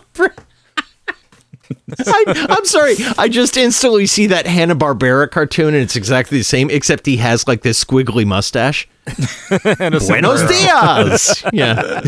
I, 2.06 2.46
I'm 2.50 2.64
sorry. 2.64 2.94
I 3.16 3.28
just 3.28 3.56
instantly 3.56 4.06
see 4.06 4.26
that 4.26 4.46
Hanna 4.46 4.74
Barbera 4.74 5.30
cartoon, 5.30 5.74
and 5.74 5.82
it's 5.82 5.96
exactly 5.96 6.38
the 6.38 6.44
same, 6.44 6.70
except 6.70 7.06
he 7.06 7.16
has 7.18 7.46
like 7.46 7.62
this 7.62 7.82
squiggly 7.82 8.24
mustache. 8.26 8.88
And 9.80 9.94
a 9.94 10.00
Buenos 10.00 10.42
dias. 10.42 11.42
Yeah. 11.52 12.00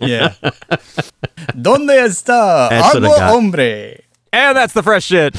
Yeah. 0.00 0.34
¿Dónde 1.54 1.98
está 2.06 2.70
That's 2.70 2.94
agua 2.94 3.28
hombre? 3.28 4.02
And 4.32 4.56
that's 4.56 4.72
the 4.72 4.82
fresh 4.82 5.04
shit. 5.04 5.34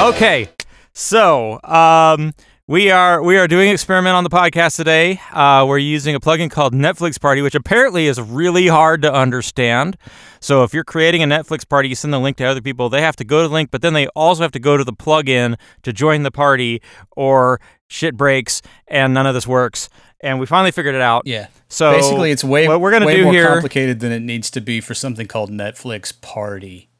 okay, 0.00 0.48
so 0.92 1.60
um, 1.64 2.32
we 2.68 2.90
are 2.90 3.22
we 3.22 3.38
are 3.38 3.48
doing 3.48 3.68
an 3.68 3.74
experiment 3.74 4.14
on 4.14 4.24
the 4.24 4.30
podcast 4.30 4.76
today. 4.76 5.18
Uh, 5.32 5.64
we're 5.66 5.78
using 5.78 6.14
a 6.14 6.20
plugin 6.20 6.50
called 6.50 6.74
Netflix 6.74 7.18
Party, 7.18 7.40
which 7.40 7.54
apparently 7.54 8.06
is 8.06 8.20
really 8.20 8.66
hard 8.66 9.00
to 9.02 9.12
understand. 9.12 9.96
So 10.40 10.64
if 10.64 10.74
you're 10.74 10.84
creating 10.84 11.22
a 11.22 11.26
Netflix 11.26 11.66
party, 11.66 11.88
you 11.88 11.94
send 11.94 12.12
the 12.12 12.20
link 12.20 12.36
to 12.36 12.44
other 12.44 12.60
people. 12.60 12.90
They 12.90 13.00
have 13.00 13.16
to 13.16 13.24
go 13.24 13.40
to 13.40 13.48
the 13.48 13.54
link, 13.54 13.70
but 13.70 13.80
then 13.80 13.94
they 13.94 14.06
also 14.08 14.42
have 14.42 14.52
to 14.52 14.58
go 14.58 14.76
to 14.76 14.84
the 14.84 14.92
plugin 14.92 15.56
to 15.82 15.94
join 15.94 16.24
the 16.24 16.30
party, 16.30 16.82
or 17.16 17.58
shit 17.88 18.18
breaks 18.18 18.60
and 18.86 19.14
none 19.14 19.26
of 19.26 19.32
this 19.32 19.46
works. 19.46 19.88
And 20.20 20.38
we 20.38 20.44
finally 20.44 20.70
figured 20.70 20.94
it 20.94 21.00
out. 21.00 21.22
Yeah. 21.24 21.46
So 21.68 21.92
basically, 21.92 22.32
it's 22.32 22.44
way 22.44 22.68
what 22.68 22.82
we're 22.82 22.90
gonna 22.90 23.06
way 23.06 23.16
do 23.16 23.24
more 23.24 23.32
here. 23.32 23.48
complicated 23.48 24.00
than 24.00 24.12
it 24.12 24.20
needs 24.20 24.50
to 24.50 24.60
be 24.60 24.82
for 24.82 24.92
something 24.92 25.26
called 25.26 25.50
Netflix 25.50 26.18
Party. 26.20 26.90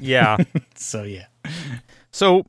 Yeah. 0.00 0.38
So 0.76 1.02
yeah. 1.02 1.26
So, 2.10 2.46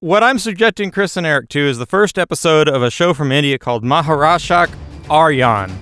what 0.00 0.22
I'm 0.22 0.38
subjecting 0.38 0.90
Chris 0.90 1.16
and 1.16 1.26
Eric 1.26 1.48
to 1.50 1.60
is 1.60 1.78
the 1.78 1.86
first 1.86 2.18
episode 2.18 2.68
of 2.68 2.82
a 2.82 2.90
show 2.90 3.14
from 3.14 3.32
India 3.32 3.58
called 3.58 3.84
Maharakshak 3.84 4.70
Aryan, 5.10 5.76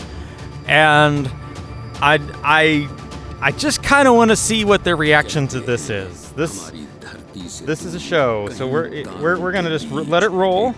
and 0.66 1.28
I 2.00 2.18
I 2.42 2.88
I 3.40 3.52
just 3.52 3.82
kind 3.82 4.08
of 4.08 4.14
want 4.14 4.30
to 4.30 4.36
see 4.36 4.64
what 4.64 4.84
their 4.84 4.96
reaction 4.96 5.46
to 5.48 5.60
this 5.60 5.90
is. 5.90 6.32
This 6.32 6.72
this 7.64 7.84
is 7.84 7.94
a 7.94 8.00
show, 8.00 8.48
so 8.50 8.66
we're 8.66 9.04
we're 9.20 9.38
we're 9.38 9.52
gonna 9.52 9.68
just 9.70 9.90
let 9.90 10.22
it 10.22 10.30
roll, 10.30 10.74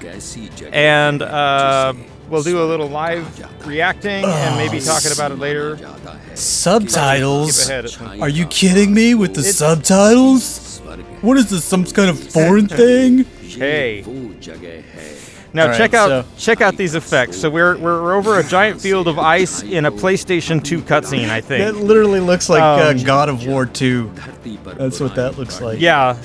and 0.73 1.23
uh, 1.23 1.95
we'll 2.29 2.43
do 2.43 2.63
a 2.63 2.67
little 2.67 2.89
live 2.89 3.67
reacting 3.67 4.25
and 4.25 4.57
maybe 4.57 4.81
talking 4.81 5.13
about 5.13 5.31
it 5.31 5.39
later. 5.39 5.79
Subtitles. 6.35 7.55
Skip 7.57 7.69
ahead 7.71 7.85
at 7.85 7.91
some- 7.91 8.23
Are 8.23 8.29
you 8.29 8.47
kidding 8.47 8.93
me 8.95 9.15
with 9.15 9.35
the 9.35 9.43
subtitles? 9.43 10.68
What 11.21 11.37
is 11.37 11.51
this? 11.51 11.65
Some 11.65 11.85
kind 11.85 12.11
of 12.11 12.19
foreign 12.33 12.69
thing? 12.83 13.25
Hey. 13.43 14.03
Now 15.55 15.63
All 15.63 15.69
right, 15.71 15.77
check 15.79 15.95
out 15.95 16.09
so- 16.09 16.25
check 16.37 16.61
out 16.61 16.77
these 16.77 16.95
effects. 16.95 17.39
So 17.39 17.49
we're 17.49 17.79
we're 17.79 18.15
over 18.15 18.39
a 18.39 18.45
giant 18.45 18.81
field 18.81 19.09
of 19.09 19.19
ice 19.19 19.63
in 19.63 19.87
a 19.87 19.91
PlayStation 19.93 20.63
2 20.63 20.83
cutscene, 20.83 21.31
I 21.31 21.41
think. 21.41 21.65
That 21.65 21.77
literally 21.83 22.21
looks 22.21 22.49
like 22.51 22.61
uh, 22.63 22.91
Um, 22.91 23.03
God 23.03 23.29
of 23.31 23.47
War 23.47 23.65
2. 23.65 24.13
That's 24.77 25.01
what 25.01 25.15
that 25.15 25.39
looks 25.39 25.61
like. 25.63 25.81
Yeah. 25.81 26.17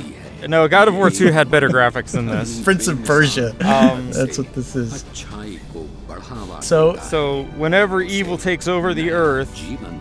No, 0.48 0.68
God 0.68 0.90
of 0.90 0.96
War 0.96 1.10
2 1.10 1.32
had 1.32 1.50
better 1.50 1.70
graphics 1.70 2.12
than 2.12 2.26
this. 2.26 2.62
Prince 2.62 2.88
of 2.90 3.04
Persia. 3.06 3.56
Um, 3.64 4.12
That's 4.12 4.38
what 4.38 4.54
this 4.54 4.76
is. 4.76 5.06
So 6.62 6.96
So 6.98 7.44
whenever 7.56 8.02
evil 8.02 8.38
takes 8.38 8.68
over 8.68 8.94
the 8.94 9.12
Earth, 9.12 9.50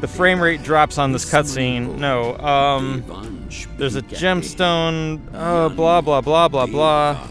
the 0.00 0.08
frame 0.08 0.40
rate 0.40 0.62
drops 0.64 0.98
on 0.98 1.12
this 1.12 1.30
cutscene. 1.30 1.96
No, 1.98 2.36
um, 2.38 3.41
there's 3.76 3.96
a 3.96 4.02
gemstone. 4.02 5.20
Uh, 5.32 5.68
blah 5.68 6.00
blah 6.00 6.20
blah 6.20 6.48
blah 6.48 6.66
blah. 6.66 7.28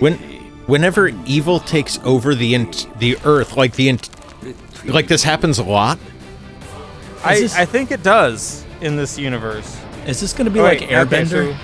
When, 0.00 0.14
whenever 0.66 1.08
evil 1.26 1.60
takes 1.60 1.98
over 2.04 2.34
the 2.34 2.54
int 2.54 2.86
the 2.98 3.16
earth, 3.24 3.56
like 3.56 3.74
the 3.74 3.88
int 3.88 4.08
like 4.84 5.08
this 5.08 5.22
happens 5.22 5.58
a 5.58 5.64
lot. 5.64 5.98
I 7.24 7.40
this- 7.40 7.56
I 7.56 7.64
think 7.64 7.90
it 7.90 8.02
does 8.02 8.64
in 8.80 8.96
this 8.96 9.18
universe. 9.18 9.76
is 10.06 10.20
this 10.20 10.32
going 10.32 10.44
to 10.44 10.50
be 10.50 10.60
Oh, 10.60 10.64
like 10.64 10.80
wait, 10.80 10.92
okay, 10.92 11.22
Airbender? 11.22 11.52
so- 11.52 11.56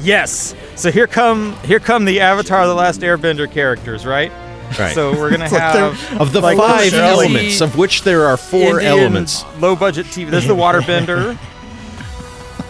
yes. 0.00 0.54
So 0.76 0.90
here 0.90 1.06
come 1.06 1.54
here 1.64 1.80
come 1.80 2.04
the 2.04 2.20
Avatar: 2.20 2.66
The 2.66 2.74
Last 2.74 3.00
Airbender 3.00 3.50
characters, 3.50 4.06
right? 4.06 4.32
Right. 4.78 4.94
So 4.94 5.12
we're 5.12 5.30
gonna 5.30 5.44
It's 5.44 5.52
like 5.52 5.62
have 5.62 6.20
of 6.20 6.32
the 6.32 6.40
like, 6.40 6.58
five 6.58 6.90
they're 6.92 7.02
elements, 7.04 7.60
of 7.60 7.76
which 7.76 8.02
there 8.02 8.26
are 8.26 8.36
four 8.36 8.80
Indian 8.80 8.98
elements. 9.00 9.44
Low 9.60 9.76
budget 9.76 10.06
TV. 10.06 10.30
There's 10.30 10.46
the 10.46 10.54
waterbender, 10.56 11.38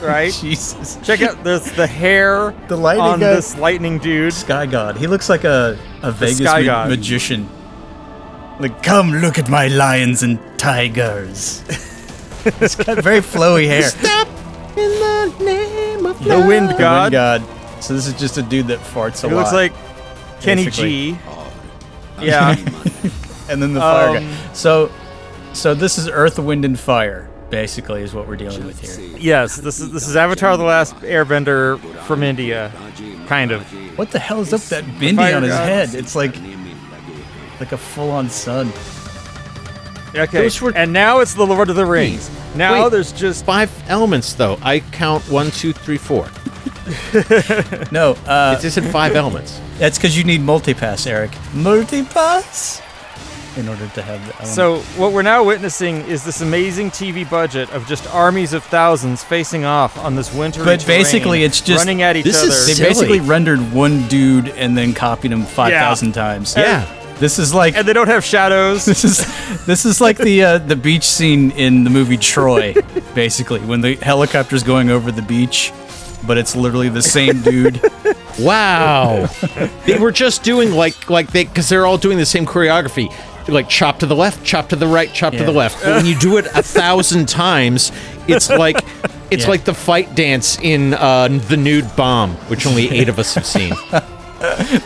right? 0.03 0.33
Jesus. 0.33 0.99
Check 1.03 1.23
out 1.23 1.43
there's 1.45 1.71
the 1.73 1.87
hair 1.87 2.55
The 2.69 2.77
lightning 2.77 3.07
on 3.07 3.21
guy- 3.21 3.35
this 3.35 3.57
lightning 3.59 3.99
dude. 3.99 4.33
Sky 4.33 4.67
God. 4.67 4.97
He 4.97 5.07
looks 5.07 5.29
like 5.29 5.45
a, 5.45 5.79
a 6.03 6.13
Vegas 6.13 6.39
Sky 6.39 6.61
ma- 6.61 6.67
God. 6.67 6.89
magician. 6.91 7.49
Like, 8.61 8.83
come 8.83 9.13
look 9.13 9.39
at 9.39 9.49
my 9.49 9.69
lions 9.69 10.23
and 10.23 10.39
tigers. 10.59 11.63
He's 12.61 12.75
got 12.77 12.99
very 13.03 13.21
flowy 13.21 13.67
hair. 13.67 13.83
Step 13.83 14.27
in 14.77 14.91
the 15.01 15.45
name 15.45 16.07
of 16.07 16.23
The 16.25 16.39
wind 16.47 16.71
The 16.71 16.75
god. 16.75 17.03
wind 17.03 17.13
god. 17.13 17.83
So 17.83 17.95
this 17.95 18.07
is 18.09 18.15
just 18.15 18.37
a 18.39 18.43
dude 18.43 18.67
that 18.69 18.81
farts 18.81 19.23
a 19.25 19.29
He 19.29 19.35
lot. 19.35 19.41
looks 19.43 19.53
like 19.53 19.73
Kenny 20.41 20.65
basically. 20.65 21.13
G. 21.13 21.19
Yeah. 22.20 22.50
and 23.48 23.62
then 23.62 23.74
the 23.74 23.81
fire 23.81 24.16
Um, 24.18 24.24
guy. 24.24 24.52
So, 24.52 24.90
so 25.52 25.74
this 25.74 25.98
is 25.98 26.09
Earth, 26.09 26.38
Wind, 26.38 26.64
and 26.64 26.78
Fire. 26.78 27.28
Basically, 27.50 28.02
is 28.02 28.12
what 28.12 28.28
we're 28.28 28.37
dealing 28.37 28.66
with 28.66 28.78
here. 28.78 29.16
yes. 29.18 29.57
This 29.57 29.81
is 29.81 29.90
this 29.90 30.07
is 30.07 30.16
Avatar: 30.16 30.59
The 30.59 30.64
Last 30.64 30.94
Airbender 30.96 31.81
from 32.02 32.22
India, 32.22 32.70
kind 33.26 33.50
of. 33.52 33.62
What 33.96 34.11
the 34.11 34.18
hell 34.18 34.40
is 34.42 34.52
up 34.52 34.61
with 34.61 34.68
that 34.68 34.85
bindi 34.85 35.16
fire 35.16 35.37
on 35.37 35.42
his 35.44 35.52
god. 35.52 35.66
head? 35.68 35.94
It's 35.94 36.14
like 36.14 36.35
like 37.61 37.72
a 37.72 37.78
full-on 37.78 38.28
sun. 38.28 38.70
Okay. 40.14 40.42
Those 40.42 40.61
were- 40.61 40.72
and 40.76 40.92
now 40.92 41.20
it's 41.20 41.33
the 41.35 41.46
Lord 41.46 41.70
of 41.70 41.76
the 41.76 41.87
Rings. 41.87 42.31
Now 42.54 42.85
Wait. 42.85 42.92
there's 42.92 43.12
just 43.12 43.44
five 43.46 43.70
elements, 43.88 44.35
though. 44.35 44.59
I 44.62 44.81
count 44.81 45.22
one, 45.31 45.50
two, 45.50 45.72
three, 45.72 45.98
four. 45.98 46.28
No, 47.92 48.12
uh, 48.27 48.57
It 48.59 48.62
just 48.62 48.74
said 48.74 48.85
five 48.92 49.14
elements. 49.16 49.61
that's 49.79 49.98
because 49.98 50.16
you 50.16 50.24
need 50.24 50.40
multipass, 50.40 51.07
Eric. 51.07 51.31
Multipass. 51.53 52.83
In 53.57 53.68
order 53.68 53.88
to 53.88 54.03
have 54.03 54.24
the 54.24 54.33
element. 54.35 54.55
So 54.55 54.79
what 55.01 55.12
we're 55.12 55.22
now 55.22 55.42
witnessing 55.42 56.03
is 56.03 56.22
this 56.24 56.42
amazing 56.42 56.90
TV 56.90 57.29
budget 57.29 57.68
of 57.70 57.88
just 57.88 58.07
armies 58.14 58.53
of 58.53 58.62
thousands 58.62 59.24
facing 59.24 59.64
off 59.64 59.98
on 59.98 60.14
this 60.14 60.33
winter. 60.33 60.62
But 60.64 60.81
terrain, 60.81 61.01
basically 61.01 61.42
it's 61.42 61.61
just- 61.61 61.79
running 61.81 62.03
at 62.03 62.14
each 62.16 62.24
This 62.24 62.37
is 62.40 62.42
other. 62.42 62.66
They 62.66 62.74
silly. 62.74 62.88
basically 62.88 63.21
rendered 63.21 63.73
one 63.73 64.06
dude 64.06 64.50
and 64.50 64.79
then 64.79 64.94
copied 64.94 65.33
him 65.33 65.42
five 65.44 65.73
thousand 65.73 66.13
times. 66.13 66.54
Yeah. 66.56 66.87
This 67.19 67.40
is 67.40 67.52
like 67.52 67.77
and 67.77 67.88
they 67.88 67.92
don't 67.94 68.06
have 68.06 68.25
shadows. 68.25 68.85
this 68.85 69.04
is 69.04 69.67
this 69.67 69.85
is 69.85 70.00
like 70.00 70.19
the 70.19 70.44
uh, 70.44 70.58
the 70.58 70.77
beach 70.77 71.02
scene 71.04 71.50
in 71.52 71.83
the 71.83 71.90
movie 71.90 72.17
Troy, 72.17 72.75
basically 73.17 73.58
when 73.60 73.81
the 73.81 73.96
helicopter's 73.96 74.63
going 74.63 74.88
over 74.88 75.10
the 75.10 75.23
beach, 75.23 75.73
but 76.27 76.38
it's 76.38 76.54
literally 76.56 76.88
the 76.88 77.02
same 77.02 77.42
dude. 77.42 77.81
Wow. 78.38 79.27
they 79.85 79.98
were 79.98 80.12
just 80.12 80.44
doing 80.44 80.71
like 80.71 81.10
like 81.10 81.33
they 81.33 81.42
because 81.44 81.69
they're 81.69 81.85
all 81.87 81.98
doing 81.98 82.19
the 82.19 82.25
same 82.27 82.46
choreography. 82.46 83.12
Like 83.48 83.69
chop 83.69 83.98
to 83.98 84.06
the 84.06 84.14
left, 84.14 84.44
chop 84.44 84.69
to 84.69 84.77
the 84.77 84.87
right, 84.87 85.12
chop 85.12 85.33
to 85.33 85.42
the 85.42 85.50
left. 85.50 85.83
But 85.83 85.96
when 85.96 86.06
you 86.06 86.16
do 86.16 86.37
it 86.37 86.46
a 86.54 86.62
thousand 86.62 87.29
times, 87.44 87.90
It's 88.29 88.48
like 88.48 88.77
it's 89.33 89.42
Yeah. 89.42 89.48
like 89.50 89.64
the 89.64 89.75
fight 89.75 90.14
dance 90.14 90.56
in 90.60 90.94
uh, 90.94 91.27
the 91.48 91.56
nude 91.56 91.90
bomb, 91.96 92.31
which 92.46 92.64
only 92.64 92.88
eight 92.90 93.08
of 93.08 93.19
us 93.19 93.35
have 93.35 93.44
seen. 93.46 93.73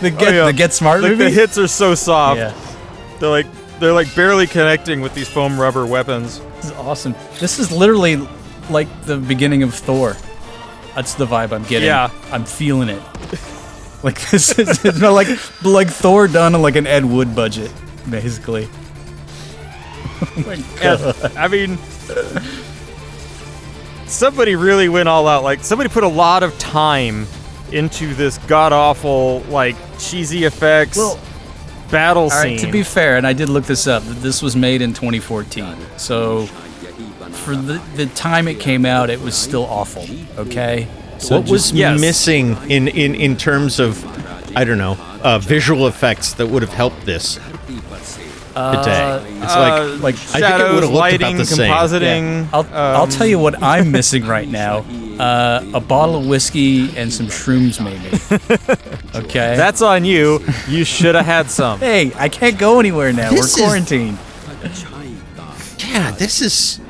The 0.00 0.14
get, 0.18 0.32
yeah. 0.34 0.46
the 0.46 0.52
get 0.54 0.72
smart 0.72 1.02
Like 1.02 1.10
movie. 1.10 1.24
the 1.24 1.30
hits 1.30 1.58
are 1.58 1.68
so 1.68 1.94
soft. 1.94 2.38
yeah, 2.38 2.54
They're 3.20 3.28
like 3.28 3.46
they're 3.80 3.92
like 3.92 4.14
barely 4.16 4.46
connecting 4.46 5.02
with 5.02 5.12
these 5.14 5.28
foam 5.28 5.60
rubber 5.60 5.84
weapons. 5.84 6.40
this 6.56 6.64
is 6.66 6.72
awesome. 6.72 7.14
This 7.38 7.58
is 7.58 7.70
literally 7.70 8.16
like 8.70 8.88
the 9.04 9.18
beginning 9.18 9.62
of 9.62 9.74
Thor. 9.74 10.16
That's 10.94 11.14
the 11.14 11.26
vibe 11.26 11.52
I'm 11.52 11.64
getting. 11.64 11.86
Yeah. 11.86 12.10
I'm 12.30 12.44
feeling 12.44 12.88
it. 12.88 13.02
Like 14.04 14.20
this 14.32 14.58
is 14.58 14.84
it's 14.84 14.98
not 14.98 15.12
like 15.12 15.28
like 15.62 15.88
Thor 15.88 16.26
done 16.26 16.56
on 16.56 16.62
like 16.62 16.74
an 16.74 16.88
Ed 16.88 17.04
Wood 17.04 17.36
budget, 17.36 17.70
basically. 18.10 18.68
Yeah, 20.82 21.12
I 21.36 21.46
mean, 21.46 21.78
somebody 24.06 24.56
really 24.56 24.88
went 24.88 25.08
all 25.08 25.26
out. 25.26 25.42
Like 25.44 25.64
somebody 25.64 25.88
put 25.88 26.04
a 26.04 26.08
lot 26.08 26.42
of 26.42 26.58
time 26.58 27.26
into 27.70 28.14
this 28.14 28.38
god 28.38 28.72
awful, 28.72 29.40
like 29.48 29.76
cheesy 29.98 30.44
effects 30.44 30.96
Well, 30.96 31.18
battle 31.90 32.24
All 32.24 32.30
scene. 32.30 32.52
right, 32.52 32.60
to 32.60 32.70
be 32.70 32.82
fair, 32.82 33.16
and 33.16 33.26
I 33.26 33.32
did 33.32 33.48
look 33.48 33.64
this 33.64 33.86
up, 33.86 34.02
this 34.04 34.42
was 34.42 34.54
made 34.56 34.82
in 34.82 34.92
2014. 34.92 35.76
So 35.96 36.48
for 37.34 37.54
the, 37.56 37.80
the 37.96 38.06
time 38.06 38.48
it 38.48 38.60
came 38.60 38.84
out, 38.86 39.10
it 39.10 39.20
was 39.20 39.34
still 39.36 39.64
awful. 39.64 40.06
Okay. 40.38 40.86
So 41.18 41.40
what 41.40 41.48
was 41.50 41.72
yes. 41.72 42.00
missing 42.00 42.56
in, 42.70 42.88
in, 42.88 43.14
in 43.14 43.36
terms 43.36 43.78
of, 43.78 44.04
I 44.56 44.64
don't 44.64 44.78
know, 44.78 44.96
uh, 45.22 45.38
visual 45.38 45.86
effects 45.86 46.34
that 46.34 46.46
would 46.48 46.62
have 46.62 46.72
helped 46.72 47.04
this 47.06 47.34
today? 47.34 47.48
It's 48.54 48.56
Uh, 48.56 49.96
like, 50.00 50.02
like 50.02 50.14
I 50.14 50.18
think 50.18 50.36
it 50.36 50.40
shadows, 50.40 50.74
would've 50.74 50.90
looked 50.90 51.12
about 51.14 51.20
lighting, 51.22 51.36
the 51.36 51.44
same. 51.46 51.70
compositing. 51.72 52.48
I'll, 52.52 52.66
I'll 52.72 53.02
um, 53.02 53.08
tell 53.10 53.26
you 53.26 53.38
what 53.38 53.62
I'm 53.62 53.90
missing 53.92 54.26
right 54.26 54.48
now. 54.48 54.84
Uh, 55.18 55.64
a 55.74 55.80
bottle 55.80 56.16
of 56.16 56.26
whiskey 56.26 56.96
and 56.96 57.12
some 57.12 57.26
shrooms, 57.26 57.78
maybe. 57.82 58.08
Okay. 59.14 59.56
That's 59.56 59.82
on 59.82 60.04
you. 60.06 60.40
You 60.68 60.84
should 60.84 61.14
have 61.14 61.26
had 61.26 61.50
some. 61.50 61.78
hey, 61.78 62.12
I 62.16 62.30
can't 62.30 62.58
go 62.58 62.80
anywhere 62.80 63.12
now. 63.12 63.30
This 63.30 63.56
We're 63.58 63.66
quarantined. 63.66 64.18
yeah, 65.86 66.10
this 66.12 66.40
is 66.40 66.80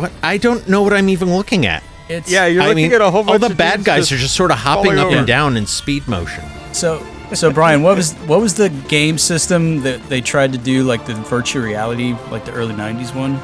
what 0.00 0.12
I 0.22 0.36
don't 0.38 0.68
know 0.68 0.82
what 0.82 0.92
I'm 0.92 1.08
even 1.08 1.34
looking 1.34 1.66
at. 1.66 1.82
It's 2.08 2.30
Yeah, 2.30 2.46
you're 2.46 2.62
I 2.62 2.68
looking 2.68 2.84
mean, 2.84 2.92
at 2.94 3.00
a 3.00 3.10
whole 3.10 3.22
bunch 3.22 3.42
all 3.42 3.48
the 3.48 3.52
of 3.52 3.58
bad 3.58 3.76
dudes 3.76 3.86
guys 3.86 3.98
just 4.08 4.12
are 4.12 4.16
just 4.18 4.34
sort 4.34 4.50
of 4.50 4.58
hopping 4.58 4.84
falling 4.92 4.98
up 4.98 5.06
over. 5.06 5.16
and 5.18 5.26
down 5.26 5.56
in 5.56 5.66
speed 5.66 6.06
motion. 6.08 6.44
So, 6.72 7.04
so 7.34 7.52
Brian, 7.52 7.82
what 7.82 7.96
was 7.96 8.12
what 8.26 8.40
was 8.40 8.54
the 8.54 8.68
game 8.88 9.18
system 9.18 9.82
that 9.82 10.02
they 10.08 10.20
tried 10.20 10.52
to 10.52 10.58
do, 10.58 10.82
like 10.82 11.06
the 11.06 11.14
virtual 11.14 11.62
reality, 11.62 12.16
like 12.30 12.44
the 12.44 12.52
early 12.52 12.74
'90s 12.74 13.14
one? 13.14 13.34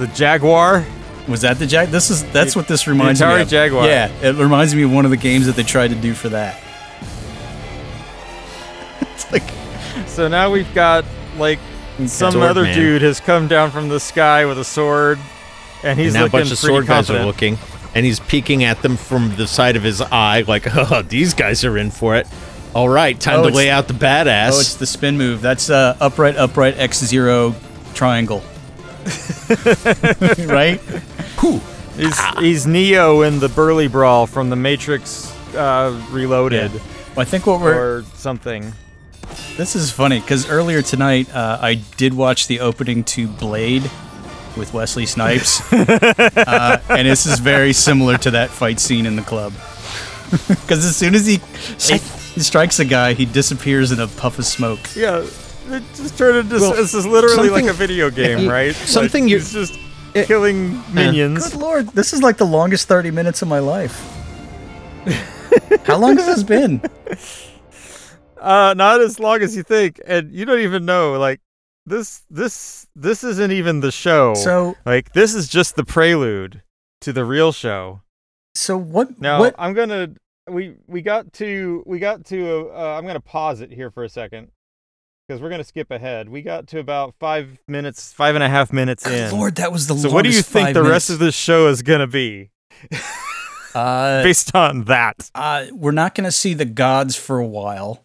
The 0.00 0.06
Jaguar. 0.14 0.84
Was 1.26 1.40
that 1.40 1.58
the 1.58 1.66
Jag? 1.66 1.88
This 1.88 2.10
is 2.10 2.22
that's 2.32 2.54
what 2.54 2.68
this 2.68 2.86
reminds 2.86 3.20
Atari 3.20 3.36
me 3.36 3.42
of. 3.42 3.48
Jaguar. 3.48 3.86
Yeah, 3.86 4.08
it 4.22 4.36
reminds 4.36 4.74
me 4.74 4.82
of 4.82 4.92
one 4.92 5.04
of 5.04 5.10
the 5.10 5.16
games 5.16 5.46
that 5.46 5.56
they 5.56 5.62
tried 5.62 5.88
to 5.88 5.94
do 5.96 6.14
for 6.14 6.28
that. 6.28 6.60
it's 9.00 9.32
like 9.32 9.42
So 10.06 10.28
now 10.28 10.50
we've 10.50 10.72
got 10.74 11.04
like 11.38 11.58
some 12.06 12.32
Sword 12.32 12.50
other 12.50 12.62
man. 12.64 12.74
dude 12.76 13.02
has 13.02 13.20
come 13.20 13.48
down 13.48 13.70
from 13.70 13.88
the 13.88 14.00
sky 14.00 14.46
with 14.46 14.58
a 14.58 14.64
sword, 14.64 15.18
and 15.82 15.98
he's 15.98 16.14
and 16.14 16.22
now 16.22 16.26
a 16.26 16.28
bunch 16.30 16.50
of 16.52 16.58
pretty 16.58 16.72
sword 16.74 16.86
guys 16.86 17.10
are 17.10 17.24
looking, 17.24 17.56
and 17.94 18.04
he's 18.04 18.20
peeking 18.20 18.64
at 18.64 18.82
them 18.82 18.96
from 18.96 19.34
the 19.36 19.46
side 19.46 19.76
of 19.76 19.82
his 19.82 20.00
eye, 20.00 20.44
like, 20.48 20.66
"Oh, 20.76 21.02
these 21.02 21.34
guys 21.34 21.64
are 21.64 21.78
in 21.78 21.90
for 21.90 22.16
it." 22.16 22.26
All 22.74 22.88
right, 22.88 23.18
time 23.18 23.40
Oh, 23.40 23.48
to 23.48 23.54
lay 23.54 23.70
out 23.70 23.86
the 23.86 23.94
badass. 23.94 24.50
oh, 24.52 24.58
it's 24.60 24.74
the 24.74 24.86
spin 24.86 25.16
move. 25.16 25.40
That's 25.40 25.70
uh, 25.70 25.96
upright, 26.00 26.36
upright, 26.36 26.76
X 26.76 26.98
zero, 27.04 27.54
triangle. 27.94 28.42
right? 30.46 30.80
He's 31.96 32.18
he's 32.38 32.66
Neo 32.66 33.22
in 33.22 33.38
the 33.38 33.48
Burly 33.48 33.86
Brawl 33.86 34.26
from 34.26 34.50
the 34.50 34.56
Matrix 34.56 35.30
uh, 35.54 36.00
Reloaded 36.10 36.72
Well, 36.72 36.80
I 37.18 37.24
think 37.24 37.46
what 37.46 37.60
we're 37.60 37.98
or 37.98 38.02
something. 38.14 38.72
This 39.56 39.76
is 39.76 39.90
funny 39.92 40.18
because 40.20 40.48
earlier 40.50 40.82
tonight 40.82 41.32
uh, 41.34 41.58
I 41.60 41.74
did 41.96 42.12
watch 42.12 42.48
the 42.48 42.60
opening 42.60 43.04
to 43.04 43.28
Blade 43.28 43.82
with 44.56 44.72
Wesley 44.74 45.06
Snipes, 45.06 45.60
uh, 45.72 46.80
and 46.88 47.06
this 47.08 47.26
is 47.26 47.38
very 47.40 47.72
similar 47.72 48.16
to 48.18 48.32
that 48.32 48.50
fight 48.50 48.78
scene 48.80 49.06
in 49.06 49.16
the 49.16 49.22
club. 49.22 49.52
Because 50.48 50.84
as 50.84 50.96
soon 50.96 51.14
as 51.14 51.26
he, 51.26 51.38
he 51.78 52.40
strikes 52.40 52.80
a 52.80 52.84
guy, 52.84 53.12
he 53.14 53.24
disappears 53.24 53.92
in 53.92 54.00
a 54.00 54.08
puff 54.08 54.38
of 54.40 54.46
smoke. 54.46 54.80
Yeah, 54.96 55.18
it 55.68 55.82
just 55.94 56.18
turned 56.18 56.38
into 56.38 56.56
Well, 56.58 56.72
this 56.74 56.92
is 56.94 57.06
literally 57.06 57.50
like 57.50 57.66
a 57.66 57.72
video 57.72 58.10
game, 58.22 58.48
right? 58.48 58.74
something 58.74 59.24
like, 59.24 59.30
you- 59.30 59.36
he's 59.38 59.52
just 59.52 59.78
killing 60.26 60.82
minions. 60.92 61.50
Good 61.50 61.60
lord, 61.60 61.88
this 61.90 62.12
is 62.12 62.20
like 62.22 62.38
the 62.38 62.46
longest 62.46 62.88
thirty 62.88 63.12
minutes 63.12 63.42
of 63.42 63.48
my 63.48 63.60
life. 63.60 63.94
How 65.84 65.98
long 65.98 66.16
has 66.16 66.26
this 66.26 66.42
been? 66.42 66.80
Uh, 68.44 68.74
not 68.74 69.00
as 69.00 69.18
long 69.18 69.40
as 69.42 69.56
you 69.56 69.62
think, 69.62 70.00
and 70.06 70.32
you 70.32 70.44
don't 70.44 70.60
even 70.60 70.84
know. 70.84 71.18
Like 71.18 71.40
this, 71.86 72.22
this, 72.30 72.86
this 72.94 73.24
isn't 73.24 73.52
even 73.52 73.80
the 73.80 73.90
show. 73.92 74.34
So, 74.34 74.76
like 74.84 75.12
this 75.12 75.34
is 75.34 75.48
just 75.48 75.76
the 75.76 75.84
prelude 75.84 76.62
to 77.02 77.12
the 77.12 77.24
real 77.24 77.52
show. 77.52 78.02
so 78.54 78.76
what? 78.76 79.20
Now 79.20 79.40
what? 79.40 79.54
I'm 79.58 79.72
gonna 79.74 80.10
we 80.48 80.74
we 80.86 81.00
got 81.02 81.32
to 81.34 81.82
we 81.86 81.98
got 81.98 82.24
to 82.26 82.70
uh, 82.74 82.96
I'm 82.98 83.06
gonna 83.06 83.20
pause 83.20 83.60
it 83.60 83.70
here 83.72 83.90
for 83.90 84.04
a 84.04 84.08
second 84.08 84.48
because 85.26 85.40
we're 85.42 85.48
gonna 85.50 85.64
skip 85.64 85.90
ahead. 85.90 86.28
We 86.28 86.42
got 86.42 86.66
to 86.68 86.78
about 86.78 87.14
five 87.18 87.58
minutes, 87.66 88.12
five 88.12 88.34
and 88.34 88.44
a 88.44 88.48
half 88.48 88.72
minutes 88.72 89.04
Good 89.04 89.32
in. 89.32 89.38
lord, 89.38 89.56
that 89.56 89.72
was 89.72 89.86
the 89.86 89.96
so 89.96 90.10
what 90.10 90.22
do 90.22 90.30
you 90.30 90.42
think 90.42 90.68
the 90.74 90.82
minutes. 90.82 90.90
rest 90.90 91.10
of 91.10 91.18
this 91.18 91.34
show 91.34 91.66
is 91.68 91.80
gonna 91.82 92.06
be 92.06 92.50
Uh, 93.74 94.22
based 94.22 94.54
on 94.54 94.84
that? 94.84 95.30
uh, 95.34 95.64
we're 95.72 95.90
not 95.92 96.14
going 96.14 96.24
to 96.24 96.32
see 96.32 96.54
the 96.54 96.64
gods 96.64 97.16
for 97.16 97.38
a 97.38 97.46
while 97.46 98.03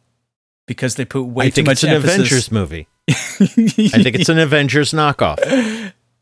because 0.70 0.94
they 0.96 1.04
put 1.04 1.24
way 1.24 1.48
I 1.48 1.50
too 1.50 1.56
think 1.56 1.68
much 1.68 1.74
it's 1.78 1.84
an 1.84 1.90
emphasis. 1.90 2.16
Avengers 2.18 2.52
movie. 2.52 2.88
I 3.10 3.14
think 4.04 4.16
it's 4.16 4.30
an 4.30 4.38
Avengers 4.48 4.92
knockoff. 4.92 5.40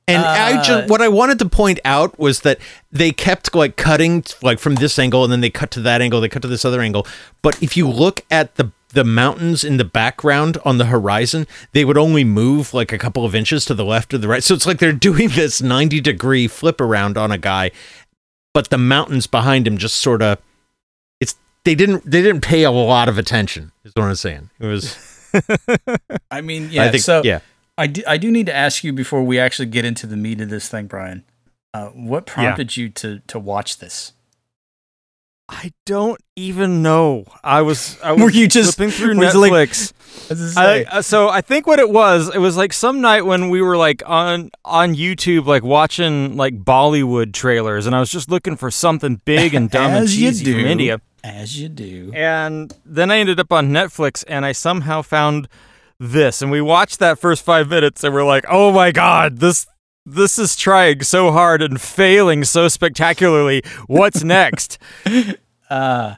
And 0.09 0.21
I 0.23 0.57
Uh, 0.57 0.63
just 0.63 0.89
what 0.89 1.01
I 1.01 1.09
wanted 1.09 1.37
to 1.39 1.49
point 1.49 1.81
out 1.83 2.17
was 2.17 2.39
that 2.41 2.59
they 2.89 3.11
kept 3.11 3.53
like 3.53 3.75
cutting 3.75 4.23
like 4.41 4.57
from 4.57 4.75
this 4.75 4.97
angle 4.97 5.25
and 5.25 5.33
then 5.33 5.41
they 5.41 5.49
cut 5.49 5.69
to 5.71 5.81
that 5.81 6.01
angle, 6.01 6.21
they 6.21 6.29
cut 6.29 6.41
to 6.43 6.47
this 6.47 6.63
other 6.63 6.79
angle. 6.79 7.05
But 7.41 7.61
if 7.61 7.75
you 7.75 7.89
look 7.89 8.21
at 8.31 8.55
the 8.55 8.71
the 8.93 9.03
mountains 9.03 9.65
in 9.65 9.75
the 9.75 9.83
background 9.83 10.57
on 10.63 10.77
the 10.77 10.85
horizon, 10.85 11.45
they 11.73 11.83
would 11.83 11.97
only 11.97 12.23
move 12.23 12.73
like 12.73 12.93
a 12.93 12.97
couple 12.97 13.25
of 13.25 13.35
inches 13.35 13.65
to 13.65 13.73
the 13.73 13.83
left 13.83 14.13
or 14.13 14.17
the 14.17 14.29
right. 14.29 14.45
So 14.45 14.53
it's 14.53 14.65
like 14.65 14.79
they're 14.79 14.93
doing 15.09 15.27
this 15.27 15.61
90 15.61 15.99
degree 15.99 16.47
flip 16.47 16.79
around 16.79 17.17
on 17.17 17.33
a 17.33 17.37
guy, 17.37 17.71
but 18.53 18.69
the 18.69 18.77
mountains 18.77 19.27
behind 19.27 19.67
him 19.67 19.77
just 19.77 19.97
sort 19.97 20.21
of 20.21 20.37
it's 20.37 20.46
they 21.67 21.75
didn't 21.75 22.09
they 22.09 22.21
didn't 22.21 22.41
pay 22.41 22.63
a 22.63 22.71
lot 22.71 23.09
of 23.09 23.17
attention. 23.17 23.71
Is 23.83 23.91
what 23.95 24.05
I'm 24.05 24.15
saying. 24.15 24.49
It 24.59 24.65
was 24.65 24.97
I 26.31 26.41
mean, 26.41 26.69
yeah. 26.71 26.85
I 26.85 26.89
think 26.91 27.03
so 27.03 27.21
yeah. 27.23 27.39
I 27.77 27.87
do, 27.87 28.01
I 28.07 28.17
do 28.17 28.31
need 28.31 28.45
to 28.47 28.55
ask 28.55 28.83
you 28.83 28.91
before 28.93 29.21
we 29.23 29.37
actually 29.39 29.67
get 29.67 29.85
into 29.85 30.07
the 30.07 30.17
meat 30.17 30.41
of 30.41 30.49
this 30.49 30.67
thing, 30.69 30.87
Brian. 30.87 31.23
Uh, 31.73 31.89
what 31.89 32.25
prompted 32.25 32.75
you 32.77 32.89
to 32.89 33.19
to 33.27 33.37
watch 33.37 33.77
this? 33.79 34.13
I 35.49 35.71
don't 35.85 36.19
even 36.35 36.81
know. 36.81 37.25
I 37.43 37.61
was 37.61 37.97
I 38.01 38.11
was 38.13 38.21
Were 38.23 38.29
you 38.31 38.47
just- 38.47 38.75
flipping 38.75 38.91
through 38.91 39.17
was 39.17 39.35
it 39.35 39.37
like- 39.37 39.51
Netflix. 39.51 39.93
What 40.27 40.29
does 40.29 40.51
it 40.53 40.57
I, 40.57 40.83
uh, 40.85 41.01
so 41.03 41.29
I 41.29 41.41
think 41.41 41.67
what 41.67 41.77
it 41.79 41.89
was, 41.91 42.33
it 42.33 42.39
was 42.39 42.57
like 42.57 42.73
some 42.73 42.99
night 43.01 43.21
when 43.25 43.49
we 43.49 43.61
were 43.61 43.77
like 43.77 44.01
on 44.05 44.49
on 44.65 44.95
YouTube, 44.95 45.45
like 45.45 45.63
watching 45.63 46.35
like 46.35 46.57
Bollywood 46.63 47.33
trailers, 47.33 47.85
and 47.85 47.95
I 47.95 47.99
was 47.99 48.09
just 48.09 48.29
looking 48.29 48.57
for 48.57 48.71
something 48.71 49.21
big 49.25 49.53
and 49.53 49.69
dumb 49.69 49.91
and 49.91 50.03
As 50.05 50.19
you 50.19 50.29
cheesy 50.29 50.45
do. 50.45 50.53
from 50.55 50.65
India. 50.65 50.99
As 51.27 51.59
you 51.59 51.67
do. 51.69 52.11
And 52.15 52.73
then 52.85 53.11
I 53.11 53.17
ended 53.17 53.39
up 53.39 53.51
on 53.51 53.69
Netflix, 53.69 54.23
and 54.27 54.45
I 54.45 54.53
somehow 54.53 55.01
found 55.01 55.47
this, 55.99 56.41
and 56.41 56.51
we 56.51 56.61
watched 56.61 56.99
that 56.99 57.19
first 57.19 57.43
five 57.43 57.69
minutes, 57.69 58.03
and 58.03 58.13
we're 58.13 58.23
like, 58.23 58.45
oh 58.49 58.71
my 58.71 58.91
god, 58.91 59.37
this. 59.39 59.67
This 60.09 60.39
is 60.39 60.55
trying 60.55 61.01
so 61.03 61.33
hard 61.33 61.61
and 61.61 61.81
failing 61.81 62.45
so 62.45 62.69
spectacularly. 62.69 63.61
What's 63.87 64.23
next? 64.37 64.77
Uh, 65.69 66.15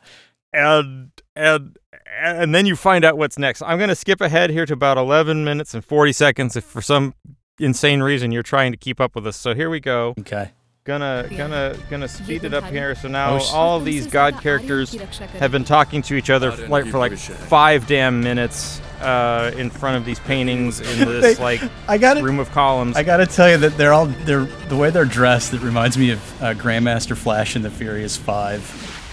and 0.54 1.10
and 1.36 1.76
and 2.22 2.54
then 2.54 2.68
you 2.68 2.76
find 2.76 3.04
out 3.04 3.18
what's 3.18 3.40
next. 3.40 3.64
I'm 3.64 3.80
going 3.80 3.90
to 3.90 3.96
skip 3.96 4.22
ahead 4.22 4.52
here 4.52 4.68
to 4.68 4.74
about 4.74 5.00
11 5.00 5.44
minutes 5.44 5.74
and 5.74 5.84
40 5.84 6.14
seconds 6.14 6.56
if 6.56 6.64
for 6.66 6.84
some 6.84 7.16
insane 7.60 8.02
reason 8.04 8.32
you're 8.32 8.44
trying 8.44 8.72
to 8.72 8.78
keep 8.78 9.02
up 9.02 9.16
with 9.16 9.26
us. 9.26 9.38
So 9.38 9.56
here 9.56 9.72
we 9.72 9.80
go. 9.80 10.14
okay. 10.20 10.52
Gonna 10.90 11.28
gonna 11.38 11.78
gonna 11.92 12.08
speed 12.08 12.44
it 12.46 12.54
up 12.56 12.64
here. 12.64 12.96
So 12.96 13.08
now 13.10 13.38
Oh, 13.38 13.44
all 13.54 13.78
of 13.78 13.86
these 13.86 14.08
god 14.08 14.42
characters 14.42 14.92
have 15.38 15.52
been 15.52 15.64
talking 15.64 16.02
to 16.02 16.16
each 16.16 16.32
other 16.32 16.50
like 16.68 16.88
for 16.88 16.98
like 16.98 17.16
five 17.16 17.86
damn 17.86 18.22
minutes 18.22 18.82
uh, 19.00 19.52
in 19.56 19.70
front 19.70 19.98
of 19.98 20.04
these 20.06 20.18
paintings 20.22 20.80
in 20.80 21.08
this 21.08 21.38
They- 21.38 21.44
like 21.44 21.62
I 21.88 22.00
got 22.00 22.18
it. 22.18 22.24
room 22.24 22.40
of 22.40 22.50
columns. 22.50 22.98
I 22.98 23.04
gotta 23.04 23.28
tell 23.28 23.48
you 23.52 23.58
that 23.58 23.78
they're 23.78 23.94
all 23.94 24.08
they're 24.08 24.46
the 24.68 24.76
way 24.76 24.90
they're 24.90 25.06
dressed. 25.06 25.54
It 25.54 25.62
reminds 25.62 25.96
me 25.96 26.10
of 26.10 26.42
uh, 26.42 26.56
Grandmaster 26.56 27.16
Flash 27.16 27.56
in 27.56 27.62
the 27.62 27.70
Furious 27.70 28.18
Five. 28.18 28.64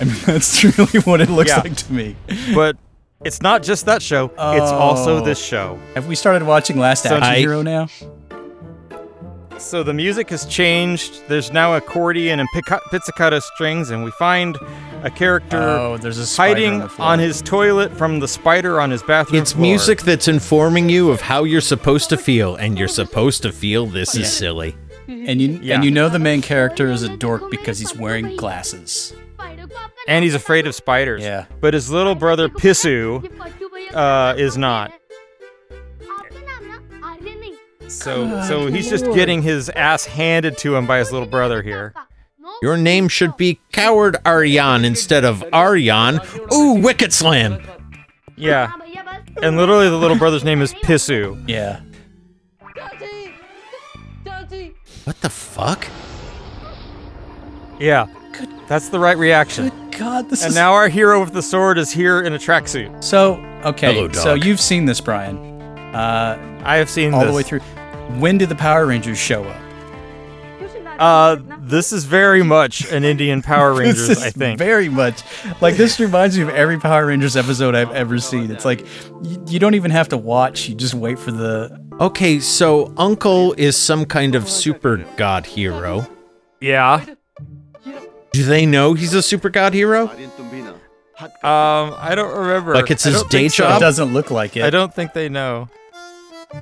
I 0.00 0.04
mean, 0.04 0.16
that's 0.24 0.58
truly 0.58 1.00
what 1.00 1.20
it 1.20 1.28
looks 1.28 1.50
Yeah. 1.50 1.60
like 1.60 1.76
to 1.76 1.92
me. 1.92 2.16
but 2.54 2.78
it's 3.22 3.42
not 3.42 3.62
just 3.62 3.84
that 3.84 4.00
show. 4.00 4.26
It's 4.32 4.72
also 4.72 5.18
Oh. 5.18 5.20
this 5.20 5.38
show. 5.44 5.78
Have 5.94 6.06
we 6.06 6.14
started 6.14 6.42
watching 6.46 6.78
Last 6.78 7.04
Action 7.04 7.22
I- 7.22 7.36
Hero 7.36 7.60
now? 7.60 7.88
So 9.58 9.82
the 9.82 9.94
music 9.94 10.30
has 10.30 10.44
changed. 10.46 11.26
There's 11.28 11.52
now 11.52 11.74
accordion 11.74 12.40
and 12.40 12.48
pizzicato 12.90 13.38
strings, 13.40 13.90
and 13.90 14.04
we 14.04 14.10
find 14.12 14.56
a 15.02 15.10
character 15.10 15.58
Oh, 15.60 15.96
there's 15.96 16.18
a 16.18 16.26
spider 16.26 16.54
hiding 16.60 16.82
on 16.82 16.88
the 16.88 17.02
on 17.02 17.18
his 17.18 17.42
toilet 17.42 17.92
from 17.96 18.20
the 18.20 18.28
spider 18.28 18.80
on 18.80 18.90
his 18.90 19.02
bathroom 19.02 19.42
It's 19.42 19.52
floor. 19.52 19.62
music 19.62 20.02
that's 20.02 20.28
informing 20.28 20.88
you 20.88 21.10
of 21.10 21.20
how 21.20 21.44
you're 21.44 21.60
supposed 21.60 22.08
to 22.10 22.16
feel, 22.16 22.56
and 22.56 22.78
you're 22.78 22.88
supposed 22.88 23.42
to 23.42 23.52
feel 23.52 23.86
this 23.86 24.14
is 24.14 24.32
silly. 24.32 24.76
and 25.08 25.40
you 25.40 25.58
Yeah. 25.62 25.76
and 25.76 25.84
you 25.84 25.90
know 25.90 26.08
the 26.08 26.18
main 26.18 26.42
character 26.42 26.88
is 26.88 27.02
a 27.02 27.16
dork 27.16 27.50
because 27.50 27.78
he's 27.78 27.94
wearing 27.96 28.36
glasses. 28.36 29.12
and 30.08 30.22
he's 30.24 30.34
afraid 30.34 30.66
of 30.66 30.74
spiders. 30.74 31.22
Yeah. 31.22 31.46
But 31.60 31.74
his 31.74 31.90
little 31.90 32.14
brother 32.14 32.48
Pisu 32.48 33.28
uh, 33.94 34.34
is 34.36 34.56
not. 34.56 34.92
So 37.88 38.42
so 38.42 38.66
he's 38.66 38.88
just 38.88 39.04
getting 39.14 39.42
his 39.42 39.68
ass 39.70 40.04
handed 40.06 40.58
to 40.58 40.74
him 40.76 40.86
by 40.86 40.98
his 40.98 41.12
little 41.12 41.28
brother 41.28 41.62
here. 41.62 41.94
Your 42.62 42.76
name 42.76 43.08
should 43.08 43.36
be 43.36 43.60
Coward 43.72 44.16
Aryan 44.24 44.84
instead 44.84 45.24
of 45.24 45.44
Aryan. 45.52 46.20
Ooh, 46.52 46.74
Wicked 46.74 47.12
Slam. 47.12 47.60
Yeah. 48.36 48.72
And 49.42 49.56
literally 49.56 49.88
the 49.90 49.96
little 49.96 50.16
brother's 50.16 50.44
name 50.44 50.62
is 50.62 50.72
Pissu. 50.74 51.42
Yeah. 51.48 51.80
What 55.04 55.20
the 55.20 55.30
fuck? 55.30 55.86
Yeah. 57.78 58.06
That's 58.68 58.88
the 58.88 58.98
right 58.98 59.16
reaction. 59.16 59.68
Good 59.68 59.98
God, 59.98 60.30
this 60.30 60.42
And 60.42 60.50
is 60.50 60.54
now 60.54 60.72
our 60.72 60.88
hero 60.88 61.20
with 61.20 61.32
the 61.32 61.42
sword 61.42 61.78
is 61.78 61.90
here 61.92 62.20
in 62.22 62.32
a 62.34 62.38
tracksuit. 62.38 63.02
so 63.04 63.34
okay. 63.64 63.94
Hello, 63.94 64.12
so 64.12 64.34
you've 64.34 64.60
seen 64.60 64.84
this, 64.86 65.00
Brian, 65.00 65.36
uh, 65.94 66.36
I 66.66 66.76
have 66.76 66.90
seen 66.90 67.14
all 67.14 67.20
this. 67.20 67.30
the 67.30 67.36
way 67.36 67.42
through. 67.42 67.60
When 68.20 68.38
did 68.38 68.48
the 68.48 68.54
Power 68.54 68.86
Rangers 68.86 69.18
show 69.18 69.44
up? 69.44 69.60
Uh, 70.98 71.36
this 71.60 71.92
is 71.92 72.04
very 72.04 72.42
much 72.42 72.90
an 72.90 73.04
Indian 73.04 73.42
Power 73.42 73.74
Rangers, 73.78 74.08
this 74.08 74.18
is 74.18 74.24
I 74.24 74.30
think. 74.30 74.58
very 74.58 74.88
much 74.88 75.22
like 75.60 75.76
this 75.76 76.00
reminds 76.00 76.36
me 76.38 76.42
of 76.42 76.48
every 76.50 76.78
Power 76.80 77.06
Rangers 77.06 77.36
episode 77.36 77.74
I've 77.74 77.90
ever 77.90 78.18
seen. 78.18 78.50
It's 78.50 78.64
like 78.64 78.80
you, 79.22 79.44
you 79.46 79.58
don't 79.58 79.74
even 79.74 79.90
have 79.90 80.08
to 80.10 80.16
watch; 80.16 80.68
you 80.68 80.74
just 80.74 80.94
wait 80.94 81.18
for 81.18 81.32
the. 81.32 81.78
Okay, 82.00 82.40
so 82.40 82.94
Uncle 82.96 83.52
is 83.54 83.76
some 83.76 84.06
kind 84.06 84.34
of 84.34 84.48
super 84.48 85.04
god 85.16 85.44
hero. 85.46 86.06
yeah. 86.60 87.04
Do 88.32 88.44
they 88.44 88.66
know 88.66 88.92
he's 88.94 89.14
a 89.14 89.22
super 89.22 89.48
god 89.48 89.72
hero? 89.72 90.10
Um, 91.18 91.30
I 91.42 92.12
don't 92.14 92.36
remember. 92.38 92.74
Like 92.74 92.90
it's 92.90 93.04
his 93.04 93.22
day 93.24 93.40
think 93.40 93.52
so. 93.52 93.64
It 93.64 93.68
job? 93.68 93.80
doesn't 93.80 94.12
look 94.12 94.30
like 94.30 94.56
it. 94.56 94.62
I 94.64 94.70
don't 94.70 94.94
think 94.94 95.14
they 95.14 95.28
know. 95.30 95.68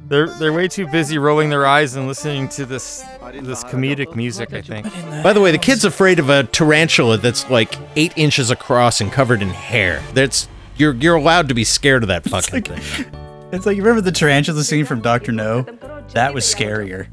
They're 0.08 0.28
they're 0.28 0.52
way 0.52 0.68
too 0.68 0.86
busy 0.86 1.18
rolling 1.18 1.50
their 1.50 1.66
eyes 1.66 1.94
and 1.96 2.06
listening 2.06 2.48
to 2.50 2.66
this 2.66 3.04
this 3.32 3.64
comedic 3.64 4.14
music. 4.16 4.52
I 4.52 4.62
think. 4.62 4.86
By 5.22 5.32
the 5.32 5.40
way, 5.40 5.50
the 5.50 5.58
kid's 5.58 5.84
afraid 5.84 6.18
of 6.18 6.30
a 6.30 6.44
tarantula 6.44 7.18
that's 7.18 7.48
like 7.50 7.74
eight 7.96 8.12
inches 8.16 8.50
across 8.50 9.00
and 9.00 9.12
covered 9.12 9.42
in 9.42 9.50
hair. 9.50 10.02
That's 10.14 10.48
you're 10.76 10.94
you're 10.94 11.16
allowed 11.16 11.48
to 11.48 11.54
be 11.54 11.64
scared 11.64 12.02
of 12.02 12.08
that 12.08 12.24
fucking 12.24 12.54
like, 12.54 12.82
thing. 12.82 13.06
It's 13.52 13.66
like 13.66 13.76
you 13.76 13.84
remember 13.84 14.00
the 14.00 14.10
tarantula 14.10 14.64
scene 14.64 14.84
from 14.84 15.00
Doctor 15.00 15.30
No? 15.30 15.62
That 16.12 16.34
was 16.34 16.44
scarier. 16.44 17.06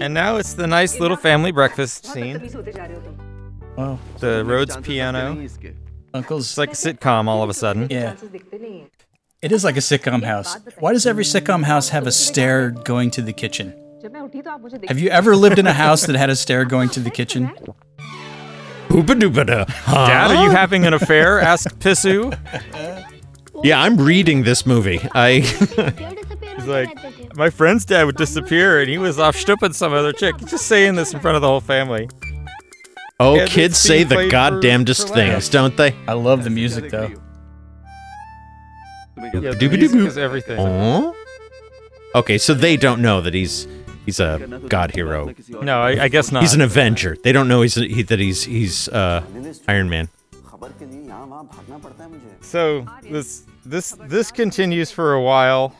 And 0.00 0.14
now 0.14 0.36
it's 0.36 0.54
the 0.54 0.66
nice 0.68 1.00
little 1.00 1.16
family 1.16 1.50
breakfast 1.50 2.06
scene. 2.06 2.40
Wow. 3.76 3.98
The 4.20 4.44
Rhodes 4.44 4.76
piano 4.76 5.36
uncle's. 6.14 6.50
It's 6.50 6.58
like 6.58 6.70
a 6.70 6.72
sitcom 6.72 7.26
all 7.28 7.42
of 7.42 7.50
a 7.50 7.54
sudden. 7.54 7.88
Yeah. 7.90 8.16
It 9.42 9.52
is 9.52 9.64
like 9.64 9.76
a 9.76 9.80
sitcom 9.80 10.24
house. 10.24 10.56
Why 10.78 10.94
does 10.94 11.06
every 11.06 11.24
sitcom 11.24 11.64
house 11.64 11.90
have 11.90 12.06
a 12.06 12.12
stair 12.12 12.70
going 12.70 13.10
to 13.12 13.22
the 13.22 13.32
kitchen? 13.32 13.74
Have 14.88 14.98
you 14.98 15.10
ever 15.10 15.36
lived 15.36 15.58
in 15.58 15.66
a 15.66 15.72
house 15.72 16.06
that 16.06 16.16
had 16.16 16.30
a 16.30 16.36
stair 16.36 16.64
going 16.64 16.88
to 16.90 17.00
the 17.00 17.10
kitchen? 17.10 17.50
Boopa 18.88 19.68
huh? 19.68 20.06
Dad, 20.06 20.30
are 20.30 20.44
you 20.44 20.50
having 20.50 20.86
an 20.86 20.94
affair? 20.94 21.40
asked 21.40 21.78
Pisu. 21.78 22.32
Yeah, 23.62 23.80
I'm 23.80 23.96
reading 23.96 24.42
this 24.42 24.66
movie. 24.66 25.00
I. 25.14 25.38
He's 26.56 26.66
like, 26.66 27.34
my 27.34 27.48
friend's 27.48 27.86
dad 27.86 28.04
would 28.04 28.16
disappear 28.16 28.80
and 28.80 28.90
he 28.90 28.98
was 28.98 29.18
off 29.18 29.36
stripping 29.36 29.72
some 29.72 29.94
other 29.94 30.12
chick. 30.12 30.36
Just 30.38 30.66
saying 30.66 30.96
this 30.96 31.14
in 31.14 31.20
front 31.20 31.36
of 31.36 31.40
the 31.40 31.48
whole 31.48 31.60
family. 31.60 32.10
Oh, 33.20 33.36
Yeah, 33.36 33.46
kids 33.46 33.78
say 33.78 34.02
the 34.02 34.16
played 34.16 34.32
goddamnedest 34.32 35.08
things, 35.14 35.48
don't 35.48 35.76
they? 35.76 35.94
I 36.08 36.14
love 36.14 36.42
the 36.44 36.50
music 36.50 36.90
though. 36.90 37.12
Yeah, 39.16 39.52
the 39.52 39.68
music 39.68 40.00
is 40.00 40.18
everything. 40.18 40.58
Aw. 40.58 41.12
Okay, 42.16 42.38
so 42.38 42.54
they 42.54 42.76
don't 42.76 43.00
know 43.00 43.20
that 43.20 43.32
he's 43.34 43.68
he's 44.04 44.20
a 44.20 44.60
god 44.68 44.92
hero. 44.92 45.32
No, 45.48 45.80
I, 45.80 46.04
I 46.04 46.08
guess 46.08 46.32
not. 46.32 46.42
He's 46.42 46.54
an 46.54 46.60
Avenger. 46.60 47.16
They 47.22 47.32
don't 47.32 47.48
know 47.48 47.62
he's 47.62 47.74
he, 47.74 48.02
that 48.02 48.18
he's 48.18 48.44
he's 48.44 48.88
uh, 48.88 49.22
Iron 49.68 49.88
Man. 49.88 50.08
So 52.40 52.86
this 53.02 53.44
this 53.64 53.96
this 54.08 54.30
continues 54.32 54.90
for 54.90 55.14
a 55.14 55.22
while. 55.22 55.74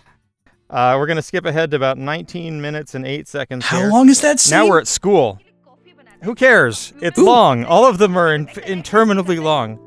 Uh, 0.71 0.97
we're 0.99 1.07
gonna 1.07 1.23
skip 1.23 1.45
ahead 1.45 1.71
to 1.73 1.77
about 1.77 1.99
19 1.99 2.61
minutes 2.61 2.95
and 2.95 3.07
eight 3.07 3.29
seconds. 3.29 3.65
How 3.65 3.79
here. 3.79 3.91
long 3.91 4.09
is 4.09 4.21
that 4.23 4.41
scene? 4.41 4.59
Now 4.59 4.69
we're 4.69 4.81
at 4.81 4.89
school. 4.89 5.41
Who 6.25 6.35
cares? 6.35 6.93
It's 7.01 7.19
long. 7.19 7.65
All 7.65 7.87
of 7.87 7.99
them 7.99 8.17
are 8.19 8.35
in, 8.35 8.49
interminably 8.67 9.39
long. 9.39 9.79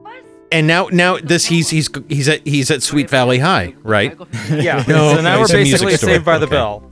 And 0.52 0.66
now 0.68 0.88
now 0.92 1.18
this 1.18 1.46
he's 1.46 1.70
he's 1.70 1.90
he's 2.08 2.30
at 2.30 2.46
he's 2.48 2.72
at 2.72 2.82
Sweet 2.82 3.10
Valley 3.10 3.40
High, 3.40 3.76
right? 3.84 4.18
Yeah. 4.50 4.84
No, 4.88 5.16
so 5.16 5.22
now 5.22 5.38
we're 5.40 5.44
it's 5.44 5.54
a 5.54 5.58
music 5.58 5.82
basically. 5.88 6.14
Saved 6.14 6.26
by 6.26 6.38
the 6.38 6.46
Okay. 6.46 6.56
Bell. 6.56 6.84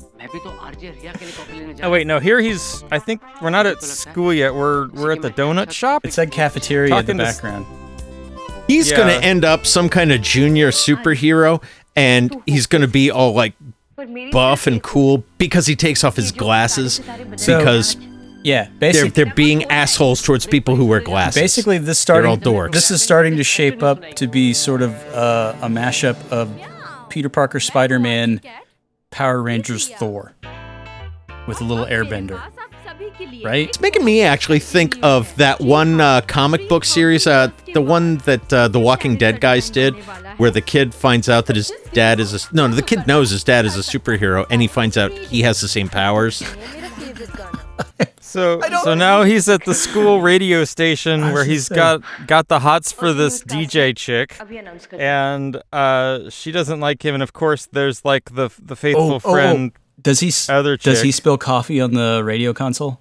Oh 1.84 1.90
wait, 1.90 2.08
no. 2.08 2.20
Here 2.20 2.40
he's. 2.42 2.84
I 2.92 3.00
think 3.00 3.22
we're 3.42 3.50
not 3.50 3.66
at 3.66 3.82
school 3.82 4.34
yet. 4.34 4.54
We're 4.54 4.88
we're 4.90 5.12
at 5.12 5.22
the 5.22 5.30
donut 5.32 5.72
shop. 5.72 6.06
It 6.06 6.14
said 6.14 6.32
cafeteria 6.32 6.94
in 6.98 7.06
the 7.06 7.14
Talking 7.14 7.18
to 7.20 7.24
s- 7.26 7.36
background. 7.42 7.66
He's 8.68 8.90
Yeah. 8.92 8.98
gonna 8.98 9.14
end 9.14 9.46
up 9.46 9.66
some 9.66 9.90
kind 9.90 10.12
of 10.12 10.22
junior 10.22 10.72
superhero, 10.72 11.62
and 11.96 12.42
he's 12.46 12.66
gonna 12.68 12.88
be 12.88 13.12
all 13.12 13.34
like 13.34 13.54
buff 14.32 14.68
and 14.68 14.82
cool 14.84 15.24
because 15.38 15.68
he 15.68 15.76
takes 15.76 16.04
off 16.04 16.16
his 16.16 16.32
glasses 16.32 17.00
So- 17.38 17.58
because 17.60 17.96
Yeah, 18.46 18.66
they're 18.66 18.92
basically, 18.92 19.10
they're 19.10 19.34
being 19.34 19.64
assholes 19.66 20.22
towards 20.22 20.46
people 20.46 20.76
who 20.76 20.86
wear 20.86 21.02
glasses. 21.02 21.42
basically 21.42 21.80
this 21.80 21.98
starting 21.98 22.30
all 22.30 22.38
dorks. 22.38 22.74
this 22.74 22.92
is 22.92 23.02
starting 23.02 23.38
to 23.38 23.44
shape 23.44 23.82
up 23.82 24.04
to 24.16 24.28
be 24.28 24.54
sort 24.54 24.84
of 24.84 24.92
uh, 25.08 25.56
a 25.64 25.68
mashup 25.68 26.16
of 26.32 26.52
Peter 27.10 27.28
Parker, 27.28 27.60
Spider-Man, 27.60 28.40
Power 29.10 29.42
Rangers, 29.42 29.90
Thor, 29.90 30.36
with 31.48 31.60
a 31.60 31.64
little 31.64 31.88
Airbender, 31.88 32.40
right? 33.44 33.70
It's 33.70 33.82
making 33.82 34.06
me 34.06 34.22
actually 34.22 34.60
think 34.60 34.96
of 35.02 35.36
that 35.38 35.60
one 35.60 36.00
uh, 36.00 36.22
comic 36.28 36.70
book 36.70 36.86
series, 36.86 37.26
uh, 37.26 37.50
the 37.74 37.82
one 37.82 38.18
that 38.20 38.54
uh, 38.54 38.68
the 38.68 38.80
Walking 38.80 39.16
Dead 39.18 39.42
guys 39.42 39.72
did, 39.72 39.96
where 40.38 40.52
the 40.52 40.62
kid 40.62 40.94
finds 40.94 41.30
out 41.30 41.48
that 41.48 41.56
his 41.56 41.72
dad 41.94 42.20
is 42.20 42.46
a 42.46 42.56
no, 42.56 42.68
no, 42.68 42.76
the 42.76 42.84
kid 42.84 43.08
knows 43.08 43.32
his 43.32 43.44
dad 43.44 43.66
is 43.66 43.76
a 43.76 43.80
superhero, 43.80 44.46
and 44.52 44.62
he 44.62 44.68
finds 44.68 45.00
out 45.00 45.12
he 45.14 45.42
has 45.42 45.62
the 45.62 45.68
same 45.68 45.90
powers. 45.90 46.44
So 48.36 48.60
so 48.84 48.96
now 48.96 49.24
he's 49.24 49.48
at 49.48 49.64
the 49.64 49.74
school 49.74 50.22
radio 50.22 50.66
station 50.66 51.32
where 51.32 51.46
he's 51.46 51.70
got 51.70 52.02
got 52.28 52.50
the 52.50 52.60
hots 52.60 52.92
for 52.92 53.14
this 53.14 53.42
DJ 53.42 53.96
chick, 53.96 54.38
and 54.92 55.64
uh, 55.72 56.30
she 56.30 56.52
doesn't 56.52 56.82
like 56.82 57.02
him. 57.02 57.14
And 57.14 57.24
of 57.24 57.32
course, 57.32 57.66
there's 57.68 58.04
like 58.04 58.36
the 58.36 58.50
the 58.62 58.76
faithful 58.76 59.14
oh, 59.14 59.14
oh, 59.14 59.22
oh. 59.24 59.32
friend. 59.32 59.72
Oh. 59.74 59.80
Does 60.02 60.20
he 60.20 60.34
other 60.52 60.76
does 60.76 61.02
he 61.02 61.14
spill 61.14 61.38
coffee 61.38 61.80
on 61.80 61.94
the 61.94 62.24
radio 62.26 62.52
console? 62.52 63.00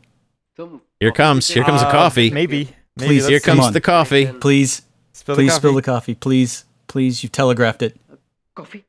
Here 1.00 1.10
comes 1.10 1.48
here 1.48 1.64
comes 1.64 1.82
uh, 1.82 1.86
um, 1.86 1.90
a 1.90 1.92
coffee. 1.92 2.30
Maybe, 2.30 2.70
maybe 2.94 3.08
please 3.08 3.26
here 3.26 3.40
comes 3.40 3.72
the 3.72 3.80
coffee. 3.80 4.26
Please 4.26 4.82
spill 5.14 5.34
please 5.34 5.46
the 5.46 5.50
coffee. 5.50 5.58
spill 5.58 5.74
the 5.74 5.82
coffee. 5.82 6.14
Please 6.14 6.64
please 6.86 7.24
you've 7.24 7.32
telegraphed 7.32 7.82
it. 7.82 7.96
Coffee. 8.54 8.84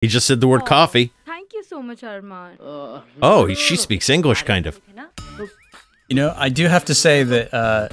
He 0.00 0.08
just 0.08 0.26
said 0.26 0.40
the 0.40 0.48
word 0.48 0.66
coffee. 0.66 1.12
Thank 1.24 1.52
you 1.52 1.62
so 1.62 1.80
much, 1.80 2.00
Arman. 2.00 2.56
Uh, 2.60 3.02
oh, 3.22 3.54
she 3.54 3.76
speaks 3.76 4.10
English, 4.10 4.42
kind 4.42 4.66
of. 4.66 4.80
You 6.14 6.20
know, 6.20 6.34
I 6.36 6.48
do 6.48 6.68
have 6.68 6.84
to 6.84 6.94
say 6.94 7.24
that 7.24 7.52
uh, 7.52 7.88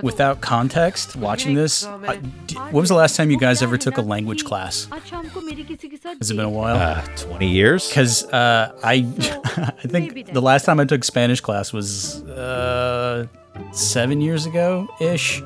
without 0.00 0.40
context, 0.40 1.16
watching 1.16 1.56
this, 1.56 1.84
I, 1.84 2.18
d- 2.46 2.54
when 2.54 2.74
was 2.74 2.88
the 2.88 2.94
last 2.94 3.16
time 3.16 3.32
you 3.32 3.36
guys 3.36 3.62
ever 3.62 3.76
took 3.76 3.96
a 3.96 4.00
language 4.00 4.44
class? 4.44 4.86
Has 4.92 6.30
it 6.30 6.36
been 6.36 6.44
a 6.44 6.48
while? 6.48 6.76
Uh, 6.76 7.04
20 7.16 7.48
years? 7.48 7.88
Because 7.88 8.26
uh, 8.26 8.78
I, 8.84 8.92
I 9.56 9.88
think 9.88 10.32
the 10.32 10.40
last 10.40 10.64
time 10.64 10.78
I 10.78 10.84
took 10.84 11.02
Spanish 11.02 11.40
class 11.40 11.72
was 11.72 12.22
uh, 12.22 13.26
seven 13.72 14.20
years 14.20 14.46
ago 14.46 14.86
ish. 15.00 15.42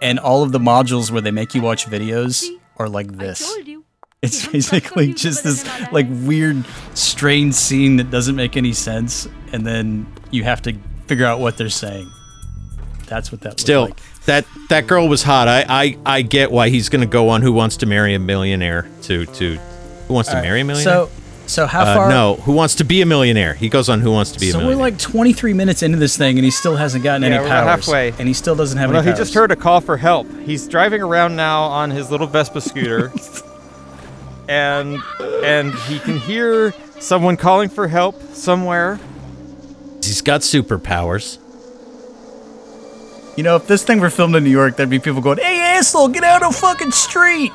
And 0.00 0.18
all 0.18 0.42
of 0.42 0.52
the 0.52 0.60
modules 0.60 1.10
where 1.10 1.20
they 1.20 1.32
make 1.32 1.54
you 1.54 1.60
watch 1.60 1.84
videos 1.84 2.48
are 2.78 2.88
like 2.88 3.12
this. 3.18 3.54
It's 4.20 4.48
basically 4.48 5.12
just 5.14 5.44
this 5.44 5.64
like 5.92 6.06
weird, 6.10 6.64
strange 6.94 7.54
scene 7.54 7.98
that 7.98 8.10
doesn't 8.10 8.34
make 8.34 8.56
any 8.56 8.72
sense. 8.72 9.28
And 9.52 9.64
then 9.64 10.12
you 10.32 10.42
have 10.42 10.60
to 10.62 10.76
figure 11.08 11.26
out 11.26 11.40
what 11.40 11.56
they're 11.56 11.68
saying. 11.70 12.10
That's 13.06 13.32
what 13.32 13.40
that 13.40 13.48
looked 13.50 13.60
Still, 13.60 13.82
like. 13.86 13.96
that 14.26 14.44
that 14.68 14.86
girl 14.86 15.08
was 15.08 15.22
hot. 15.22 15.48
I 15.48 15.64
I, 15.68 15.98
I 16.04 16.22
get 16.22 16.50
why 16.50 16.68
he's 16.68 16.88
going 16.90 17.00
to 17.00 17.06
go 17.06 17.30
on 17.30 17.42
Who 17.42 17.52
Wants 17.52 17.78
to 17.78 17.86
Marry 17.86 18.14
a 18.14 18.18
Millionaire 18.18 18.86
to 19.02 19.24
to 19.26 19.56
Who 20.08 20.14
Wants 20.14 20.28
to 20.30 20.36
Marry 20.42 20.60
a 20.60 20.64
Millionaire. 20.64 21.06
So 21.06 21.10
So 21.46 21.66
how 21.66 21.80
Uh, 21.84 21.94
far? 21.94 22.08
no, 22.10 22.34
Who 22.44 22.52
Wants 22.52 22.74
to 22.74 22.84
Be 22.84 23.00
a 23.00 23.06
Millionaire? 23.06 23.54
He 23.54 23.70
goes 23.70 23.88
on 23.88 24.02
Who 24.02 24.12
Wants 24.12 24.32
to 24.32 24.38
Be 24.40 24.50
So 24.50 24.60
a 24.60 24.66
we're 24.66 24.74
like 24.76 24.98
23 24.98 25.54
minutes 25.54 25.82
into 25.82 25.96
this 25.96 26.14
thing, 26.18 26.36
and 26.36 26.44
he 26.44 26.50
still 26.50 26.76
hasn't 26.76 27.02
gotten 27.02 27.22
Yeah, 27.22 27.28
any 27.28 27.38
we're 27.38 27.46
about 27.46 27.64
powers. 27.66 27.86
halfway. 27.86 28.12
and 28.18 28.28
he 28.28 28.34
still 28.34 28.54
doesn't 28.54 28.76
have 28.76 28.90
Well, 28.90 28.98
any 28.98 29.06
he 29.06 29.12
powers. 29.12 29.18
just 29.26 29.32
heard 29.34 29.50
a 29.52 29.56
call 29.56 29.80
for 29.80 29.96
help. 29.96 30.26
He's 30.44 30.68
driving 30.68 31.00
around 31.00 31.34
now 31.36 31.62
on 31.62 31.90
his 31.90 32.10
little 32.10 32.26
Vespa 32.26 32.60
scooter, 32.60 33.10
and 34.48 34.98
and 35.42 35.72
he 35.88 35.98
can 36.00 36.18
hear 36.18 36.74
someone 37.00 37.38
calling 37.38 37.70
for 37.70 37.88
help 37.88 38.20
somewhere. 38.34 38.98
He's 40.02 40.22
got 40.22 40.40
superpowers. 40.42 41.38
You 43.36 43.44
know, 43.44 43.56
if 43.56 43.66
this 43.66 43.84
thing 43.84 44.00
were 44.00 44.10
filmed 44.10 44.34
in 44.34 44.42
New 44.44 44.50
York, 44.50 44.76
there'd 44.76 44.90
be 44.90 44.98
people 44.98 45.20
going, 45.20 45.38
"Hey, 45.38 45.60
asshole, 45.76 46.08
get 46.08 46.24
out 46.24 46.42
of 46.42 46.52
the 46.52 46.58
fucking 46.58 46.90
street!" 46.90 47.52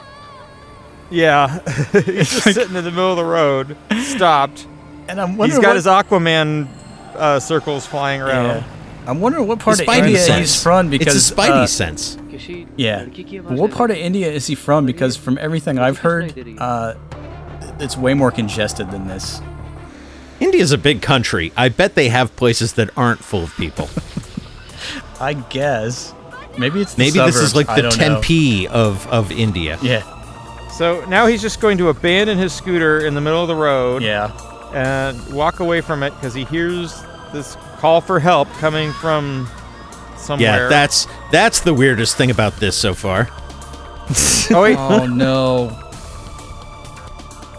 Yeah, 1.09 1.59
he's 1.91 2.29
just 2.29 2.43
sitting 2.43 2.75
in 2.75 2.83
the 2.85 2.91
middle 2.91 3.11
of 3.11 3.17
the 3.17 3.25
road, 3.25 3.75
stopped. 4.01 4.65
And 5.07 5.19
I'm 5.19 5.31
He's 5.31 5.37
wondering 5.37 5.61
got 5.61 5.67
what, 5.69 5.75
his 5.75 5.85
Aquaman 5.85 6.67
uh, 7.15 7.39
circles 7.39 7.85
flying 7.85 8.21
around. 8.21 8.45
Yeah. 8.45 8.63
I'm 9.05 9.19
wondering 9.19 9.45
what 9.47 9.59
part 9.59 9.79
His 9.79 9.87
of 9.87 9.93
India 9.93 10.17
sense. 10.17 10.39
he's 10.39 10.63
from 10.63 10.89
because 10.89 11.15
it's 11.15 11.29
a 11.29 11.35
Spidey 11.35 11.63
uh, 11.63 11.67
sense. 11.67 12.17
Yeah. 12.77 13.05
But 13.05 13.57
what 13.57 13.71
part 13.71 13.91
of 13.91 13.97
India 13.97 14.31
is 14.31 14.47
he 14.47 14.55
from? 14.55 14.85
Because 14.85 15.17
from 15.17 15.37
everything 15.37 15.77
I've 15.77 15.97
heard, 15.97 16.33
uh, 16.57 16.93
it's 17.79 17.97
way 17.97 18.13
more 18.13 18.31
congested 18.31 18.89
than 18.91 19.07
this. 19.07 19.41
India's 20.43 20.71
a 20.71 20.77
big 20.77 21.01
country. 21.01 21.51
I 21.55 21.69
bet 21.69 21.95
they 21.95 22.09
have 22.09 22.35
places 22.35 22.73
that 22.73 22.89
aren't 22.97 23.23
full 23.23 23.43
of 23.43 23.55
people. 23.55 23.89
I 25.19 25.33
guess. 25.33 26.13
Maybe 26.57 26.81
it's 26.81 26.93
the 26.93 26.99
Maybe 27.03 27.19
this 27.19 27.37
is 27.37 27.55
like 27.55 27.67
the 27.67 27.81
don't 27.83 27.97
know. 27.97 28.15
Tempe 28.21 28.67
of, 28.67 29.07
of 29.07 29.31
India. 29.31 29.79
Yeah. 29.81 30.03
So 30.69 31.03
now 31.05 31.25
he's 31.27 31.41
just 31.41 31.61
going 31.61 31.77
to 31.77 31.89
abandon 31.89 32.37
his 32.37 32.51
scooter 32.53 33.05
in 33.05 33.13
the 33.13 33.21
middle 33.21 33.41
of 33.41 33.47
the 33.47 33.55
road. 33.55 34.03
Yeah. 34.03 34.31
and 34.73 35.33
walk 35.33 35.59
away 35.59 35.81
from 35.81 36.03
it 36.03 36.11
because 36.11 36.33
he 36.33 36.43
hears 36.45 37.03
this 37.31 37.55
call 37.77 38.01
for 38.01 38.19
help 38.19 38.47
coming 38.53 38.91
from 38.93 39.47
somewhere. 40.17 40.63
Yeah, 40.63 40.69
that's 40.69 41.07
that's 41.31 41.61
the 41.61 41.73
weirdest 41.73 42.17
thing 42.17 42.31
about 42.31 42.57
this 42.57 42.75
so 42.75 42.93
far. 42.93 43.29
oh 44.51 44.61
wait, 44.63 44.77
Oh 44.77 45.05
no. 45.05 45.69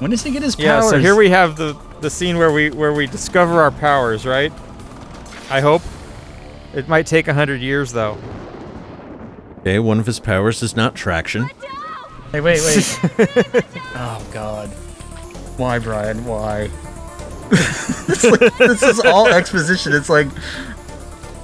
When 0.01 0.11
does 0.11 0.23
he 0.23 0.31
get 0.33 0.43
his 0.43 0.59
yeah. 0.59 0.81
So 0.83 0.99
here 0.99 1.15
we 1.17 1.31
have 1.31 1.57
the 1.57 1.75
the 2.05 2.11
scene 2.11 2.37
where 2.37 2.53
we 2.53 2.71
where 2.71 2.93
we 2.93 3.07
discover 3.07 3.63
our 3.63 3.71
powers, 3.71 4.27
right? 4.27 4.53
I 5.51 5.61
hope. 5.61 5.81
It 6.75 6.87
might 6.87 7.07
take 7.07 7.29
a 7.29 7.35
hundred 7.35 7.63
years 7.63 7.93
though. 7.93 8.19
Okay, 9.61 9.79
one 9.79 9.99
of 9.99 10.05
his 10.05 10.21
powers 10.21 10.63
is 10.63 10.77
not 10.77 10.95
traction. 10.95 11.49
Hey, 12.31 12.43
wait, 12.43 12.61
wait. 12.61 12.99
oh 13.97 14.27
God. 14.33 14.69
Why, 15.57 15.79
Brian? 15.79 16.27
Why? 16.27 16.67
this, 17.49 18.25
like- 18.25 18.59
this 18.59 18.83
is 18.83 19.01
all 19.01 19.29
exposition. 19.29 19.95
It's 19.95 20.11
like 20.11 20.29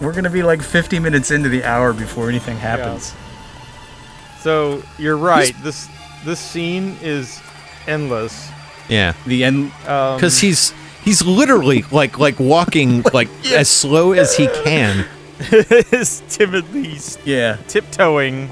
we're 0.03 0.13
gonna 0.13 0.29
be 0.29 0.43
like 0.43 0.61
50 0.61 0.99
minutes 0.99 1.31
into 1.31 1.49
the 1.49 1.65
hour 1.65 1.95
before 1.95 2.29
anything 2.29 2.59
happens. 2.59 3.15
Yeah. 3.15 4.39
So 4.41 4.83
you're 4.99 5.17
right. 5.17 5.55
This 5.63 5.89
this 6.27 6.39
scene 6.39 6.99
is 7.01 7.41
endless. 7.87 8.51
Yeah, 8.91 9.15
The 9.27 9.45
end. 9.45 9.73
Um, 9.87 10.17
because 10.17 10.39
he's 10.41 10.73
he's 11.03 11.25
literally 11.25 11.85
like 11.91 12.19
like 12.19 12.39
walking 12.39 13.03
like 13.15 13.29
as 13.53 13.69
slow 13.71 14.13
as 14.13 14.37
he 14.37 14.49
can. 14.65 15.07
is 15.41 16.23
timidly 16.29 16.99
Yeah. 17.25 17.57
tiptoeing 17.69 18.51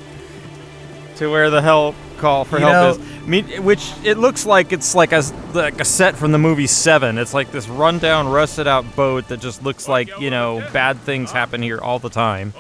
to 1.17 1.29
where 1.31 1.51
the 1.51 1.61
help 1.61 1.95
call 2.17 2.45
for 2.47 2.59
You 2.59 2.67
help 2.67 2.99
know- 2.99 3.05
is. 3.05 3.09
Me, 3.29 3.43
which 3.61 3.93
it 4.05 4.17
looks 4.17 4.47
like 4.47 4.73
it's 4.73 4.95
like 4.95 5.13
a 5.13 5.17
s- 5.17 5.35
like 5.53 5.79
a 5.83 5.85
set 5.85 6.17
from 6.17 6.33
the 6.33 6.39
movie 6.39 6.67
Seven. 6.67 7.19
It's 7.19 7.35
like 7.35 7.51
this 7.53 7.69
rundown, 7.69 8.27
rusted 8.29 8.67
out 8.67 8.97
boat 8.97 9.29
that 9.29 9.41
just 9.41 9.63
looks 9.63 9.87
like 9.87 10.09
you 10.19 10.31
know 10.31 10.67
bad 10.73 10.97
things 11.01 11.31
happen 11.31 11.61
here 11.61 11.79
all 11.79 11.99
the 11.99 12.09
time. 12.09 12.55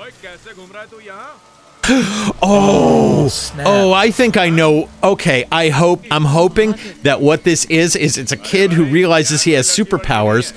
Oh, 2.42 3.28
snap. 3.28 3.66
oh, 3.68 3.92
I 3.92 4.10
think 4.10 4.36
I 4.36 4.48
know. 4.50 4.88
Okay, 5.02 5.44
I 5.50 5.68
hope 5.70 6.02
I'm 6.10 6.24
hoping 6.24 6.74
that 7.02 7.20
what 7.20 7.44
this 7.44 7.64
is 7.66 7.96
is 7.96 8.16
it's 8.18 8.32
a 8.32 8.36
kid 8.36 8.72
who 8.72 8.84
realizes 8.84 9.42
he 9.42 9.52
has 9.52 9.66
superpowers, 9.68 10.52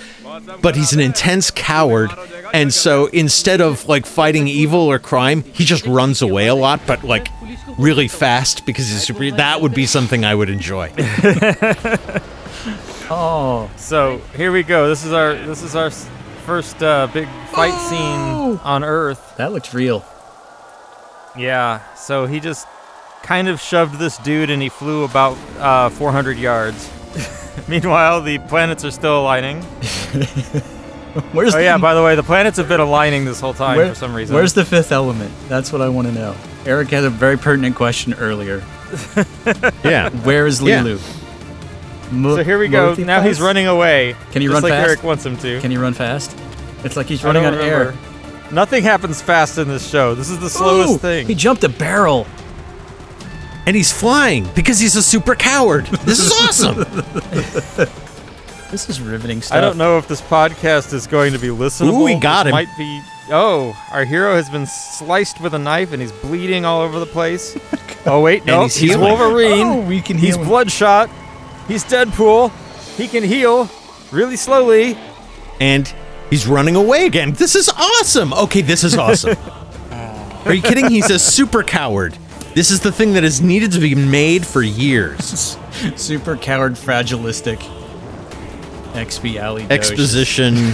but 0.61 0.75
he's 0.75 0.93
an 0.93 0.99
intense 0.99 1.49
coward, 1.51 2.11
and 2.53 2.73
so 2.73 3.07
instead 3.07 3.61
of 3.61 3.87
like 3.87 4.05
fighting 4.05 4.47
evil 4.47 4.79
or 4.81 4.99
crime, 4.99 5.43
he 5.53 5.63
just 5.65 5.85
runs 5.87 6.21
away 6.21 6.47
a 6.47 6.55
lot, 6.55 6.81
but 6.85 7.03
like 7.03 7.29
really 7.77 8.07
fast 8.07 8.65
because 8.65 8.87
he's 8.89 9.03
super. 9.03 9.31
That 9.31 9.61
would 9.61 9.73
be 9.73 9.85
something 9.85 10.23
I 10.25 10.35
would 10.35 10.49
enjoy. 10.49 10.91
Oh. 13.13 13.69
So 13.75 14.19
here 14.37 14.53
we 14.53 14.63
go. 14.63 14.87
This 14.87 15.03
is 15.03 15.11
our 15.11 15.33
this 15.33 15.63
is 15.63 15.75
our 15.75 15.89
first 16.45 16.81
uh, 16.81 17.07
big 17.13 17.27
fight 17.51 17.73
Oh. 17.73 17.89
scene 17.89 18.59
on 18.63 18.85
Earth. 18.85 19.33
That 19.37 19.51
looks 19.51 19.73
real. 19.73 20.05
Yeah. 21.37 21.81
So 21.95 22.25
he 22.25 22.39
just 22.39 22.67
kind 23.23 23.47
of 23.47 23.59
shoved 23.61 23.99
this 23.99 24.17
dude 24.19 24.49
and 24.49 24.61
he 24.61 24.69
flew 24.69 25.03
about 25.03 25.37
uh, 25.59 25.89
400 25.89 26.37
yards. 26.37 26.89
Meanwhile, 27.67 28.21
the 28.21 28.39
planets 28.39 28.83
are 28.85 28.91
still 28.91 29.21
aligning. 29.21 29.61
Where's 31.33 31.53
Oh 31.53 31.57
the, 31.57 31.63
yeah. 31.63 31.77
By 31.77 31.93
the 31.93 32.01
way, 32.03 32.15
the 32.15 32.23
planets 32.23 32.57
have 32.57 32.69
been 32.69 32.79
aligning 32.79 33.25
this 33.25 33.39
whole 33.41 33.53
time 33.53 33.77
where- 33.77 33.89
for 33.89 33.95
some 33.95 34.13
reason. 34.13 34.35
Where's 34.35 34.53
the 34.53 34.63
fifth 34.65 34.91
element? 34.91 35.31
That's 35.49 35.71
what 35.73 35.81
I 35.81 35.89
want 35.89 36.07
to 36.07 36.13
know. 36.13 36.35
Eric 36.65 36.89
had 36.89 37.03
a 37.03 37.09
very 37.09 37.37
pertinent 37.37 37.75
question 37.75 38.13
earlier. 38.15 38.63
Yeah. 39.83 40.09
Where 40.09 40.45
is 40.47 40.61
Yeah. 40.61 40.83
Mo- 42.11 42.35
So 42.35 42.43
here 42.43 42.59
we 42.59 42.67
go. 42.67 42.93
Mothi 42.93 43.05
Now 43.05 43.21
he's 43.21 43.39
running 43.41 43.67
away. 43.67 44.15
Can 44.31 44.41
he 44.41 44.47
just 44.47 44.53
run 44.55 44.63
like 44.63 44.71
fast? 44.71 44.87
Eric 44.89 45.03
wants 45.03 45.25
him 45.25 45.37
to. 45.37 45.59
Can 45.61 45.71
he 45.71 45.77
run 45.77 45.93
fast? 45.93 46.37
It's 46.83 46.95
like 46.97 47.07
he's 47.07 47.23
running 47.23 47.45
on 47.45 47.53
remember. 47.53 47.91
air. 47.91 48.10
Nothing 48.51 48.83
happens 48.83 49.21
fast 49.21 49.57
in 49.57 49.67
this 49.67 49.89
show. 49.89 50.13
This 50.15 50.29
is 50.29 50.39
the 50.39 50.49
slowest 50.49 50.93
Ooh, 50.93 50.97
thing. 50.97 51.27
He 51.27 51.35
jumped 51.35 51.63
a 51.63 51.69
barrel. 51.69 52.27
And 53.65 53.75
he's 53.75 53.91
flying 53.93 54.47
because 54.55 54.79
he's 54.79 54.95
a 54.95 55.03
super 55.03 55.35
coward. 55.35 55.85
This 56.05 56.19
is 56.19 56.31
awesome. 56.31 56.85
This 58.71 58.89
is 58.89 59.01
riveting 59.01 59.41
stuff. 59.41 59.57
I 59.57 59.59
don't 59.59 59.77
know 59.77 59.97
if 59.97 60.07
this 60.07 60.21
podcast 60.21 60.93
is 60.93 61.05
going 61.05 61.33
to 61.33 61.39
be 61.39 61.49
listenable. 61.49 61.99
Ooh, 61.99 62.03
we 62.05 62.15
got 62.15 62.43
This 62.43 62.51
him. 62.51 62.55
Might 62.55 62.77
be. 62.77 63.01
Oh, 63.29 63.77
our 63.91 64.05
hero 64.05 64.35
has 64.35 64.49
been 64.49 64.65
sliced 64.65 65.41
with 65.41 65.53
a 65.53 65.59
knife 65.59 65.91
and 65.91 66.01
he's 66.01 66.13
bleeding 66.13 66.63
all 66.63 66.79
over 66.79 66.97
the 66.97 67.05
place. 67.05 67.57
oh 68.05 68.21
wait, 68.21 68.45
no, 68.45 68.63
he's 68.63 68.75
he's. 68.77 68.97
Wolverine. 68.97 69.67
Oh, 69.67 69.81
we 69.81 69.99
can 69.99 70.17
he's 70.17 70.35
heal 70.35 70.43
him. 70.43 70.47
bloodshot. 70.47 71.09
He's 71.67 71.83
Deadpool. 71.83 72.49
He 72.95 73.09
can 73.09 73.23
heal 73.25 73.69
really 74.09 74.37
slowly. 74.37 74.97
and 75.59 75.93
he's 76.31 76.47
running 76.47 76.75
away 76.75 77.05
again. 77.05 77.33
This 77.33 77.53
is 77.55 77.69
awesome. 77.69 78.33
Okay, 78.33 78.61
this 78.61 78.83
is 78.83 78.97
awesome. 78.97 79.37
Are 80.45 80.53
you 80.55 80.63
kidding? 80.63 80.89
He's 80.89 81.11
a 81.11 81.19
super 81.19 81.61
coward. 81.61 82.17
This 82.55 82.71
is 82.71 82.79
the 82.79 82.91
thing 82.91 83.13
that 83.13 83.23
is 83.23 83.39
needed 83.41 83.71
to 83.73 83.79
be 83.79 83.93
made 83.93 84.45
for 84.45 84.61
years. 84.63 85.55
Super 85.95 86.35
coward, 86.35 86.73
fragilistic. 86.73 87.59
XP 88.93 89.37
alley. 89.37 89.65
Exposition. 89.69 90.73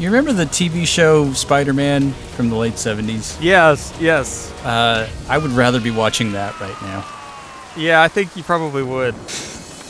You 0.00 0.08
remember 0.08 0.32
the 0.32 0.46
TV 0.46 0.84
show 0.84 1.32
Spider-Man 1.32 2.10
from 2.10 2.48
the 2.48 2.56
late 2.56 2.72
'70s? 2.72 3.38
Yes, 3.40 3.94
yes. 4.00 4.50
Uh, 4.64 5.08
I 5.28 5.38
would 5.38 5.52
rather 5.52 5.78
be 5.78 5.92
watching 5.92 6.32
that 6.32 6.58
right 6.58 6.82
now. 6.82 7.06
Yeah, 7.76 8.02
I 8.02 8.08
think 8.08 8.34
you 8.34 8.42
probably 8.42 8.82
would. 8.82 9.14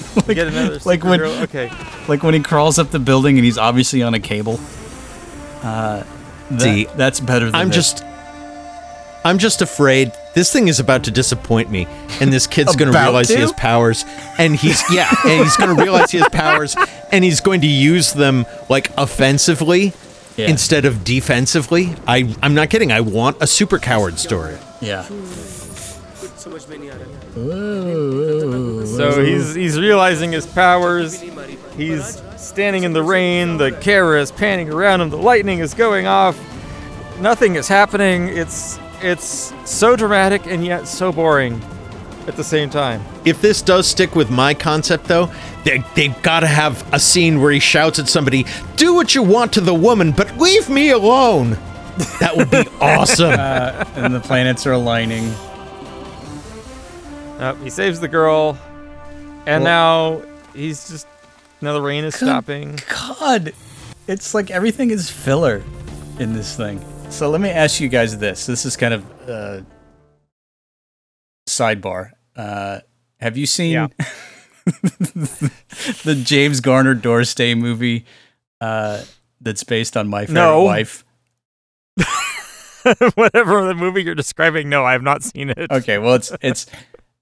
Get 0.26 0.48
another 0.48 0.78
like 0.84 1.04
when- 1.04 1.20
Supergirl- 1.20 1.42
Okay. 1.42 1.70
Like 2.08 2.22
when 2.22 2.34
he 2.34 2.40
crawls 2.40 2.78
up 2.78 2.90
the 2.90 2.98
building 2.98 3.36
and 3.38 3.44
he's 3.44 3.58
obviously 3.58 4.02
on 4.02 4.14
a 4.14 4.20
cable. 4.20 4.58
Uh, 5.62 6.02
that- 6.50 6.60
See, 6.60 6.86
that's 6.96 7.20
better 7.20 7.46
than 7.46 7.54
I'm 7.54 7.68
this. 7.68 7.76
just 7.76 8.04
I'm 9.24 9.36
just 9.38 9.60
afraid 9.62 10.12
this 10.34 10.50
thing 10.52 10.68
is 10.68 10.80
about 10.80 11.04
to 11.04 11.10
disappoint 11.10 11.70
me 11.70 11.86
and 12.20 12.32
this 12.32 12.46
kid's 12.46 12.74
going 12.74 12.86
to 12.90 12.92
About 12.96 13.08
realize 13.08 13.28
he 13.28 13.36
has 13.36 13.52
powers 13.52 14.04
and 14.38 14.56
he's 14.56 14.82
yeah, 14.92 15.08
and 15.26 15.44
he's 15.44 15.56
going 15.58 15.76
to 15.76 15.80
realize 15.82 16.10
he 16.10 16.18
has 16.18 16.28
powers 16.30 16.74
and 17.12 17.22
he's 17.22 17.40
going 17.40 17.60
to 17.60 17.66
use 17.66 18.12
them 18.14 18.46
like 18.70 18.90
offensively 18.96 19.92
Yeah. 20.36 20.48
instead 20.48 20.86
of 20.86 21.04
defensively. 21.04 21.94
I 22.08 22.34
I'm 22.42 22.54
not 22.54 22.70
kidding. 22.70 22.90
I 22.92 23.02
want 23.02 23.36
a 23.40 23.46
super 23.46 23.78
coward 23.78 24.18
story. 24.18 24.56
yeah. 24.80 25.04
So 29.00 29.24
he's 29.24 29.54
he's 29.54 29.78
realizing 29.78 30.32
his 30.32 30.46
powers. 30.46 31.20
He's 31.76 32.22
standing 32.36 32.84
in 32.84 32.92
the 32.92 33.02
rain. 33.02 33.56
The 33.56 33.72
camera 33.72 34.20
is 34.20 34.30
panning 34.30 34.70
around 34.70 35.00
him. 35.00 35.10
The 35.10 35.16
lightning 35.16 35.60
is 35.60 35.74
going 35.74 36.06
off. 36.06 36.38
Nothing 37.20 37.56
is 37.56 37.68
happening. 37.68 38.28
It's 38.28 38.78
it's 39.00 39.52
so 39.64 39.96
dramatic 39.96 40.46
and 40.46 40.64
yet 40.64 40.86
so 40.86 41.12
boring 41.12 41.60
at 42.26 42.36
the 42.36 42.44
same 42.44 42.70
time. 42.70 43.02
If 43.24 43.40
this 43.40 43.62
does 43.62 43.86
stick 43.86 44.14
with 44.14 44.30
my 44.30 44.54
concept, 44.54 45.04
though, 45.04 45.30
they, 45.64 45.82
they've 45.94 46.22
got 46.22 46.40
to 46.40 46.46
have 46.46 46.86
a 46.94 47.00
scene 47.00 47.40
where 47.40 47.50
he 47.52 47.58
shouts 47.60 47.98
at 47.98 48.08
somebody, 48.08 48.44
Do 48.76 48.94
what 48.94 49.14
you 49.14 49.22
want 49.22 49.52
to 49.54 49.60
the 49.60 49.74
woman, 49.74 50.12
but 50.12 50.36
leave 50.38 50.68
me 50.68 50.90
alone. 50.90 51.58
That 52.20 52.36
would 52.36 52.50
be 52.50 52.64
awesome. 52.80 53.32
and 53.32 54.14
the 54.14 54.20
planets 54.20 54.66
are 54.66 54.72
aligning. 54.72 55.24
Uh, 57.38 57.54
he 57.56 57.70
saves 57.70 58.00
the 58.00 58.08
girl, 58.08 58.58
and 59.46 59.64
now 59.64 60.22
he's 60.54 60.88
just 60.88 61.06
now 61.60 61.72
the 61.72 61.82
rain 61.82 62.04
is 62.04 62.14
stopping. 62.14 62.78
God, 62.88 63.52
it's 64.06 64.34
like 64.34 64.50
everything 64.50 64.90
is 64.90 65.10
filler 65.10 65.62
in 66.18 66.32
this 66.32 66.56
thing. 66.56 66.82
So 67.10 67.28
let 67.30 67.40
me 67.40 67.48
ask 67.50 67.80
you 67.80 67.88
guys 67.88 68.18
this. 68.18 68.46
This 68.46 68.64
is 68.64 68.76
kind 68.76 68.94
of 68.94 69.28
uh, 69.28 69.60
sidebar. 71.48 72.12
Uh, 72.36 72.80
have 73.20 73.36
you 73.36 73.46
seen 73.46 73.72
Yeah. 73.72 73.88
the 74.66 76.20
James 76.24 76.60
Garner 76.60 76.94
Doris 76.94 77.34
Day 77.34 77.54
movie 77.54 78.04
uh, 78.60 79.02
that's 79.40 79.64
based 79.64 79.96
on 79.96 80.08
My 80.08 80.26
Favorite 80.26 80.34
No. 80.34 80.62
Wife? 80.62 81.04
Whatever 83.14 83.66
the 83.66 83.74
movie 83.74 84.02
you're 84.02 84.14
describing, 84.14 84.68
no, 84.68 84.84
I 84.84 84.92
have 84.92 85.02
not 85.02 85.22
seen 85.22 85.50
it. 85.50 85.70
Okay, 85.70 85.98
well 85.98 86.14
it's 86.14 86.32
it's 86.40 86.66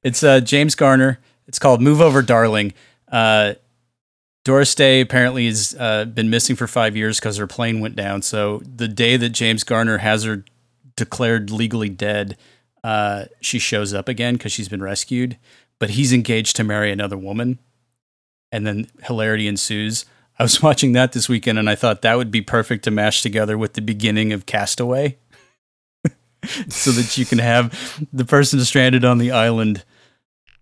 it's 0.03 0.23
uh, 0.23 0.41
James 0.41 0.75
Garner. 0.75 1.19
It's 1.49 1.59
called 1.59 1.80
Move 1.80 2.01
Over, 2.01 2.20
Darling. 2.20 2.74
Uh, 3.11 3.55
Doris 4.44 4.74
Day 4.74 5.01
apparently 5.01 5.46
has 5.46 5.74
uh, 5.78 6.05
been 6.05 6.30
missing 6.30 6.57
for 6.57 6.66
five 6.66 6.96
years 6.96 7.18
because 7.18 7.38
her 7.38 7.46
plane 7.46 7.80
went 7.80 7.96
down. 7.96 8.22
So 8.22 8.59
the 8.59 8.86
day 8.86 9.16
that 9.16 9.30
James 9.30 9.64
Garner 9.64 9.99
has 9.99 10.24
her 10.24 10.44
declared 10.94 11.51
legally 11.51 11.88
dead, 11.88 12.36
uh, 12.84 13.24
she 13.40 13.59
shows 13.59 13.94
up 13.94 14.09
again 14.09 14.34
because 14.34 14.53
she's 14.53 14.68
been 14.68 14.82
rescued. 14.82 15.38
But 15.78 15.90
he's 15.90 16.12
engaged 16.12 16.57
to 16.57 16.64
marry 16.64 16.90
another 16.90 17.16
woman, 17.16 17.59
and 18.51 18.66
then 18.66 18.88
hilarity 19.05 19.46
ensues. 19.46 20.05
I 20.38 20.42
was 20.42 20.62
watching 20.62 20.92
that 20.92 21.12
this 21.12 21.28
weekend, 21.28 21.59
and 21.59 21.70
I 21.70 21.74
thought 21.76 22.03
that 22.03 22.16
would 22.16 22.30
be 22.30 22.42
perfect 22.42 22.84
to 22.84 22.90
mash 22.90 23.22
together 23.22 23.57
with 23.57 23.74
the 23.74 23.80
beginning 23.80 24.32
of 24.32 24.44
Castaway 24.44 25.16
so 26.68 26.90
that 26.90 27.16
you 27.16 27.24
can 27.24 27.38
have 27.38 28.07
the 28.12 28.24
person 28.24 28.61
stranded 28.61 29.05
on 29.05 29.18
the 29.18 29.30
island 29.30 29.84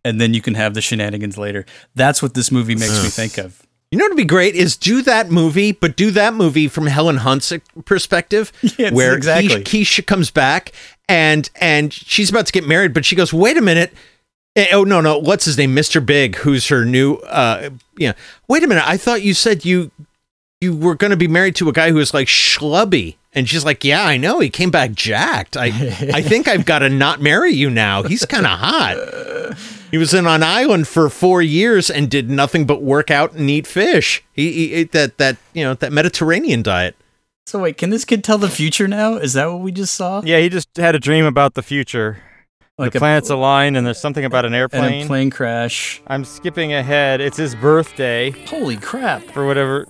and 0.06 0.20
then 0.20 0.32
you 0.34 0.40
can 0.40 0.54
have 0.54 0.74
the 0.74 0.80
shenanigans 0.80 1.36
later. 1.36 1.66
That's 1.94 2.22
what 2.22 2.34
this 2.34 2.50
movie 2.52 2.74
makes 2.76 3.02
me 3.02 3.08
think 3.08 3.38
of. 3.38 3.62
You 3.90 3.98
know 3.98 4.04
what'd 4.04 4.16
be 4.16 4.24
great 4.24 4.54
is 4.54 4.76
do 4.76 5.00
that 5.02 5.30
movie, 5.30 5.72
but 5.72 5.96
do 5.96 6.10
that 6.12 6.34
movie 6.34 6.68
from 6.68 6.86
Helen 6.86 7.18
Hunt's 7.18 7.52
perspective, 7.84 8.52
Yes, 8.78 8.92
where 8.92 9.14
exactly. 9.14 9.62
Keisha, 9.62 10.00
Keisha 10.02 10.06
comes 10.06 10.30
back 10.30 10.72
and 11.08 11.48
and 11.60 11.92
she's 11.92 12.30
about 12.30 12.46
to 12.46 12.52
get 12.52 12.66
married, 12.66 12.92
but 12.94 13.04
she 13.04 13.14
goes, 13.16 13.32
"Wait 13.32 13.56
a 13.56 13.62
minute." 13.62 13.92
Eh, 14.56 14.68
Oh 14.72 14.84
no, 14.84 15.00
no, 15.00 15.18
what's 15.18 15.44
his 15.44 15.56
name? 15.58 15.74
Mr. 15.76 16.04
Big, 16.04 16.36
who's 16.36 16.68
her 16.68 16.84
new 16.84 17.14
uh 17.16 17.70
yeah. 17.96 18.14
Wait 18.48 18.62
a 18.64 18.66
minute. 18.66 18.84
I 18.86 18.96
thought 18.96 19.22
you 19.22 19.34
said 19.34 19.64
you 19.64 19.90
you 20.60 20.74
were 20.76 20.94
going 20.94 21.10
to 21.10 21.16
be 21.16 21.28
married 21.28 21.54
to 21.56 21.68
a 21.68 21.72
guy 21.72 21.90
who 21.90 21.96
was 21.96 22.14
like 22.14 22.28
schlubby. 22.28 23.16
And 23.34 23.48
she's 23.48 23.64
like, 23.66 23.84
"Yeah, 23.84 24.02
I 24.04 24.16
know. 24.16 24.40
He 24.40 24.48
came 24.50 24.70
back 24.70 24.92
jacked. 24.92 25.56
I 25.56 25.66
I 25.66 26.22
think 26.22 26.48
I've 26.48 26.64
got 26.64 26.78
to 26.80 26.88
not 26.88 27.20
marry 27.20 27.52
you 27.52 27.68
now. 27.70 28.02
He's 28.02 28.24
kind 28.24 28.46
of 28.46 28.58
hot." 28.58 29.56
He 29.90 29.98
was 29.98 30.12
in 30.12 30.26
on 30.26 30.42
island 30.42 30.88
for 30.88 31.08
four 31.08 31.42
years 31.42 31.90
and 31.90 32.10
did 32.10 32.28
nothing 32.28 32.66
but 32.66 32.82
work 32.82 33.10
out 33.10 33.32
and 33.32 33.48
eat 33.48 33.66
fish. 33.66 34.22
He, 34.32 34.52
he 34.52 34.72
ate 34.74 34.92
that 34.92 35.18
that 35.18 35.36
you 35.54 35.64
know 35.64 35.74
that 35.74 35.92
Mediterranean 35.92 36.62
diet. 36.62 36.96
So 37.46 37.60
wait, 37.60 37.76
can 37.78 37.90
this 37.90 38.04
kid 38.04 38.24
tell 38.24 38.38
the 38.38 38.48
future 38.48 38.88
now? 38.88 39.14
Is 39.14 39.34
that 39.34 39.46
what 39.46 39.60
we 39.60 39.70
just 39.70 39.94
saw? 39.94 40.20
Yeah, 40.24 40.40
he 40.40 40.48
just 40.48 40.68
had 40.76 40.94
a 40.96 40.98
dream 40.98 41.24
about 41.24 41.54
the 41.54 41.62
future. 41.62 42.18
Like 42.78 42.92
the 42.92 42.98
a- 42.98 43.00
planets 43.00 43.30
align, 43.30 43.76
and 43.76 43.86
there's 43.86 44.00
something 44.00 44.24
about 44.24 44.44
an 44.44 44.52
airplane. 44.52 44.82
And 44.84 44.92
airplane. 44.94 45.04
a 45.04 45.08
plane 45.08 45.30
crash. 45.30 46.02
I'm 46.08 46.24
skipping 46.24 46.72
ahead. 46.72 47.20
It's 47.20 47.36
his 47.36 47.54
birthday 47.54 48.30
Holy 48.48 48.76
crap. 48.76 49.22
for 49.30 49.46
whatever, 49.46 49.86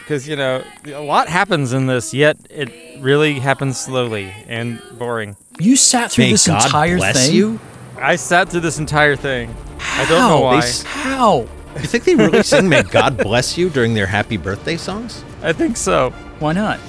because 0.00 0.28
you 0.28 0.36
know 0.36 0.62
a 0.86 1.00
lot 1.02 1.28
happens 1.28 1.72
in 1.72 1.86
this. 1.86 2.12
Yet 2.14 2.36
it 2.50 2.70
really 3.00 3.40
happens 3.40 3.80
slowly 3.80 4.32
and 4.46 4.80
boring. 4.98 5.36
You 5.58 5.74
sat 5.76 6.12
through 6.12 6.26
May 6.26 6.30
this 6.32 6.46
God 6.46 6.64
entire 6.66 6.98
bless 6.98 7.26
thing? 7.26 7.34
you. 7.34 7.60
I 8.00 8.16
sat 8.16 8.48
through 8.48 8.60
this 8.60 8.78
entire 8.78 9.16
thing. 9.16 9.54
I 9.78 10.06
don't 10.08 10.28
know 10.28 10.40
why. 10.40 10.60
They 10.62 10.88
How? 10.88 11.40
You 11.76 11.86
think 11.86 12.04
they 12.04 12.14
really 12.14 12.42
sing 12.42 12.68
"May 12.68 12.82
God 12.82 13.16
bless 13.18 13.56
you" 13.56 13.70
during 13.70 13.94
their 13.94 14.06
happy 14.06 14.36
birthday 14.36 14.76
songs? 14.76 15.24
I 15.42 15.52
think 15.52 15.76
so. 15.76 16.10
Why 16.38 16.52
not? 16.52 16.80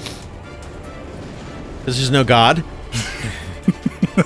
Because 1.80 1.96
there's 1.98 2.10
no 2.10 2.24
God. 2.24 2.64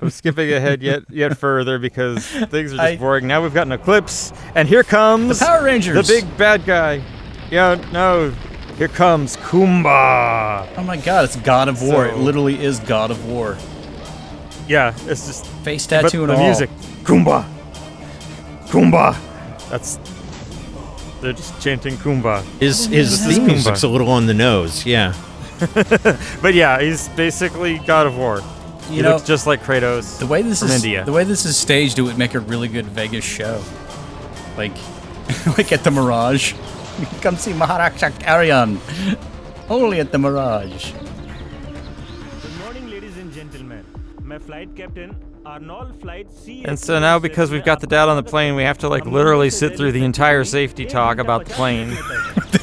I'm 0.00 0.10
skipping 0.10 0.52
ahead 0.52 0.80
yet 0.82 1.02
yet 1.10 1.36
further 1.36 1.78
because 1.78 2.24
things 2.26 2.72
are 2.72 2.76
just 2.76 2.80
I- 2.80 2.96
boring. 2.96 3.26
Now 3.26 3.42
we've 3.42 3.54
got 3.54 3.66
an 3.66 3.72
eclipse, 3.72 4.32
and 4.54 4.68
here 4.68 4.84
comes 4.84 5.40
The 5.40 5.44
Power 5.44 5.64
Rangers. 5.64 6.06
the 6.06 6.12
big 6.20 6.36
bad 6.38 6.64
guy. 6.64 7.02
Yeah, 7.50 7.74
no, 7.92 8.32
here 8.78 8.88
comes 8.88 9.36
Kumba. 9.36 10.68
Oh 10.76 10.82
my 10.84 10.96
god, 10.96 11.24
it's 11.24 11.36
God 11.36 11.68
of 11.68 11.82
War. 11.82 12.06
it 12.06 12.16
literally 12.16 12.62
is 12.62 12.78
God 12.80 13.10
of 13.10 13.26
War. 13.26 13.58
Yeah, 14.68 14.94
it's 15.06 15.26
just 15.26 15.46
Face 15.64 15.86
but 15.86 16.02
tattoo 16.02 16.22
and 16.22 16.30
the 16.30 16.36
all. 16.36 16.44
music. 16.44 16.70
Kumba, 17.02 17.44
Kumba. 18.68 19.16
That's 19.68 19.98
they're 21.20 21.32
just 21.32 21.60
chanting 21.60 21.96
Kumba. 21.96 22.42
His 22.60 22.86
oh 22.86 22.90
his 22.90 23.10
This 23.24 23.30
is 23.30 23.36
theme 23.36 23.46
music's 23.46 23.82
a 23.82 23.88
little 23.88 24.08
on 24.10 24.26
the 24.26 24.34
nose. 24.34 24.86
Yeah. 24.86 25.14
But 26.40 26.54
yeah, 26.54 26.80
he's 26.80 27.08
basically 27.10 27.80
God 27.80 28.06
of 28.06 28.16
War. 28.16 28.38
You 28.88 28.96
he 28.96 29.02
know, 29.02 29.14
looks 29.14 29.26
just 29.26 29.46
like 29.46 29.62
Kratos 29.62 30.18
the 30.20 30.26
way 30.26 30.40
this 30.42 30.60
from 30.60 30.68
is 30.68 30.84
India. 30.84 31.04
the 31.04 31.12
way 31.12 31.24
this 31.24 31.44
is 31.44 31.56
staged, 31.56 31.98
it 31.98 32.02
would 32.02 32.16
make 32.16 32.34
a 32.34 32.40
really 32.40 32.68
good 32.68 32.86
Vegas 32.86 33.24
show. 33.24 33.60
Like, 34.56 34.72
like 35.58 35.72
at 35.72 35.82
the 35.82 35.90
Mirage. 35.90 36.54
Come 37.22 37.36
see 37.36 37.52
Maharaja 37.52 38.10
Aryan. 38.26 38.80
Only 39.68 40.00
at 40.00 40.12
the 40.12 40.18
Mirage. 40.18 40.92
Good 42.42 42.58
morning, 42.58 42.90
ladies 42.90 43.16
and 43.18 43.32
gentlemen. 43.32 43.84
My 44.22 44.38
flight 44.38 44.74
captain, 44.74 45.14
Arnold 45.44 46.00
Flight 46.00 46.32
C. 46.32 46.64
And 46.64 46.78
so 46.78 46.98
now, 46.98 47.18
because 47.18 47.50
we've 47.50 47.64
got 47.64 47.80
the 47.80 47.86
dad 47.86 48.08
on 48.08 48.16
the 48.16 48.22
plane, 48.22 48.54
we 48.54 48.62
have 48.62 48.78
to 48.78 48.88
like 48.88 49.06
literally 49.06 49.50
sit 49.50 49.76
through 49.76 49.92
the 49.92 50.04
entire 50.04 50.44
safety 50.44 50.84
talk 50.86 51.18
about 51.18 51.44
the 51.46 51.54
plane 51.54 51.90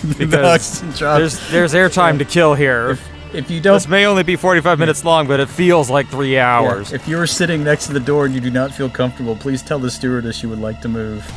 because 0.17 0.81
there's 0.99 1.49
there's 1.49 1.73
airtime 1.73 2.17
to 2.19 2.25
kill 2.25 2.55
here. 2.55 2.97
If 3.33 3.51
you 3.51 3.59
don't, 3.59 3.75
This 3.75 3.87
may 3.89 4.05
only 4.05 4.23
be 4.23 4.37
45 4.37 4.79
minutes 4.79 5.03
long, 5.03 5.27
but 5.27 5.39
it 5.41 5.49
feels 5.49 5.89
like 5.89 6.07
three 6.07 6.37
hours. 6.39 6.93
if 6.93 7.05
you 7.07 7.19
are 7.19 7.27
sitting 7.27 7.63
next 7.65 7.87
to 7.87 7.93
the 7.93 7.99
door 7.99 8.25
and 8.25 8.33
you 8.33 8.39
do 8.39 8.49
not 8.49 8.73
feel 8.73 8.89
comfortable, 8.89 9.35
please 9.35 9.61
tell 9.61 9.77
the 9.77 9.91
stewardess 9.91 10.41
you 10.41 10.47
would 10.47 10.59
like 10.59 10.79
to 10.81 10.87
move. 10.87 11.29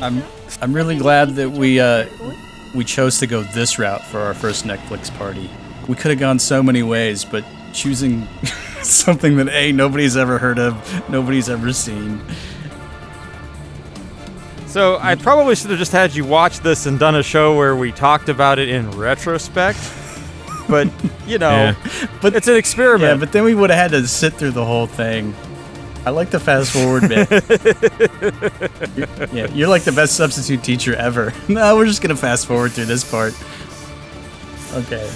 I'm 0.00 0.22
I'm 0.60 0.72
really 0.72 0.96
glad 0.96 1.30
that 1.36 1.50
we 1.50 1.80
uh, 1.80 2.06
we 2.74 2.84
chose 2.84 3.18
to 3.20 3.26
go 3.26 3.42
this 3.42 3.78
route 3.78 4.02
for 4.04 4.20
our 4.20 4.34
first 4.34 4.64
Netflix 4.64 5.14
party. 5.16 5.50
We 5.88 5.94
could 5.96 6.10
have 6.10 6.20
gone 6.20 6.38
so 6.38 6.62
many 6.62 6.82
ways, 6.82 7.24
but 7.24 7.44
choosing 7.72 8.26
something 8.82 9.36
that 9.36 9.48
a 9.50 9.72
nobody's 9.72 10.16
ever 10.16 10.38
heard 10.38 10.58
of, 10.58 10.74
nobody's 11.10 11.48
ever 11.48 11.72
seen. 11.72 12.20
So 14.66 14.98
I 15.00 15.14
probably 15.14 15.54
should 15.54 15.70
have 15.70 15.78
just 15.78 15.92
had 15.92 16.14
you 16.14 16.24
watch 16.24 16.58
this 16.60 16.86
and 16.86 16.98
done 16.98 17.14
a 17.14 17.22
show 17.22 17.56
where 17.56 17.76
we 17.76 17.92
talked 17.92 18.28
about 18.28 18.58
it 18.58 18.68
in 18.68 18.90
retrospect. 18.92 19.78
But 20.68 20.88
you 21.26 21.38
know, 21.38 21.50
Yeah. 21.74 21.74
but 22.20 22.34
it's 22.34 22.48
an 22.48 22.56
experiment. 22.56 23.02
Yeah, 23.12 23.16
but 23.24 23.32
then 23.32 23.44
we 23.44 23.54
would 23.54 23.70
have 23.70 23.78
had 23.92 24.00
to 24.02 24.08
sit 24.08 24.34
through 24.34 24.50
the 24.52 24.64
whole 24.64 24.86
thing. 24.86 25.34
I 26.06 26.10
like 26.10 26.30
the 26.30 26.38
fast 26.40 26.72
forward 26.72 27.08
bit. 27.08 27.30
You're- 28.96 29.28
yeah, 29.32 29.46
you're 29.54 29.68
like 29.68 29.84
the 29.84 29.92
best 29.92 30.16
substitute 30.16 30.62
teacher 30.62 30.94
ever. 30.94 31.32
No, 31.48 31.76
we're 31.76 31.86
just 31.86 32.02
gonna 32.02 32.16
fast 32.16 32.46
forward 32.46 32.72
through 32.72 32.86
this 32.86 33.08
part. 33.08 33.32
Okay. 34.74 35.08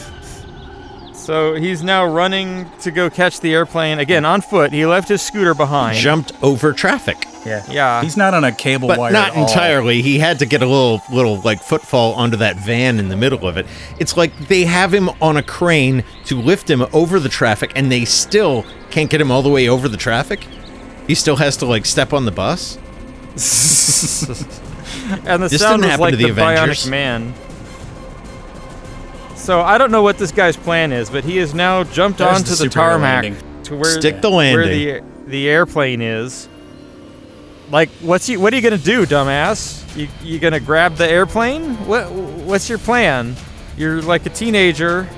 so 1.13 1.55
he's 1.55 1.83
now 1.83 2.07
running 2.07 2.71
to 2.81 2.91
go 2.91 3.11
catch 3.11 3.41
the 3.41 3.53
airplane 3.53 3.99
again 3.99 4.25
on 4.25 4.41
foot. 4.41 4.73
He 4.73 4.87
left 4.87 5.09
his 5.09 5.21
scooter 5.21 5.53
behind. 5.55 5.99
Jumped 5.99 6.33
over 6.43 6.73
traffic. 6.73 7.17
Yeah. 7.45 7.65
Yeah. 7.71 8.03
He's 8.03 8.17
not 8.17 8.35
on 8.35 8.45
a 8.45 8.53
cable 8.53 8.89
But 8.89 8.99
wire. 8.99 9.13
not 9.13 9.31
at 9.33 9.37
all. 9.37 9.49
entirely. 9.49 10.01
He 10.03 10.19
had 10.19 10.39
to 10.41 10.47
get 10.47 10.63
a 10.63 10.67
little 10.67 11.03
little 11.13 11.41
like 11.43 11.61
footfall 11.63 12.15
onto 12.15 12.37
that 12.39 12.57
van 12.57 12.99
in 12.99 13.09
the 13.09 13.17
middle 13.17 13.47
of 13.49 13.57
it. 13.57 13.67
It's 13.99 14.17
like 14.17 14.37
they 14.49 14.63
have 14.65 14.93
him 14.95 15.11
on 15.21 15.37
a 15.37 15.43
crane 15.43 16.05
to 16.27 16.41
lift 16.41 16.69
him 16.71 16.85
over 16.93 17.19
the 17.21 17.29
traffic 17.29 17.73
and 17.77 17.91
they 17.91 18.05
still 18.05 18.65
can't 18.91 19.11
get 19.11 19.21
him 19.21 19.31
all 19.31 19.43
the 19.43 19.51
way 19.51 19.69
over 19.69 19.89
the 19.89 19.97
traffic. 19.97 20.47
He 21.09 21.17
still 21.17 21.37
has 21.37 21.57
to 21.57 21.67
like 21.67 21.87
step 21.87 22.13
on 22.13 22.25
the 22.27 22.31
bus. 22.31 22.77
and 25.27 25.43
the 25.43 25.49
This 25.49 25.61
sound 25.61 25.83
didn't 25.83 25.93
was 25.93 26.01
like 26.01 26.13
to 26.13 26.17
the 26.19 26.31
the, 26.31 26.41
Bionic 26.41 26.89
Man. 26.89 27.35
So 29.35 29.63
I 29.63 29.79
don't 29.79 29.91
know 29.91 30.03
what 30.03 30.19
this 30.19 30.31
guy's 30.31 30.57
plan 30.57 30.93
is, 30.93 31.09
but 31.09 31.25
he 31.25 31.39
has 31.39 31.55
now 31.55 31.83
jumped 31.85 32.19
There's 32.19 32.37
onto 32.37 32.55
the 32.55 32.65
the, 32.65 32.71
tarmac 32.71 33.25
landing. 33.25 33.63
to 33.65 33.77
where 33.77 33.99
Stick 33.99 34.21
the 34.21 34.31
where 34.31 34.67
the 34.69 35.03
the 35.27 35.49
airplane 35.49 36.03
is. 36.03 36.49
Like, 37.71 37.89
what's 38.01 38.27
he? 38.27 38.37
What 38.37 38.53
are 38.53 38.57
you 38.57 38.63
gonna 38.63 38.77
do, 38.77 39.07
dumbass? 39.07 39.97
You 39.97 40.09
you 40.23 40.39
gonna 40.39 40.61
grab 40.61 40.97
the 40.97 41.09
airplane? 41.09 41.75
What 41.87 42.13
What's 42.13 42.69
your 42.69 42.79
plan? 42.79 43.37
You're 43.79 44.03
like 44.03 44.27
a 44.27 44.31
teenager. 44.31 45.09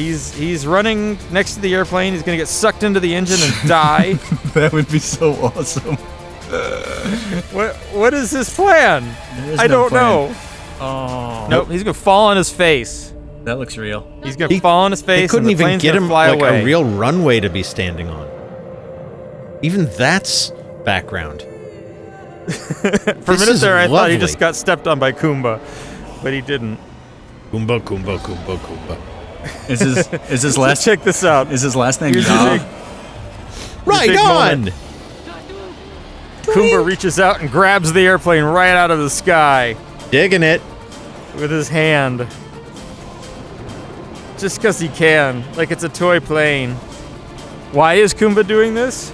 He's 0.00 0.32
he's 0.34 0.66
running 0.66 1.18
next 1.30 1.56
to 1.56 1.60
the 1.60 1.74
airplane. 1.74 2.14
He's 2.14 2.22
gonna 2.22 2.38
get 2.38 2.48
sucked 2.48 2.82
into 2.84 3.00
the 3.00 3.14
engine 3.14 3.36
and 3.38 3.68
die. 3.68 4.12
that 4.54 4.72
would 4.72 4.90
be 4.90 4.98
so 4.98 5.32
awesome. 5.34 5.96
what 7.52 7.76
What 7.92 8.14
is 8.14 8.30
his 8.30 8.48
plan? 8.48 9.04
There 9.36 9.52
is 9.52 9.60
I 9.60 9.66
no 9.66 9.74
don't 9.82 9.88
plan. 9.90 10.02
know. 10.02 10.34
Oh. 10.80 11.46
Nope, 11.50 11.68
he's 11.68 11.82
gonna 11.84 11.92
fall 11.92 12.28
on 12.28 12.38
his 12.38 12.50
face. 12.50 13.12
That 13.44 13.58
looks 13.58 13.76
real. 13.76 14.10
He's 14.24 14.36
gonna 14.36 14.58
fall 14.58 14.84
on 14.84 14.90
his 14.90 15.02
face. 15.02 15.20
They 15.20 15.28
couldn't 15.28 15.50
and 15.50 15.58
the 15.58 15.64
even 15.64 15.78
get 15.78 15.94
him 15.94 16.08
fly 16.08 16.30
like 16.30 16.38
away. 16.40 16.62
a 16.62 16.64
real 16.64 16.84
runway 16.84 17.40
to 17.40 17.50
be 17.50 17.62
standing 17.62 18.08
on. 18.08 18.26
Even 19.62 19.84
that's 19.98 20.50
background. 20.86 21.42
For 22.48 22.88
a 22.88 23.14
This 23.14 23.26
minute 23.40 23.48
is 23.48 23.60
there, 23.60 23.76
I 23.76 23.86
thought 23.86 24.10
he 24.10 24.16
just 24.16 24.38
got 24.38 24.56
stepped 24.56 24.88
on 24.88 24.98
by 24.98 25.12
Kumba, 25.12 25.60
but 26.22 26.32
he 26.32 26.40
didn't. 26.40 26.78
Kumba, 27.52 27.80
kumba, 27.80 28.18
kumba, 28.18 28.56
kumba. 28.56 28.98
Is 29.68 29.80
his 29.80 30.12
is 30.30 30.42
his 30.42 30.58
last 30.64 30.84
Check 30.84 31.02
this 31.02 31.24
out. 31.24 31.50
is 31.52 31.62
his 31.62 31.74
last 31.76 32.00
name 32.00 32.12
Here's 32.14 32.26
the 32.26 32.32
Ya? 32.34 32.52
big- 32.58 32.66
Right 33.86 34.08
big 34.08 34.18
on. 34.18 34.26
moment. 34.60 34.74
Kumba 36.42 36.84
reaches 36.84 37.20
out 37.20 37.40
and 37.40 37.50
grabs 37.50 37.92
the 37.92 38.00
airplane 38.00 38.42
right 38.44 38.74
out 38.74 38.90
of 38.90 38.98
the 38.98 39.10
sky 39.10 39.76
Digging 40.10 40.42
it. 40.42 40.60
with 41.36 41.50
his 41.50 41.68
hand. 41.68 42.26
Just 44.38 44.56
because 44.56 44.80
he 44.80 44.88
can. 44.88 45.44
Like 45.54 45.70
it's 45.70 45.84
a 45.84 45.88
toy 45.88 46.18
plane. 46.20 46.72
Why 47.72 47.94
is 47.94 48.12
Kumba 48.14 48.46
doing 48.46 48.74
this? 48.74 49.10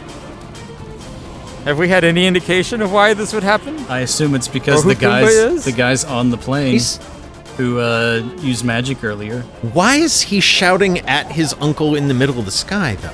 Have 1.64 1.78
we 1.78 1.88
had 1.88 2.04
any 2.04 2.26
indication 2.26 2.80
of 2.80 2.92
why 2.92 3.12
this 3.12 3.32
would 3.34 3.42
happen? 3.42 3.76
I 3.88 4.00
assume 4.00 4.34
it's 4.36 4.46
because 4.48 4.80
Or 4.80 4.82
who 4.88 4.94
the 4.94 5.00
guys 5.00 5.30
is? 5.30 5.64
the 5.64 5.72
guys 5.72 6.04
on 6.04 6.30
the 6.30 6.36
plane 6.38 6.72
He's, 6.74 6.98
who 7.56 7.78
uh, 7.80 8.22
used 8.40 8.64
magic 8.64 9.02
earlier. 9.02 9.40
why 9.72 9.96
is 9.96 10.20
he 10.22 10.40
shouting 10.40 10.98
at 11.00 11.30
his 11.32 11.54
uncle 11.60 11.94
in 11.94 12.08
the 12.08 12.14
middle 12.14 12.38
of 12.38 12.44
the 12.44 12.50
sky, 12.50 12.96
though? 12.96 13.08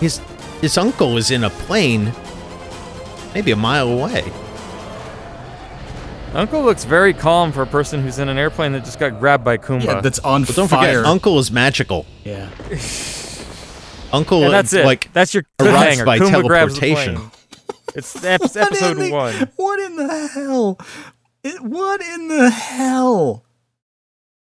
His 0.00 0.18
his 0.60 0.78
uncle 0.78 1.16
is 1.16 1.30
in 1.30 1.44
a 1.44 1.50
plane, 1.50 2.12
maybe 3.34 3.50
a 3.50 3.56
mile 3.56 3.88
away. 3.88 4.24
Uncle 6.34 6.62
looks 6.62 6.84
very 6.84 7.12
calm 7.12 7.52
for 7.52 7.60
a 7.62 7.66
person 7.66 8.00
who's 8.02 8.18
in 8.18 8.28
an 8.30 8.38
airplane 8.38 8.72
that 8.72 8.84
just 8.86 8.98
got 8.98 9.20
grabbed 9.20 9.44
by 9.44 9.58
Kumba. 9.58 9.84
Yeah, 9.84 10.00
that's 10.00 10.18
on 10.20 10.44
But 10.44 10.54
don't 10.56 10.68
fire. 10.68 10.94
forget, 11.00 11.04
Uncle 11.06 11.38
is 11.38 11.50
magical. 11.52 12.06
yeah. 12.24 12.48
Uncle, 14.14 14.44
and 14.44 14.52
that's 14.52 14.72
it. 14.72 14.84
like 14.86 15.12
that's 15.12 15.34
your 15.34 15.44
arrives 15.60 16.00
cliffhanger. 16.00 16.04
by 16.06 16.18
Kumba 16.18 16.46
grabs 16.46 16.74
the 16.74 16.80
teleportation. 16.80 17.16
plane. 17.16 17.30
It's 17.94 18.12
that's 18.14 18.56
episode 18.56 18.92
in 18.98 19.04
the- 19.04 19.10
one. 19.12 19.34
What 19.56 19.78
in 19.80 19.96
the 19.96 20.28
hell? 20.28 20.78
It, 21.44 21.60
what 21.60 22.00
in 22.00 22.28
the 22.28 22.50
hell? 22.50 23.44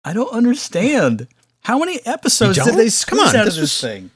I 0.05 0.13
don't 0.13 0.31
understand. 0.31 1.27
How 1.61 1.79
many 1.79 1.99
episodes 2.05 2.57
did 2.63 2.75
they 2.75 2.89
squeeze 2.89 3.05
Come 3.05 3.19
on, 3.19 3.27
out 3.35 3.45
this 3.45 3.55
of 3.55 3.61
this 3.61 3.61
was- 3.61 3.81
thing? 3.81 4.11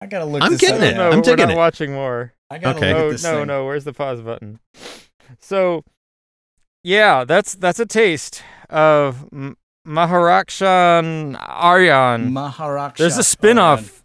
I 0.00 0.06
gotta 0.06 0.26
look. 0.26 0.42
I'm 0.42 0.52
this 0.52 0.60
getting 0.60 0.76
up. 0.82 0.82
it. 0.90 0.94
No, 0.96 1.10
I'm 1.10 1.22
we're 1.22 1.36
not 1.36 1.50
it. 1.50 1.56
watching 1.56 1.92
more. 1.92 2.32
I 2.50 2.58
gotta 2.58 2.78
Okay. 2.78 2.92
look 2.94 3.02
No, 3.02 3.10
this 3.12 3.24
no, 3.24 3.38
thing. 3.38 3.46
no. 3.48 3.64
Where's 3.66 3.82
the 3.84 3.92
pause 3.92 4.20
button? 4.20 4.60
So, 5.40 5.82
yeah, 6.84 7.24
that's 7.24 7.54
that's 7.56 7.80
a 7.80 7.86
taste 7.86 8.42
of 8.70 9.24
M- 9.32 9.56
Maharakshak 9.84 11.36
Aryan. 11.40 12.30
Maharaksha. 12.30 12.96
There's 12.98 13.18
a 13.18 13.24
spin-off. 13.24 14.02